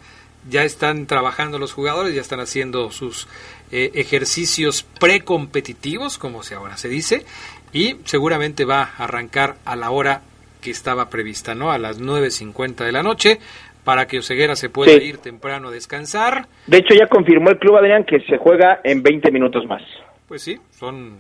ya 0.51 0.65
están 0.65 1.07
trabajando 1.07 1.61
los 1.61 1.73
jugadores, 1.73 2.13
ya 2.13 2.21
están 2.21 2.41
haciendo 2.41 2.91
sus 2.91 3.29
eh, 3.73 3.91
ejercicios 3.95 4.83
precompetitivos, 4.99 6.19
como 6.19 6.43
se 6.43 6.55
ahora 6.55 6.77
se 6.77 6.89
dice, 6.89 7.25
y 7.73 7.97
seguramente 8.05 8.65
va 8.65 8.83
a 8.83 9.05
arrancar 9.05 9.57
a 9.65 9.77
la 9.77 9.91
hora 9.91 10.23
que 10.61 10.71
estaba 10.71 11.09
prevista, 11.09 11.55
¿no? 11.55 11.71
A 11.71 11.79
las 11.79 12.01
9.50 12.01 12.85
de 12.85 12.93
la 12.93 13.03
noche, 13.03 13.39
para 13.85 14.07
que 14.07 14.19
Oseguera 14.19 14.57
se 14.57 14.69
pueda 14.69 14.93
Sí. 14.93 15.05
ir 15.05 15.19
temprano 15.19 15.69
a 15.69 15.71
descansar. 15.71 16.47
De 16.67 16.79
hecho, 16.79 16.95
ya 16.95 17.07
confirmó 17.07 17.51
el 17.51 17.59
club, 17.59 17.77
Adrián, 17.79 18.05
que 18.05 18.21
se 18.21 18.37
juega 18.37 18.81
en 18.85 19.03
20 19.03 19.31
minutos 19.31 19.65
más. 19.67 19.83
Pues 20.29 20.43
sí, 20.43 20.59
son 20.79 21.17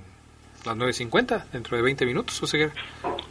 las 0.66 0.76
9.50, 0.76 1.46
dentro 1.52 1.76
de 1.76 1.82
20 1.82 2.04
minutos, 2.04 2.42
Oseguera. 2.42 2.72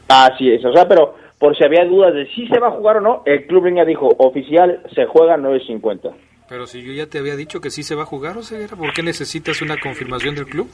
Así 0.07 0.49
es, 0.51 0.65
o 0.65 0.73
sea, 0.73 0.87
pero 0.87 1.15
por 1.37 1.55
si 1.55 1.63
había 1.63 1.85
dudas 1.85 2.13
de 2.13 2.25
si 2.33 2.47
se 2.47 2.59
va 2.59 2.67
a 2.69 2.71
jugar 2.71 2.97
o 2.97 3.01
no, 3.01 3.23
el 3.25 3.45
club 3.45 3.71
ya 3.75 3.85
dijo, 3.85 4.07
oficial, 4.17 4.81
se 4.95 5.05
juega 5.05 5.37
9.50. 5.37 6.11
Pero 6.49 6.65
si 6.65 6.81
yo 6.81 6.91
ya 6.93 7.05
te 7.07 7.19
había 7.19 7.35
dicho 7.35 7.61
que 7.61 7.69
sí 7.69 7.83
se 7.83 7.93
va 7.95 8.03
a 8.03 8.05
jugar, 8.07 8.35
Oseguera, 8.37 8.75
¿por 8.75 8.91
qué 8.93 9.03
necesitas 9.03 9.61
una 9.61 9.77
confirmación 9.77 10.33
del 10.35 10.47
club? 10.47 10.67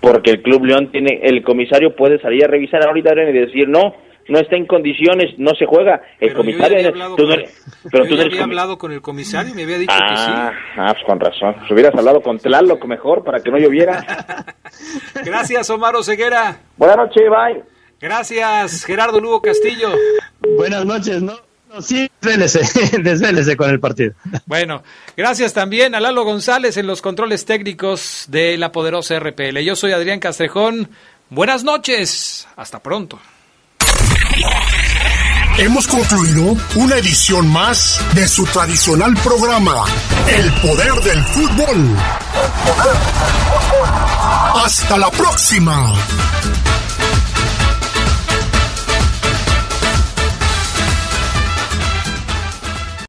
Porque 0.00 0.30
el 0.30 0.42
club 0.42 0.64
León 0.64 0.90
tiene, 0.92 1.20
el 1.22 1.42
comisario 1.42 1.96
puede 1.96 2.20
salir 2.20 2.44
a 2.44 2.48
revisar 2.48 2.86
ahorita 2.86 3.12
y 3.28 3.32
decir, 3.32 3.68
no, 3.68 3.94
no 4.28 4.38
está 4.38 4.56
en 4.56 4.66
condiciones, 4.66 5.34
no 5.38 5.50
se 5.58 5.66
juega. 5.66 6.00
El 6.20 6.28
Pero 6.28 6.30
yo 6.30 6.36
comisario, 6.36 6.78
ya 6.78 6.88
había 6.88 6.88
Adrián, 6.90 6.92
hablado 6.94 7.16
tú 7.16 7.22
no 7.24 7.28
con- 7.30 7.38
eres- 7.40 7.64
pero 7.90 8.04
yo 8.04 8.08
tú 8.08 8.14
no 8.14 8.16
ya 8.16 8.22
eres 8.22 8.34
había 8.34 8.44
hablado 8.44 8.78
con 8.78 8.92
el 8.92 9.02
comisario 9.02 9.52
y 9.52 9.54
me 9.56 9.62
había 9.64 9.78
dicho 9.78 9.92
Ah, 9.96 10.52
ah, 10.76 10.92
pues 10.94 11.04
con 11.04 11.18
razón. 11.18 11.56
Si 11.66 11.74
hubieras 11.74 11.94
hablado 11.96 12.20
con 12.20 12.38
Tlaloc 12.38 12.84
mejor 12.86 13.24
para 13.24 13.40
que 13.40 13.50
no 13.50 13.58
lloviera. 13.58 14.04
que 14.64 14.70
sí. 14.70 15.20
Gracias, 15.24 15.68
Omar 15.70 15.96
Oseguera. 15.96 16.60
Buenas 16.76 16.96
noches, 16.98 17.24
bye. 17.28 17.62
Gracias, 18.00 18.84
Gerardo 18.84 19.20
Lugo 19.20 19.40
Castillo. 19.42 19.88
Buenas 20.56 20.84
noches, 20.84 21.20
¿no? 21.22 21.32
no 21.32 21.45
sí, 21.80 22.10
desvélese, 22.20 22.98
desvélese 23.02 23.56
con 23.56 23.70
el 23.70 23.80
partido. 23.80 24.14
Bueno, 24.46 24.82
gracias 25.16 25.52
también 25.52 25.94
a 25.94 26.00
Lalo 26.00 26.24
González 26.24 26.76
en 26.76 26.86
los 26.86 27.02
controles 27.02 27.44
técnicos 27.44 28.26
de 28.28 28.56
la 28.56 28.72
poderosa 28.72 29.18
RPL. 29.18 29.58
Yo 29.58 29.76
soy 29.76 29.92
Adrián 29.92 30.20
Castrejón. 30.20 30.88
Buenas 31.30 31.64
noches. 31.64 32.46
Hasta 32.56 32.80
pronto. 32.82 33.18
hemos 35.58 35.86
concluido 35.88 36.56
una 36.76 36.96
edición 36.96 37.48
más 37.48 38.00
de 38.14 38.28
su 38.28 38.44
tradicional 38.46 39.14
programa, 39.22 39.84
El 40.28 40.52
Poder 40.60 40.94
del 41.02 41.22
Fútbol. 41.24 41.96
Hasta 44.54 44.98
la 44.98 45.10
próxima. 45.10 45.92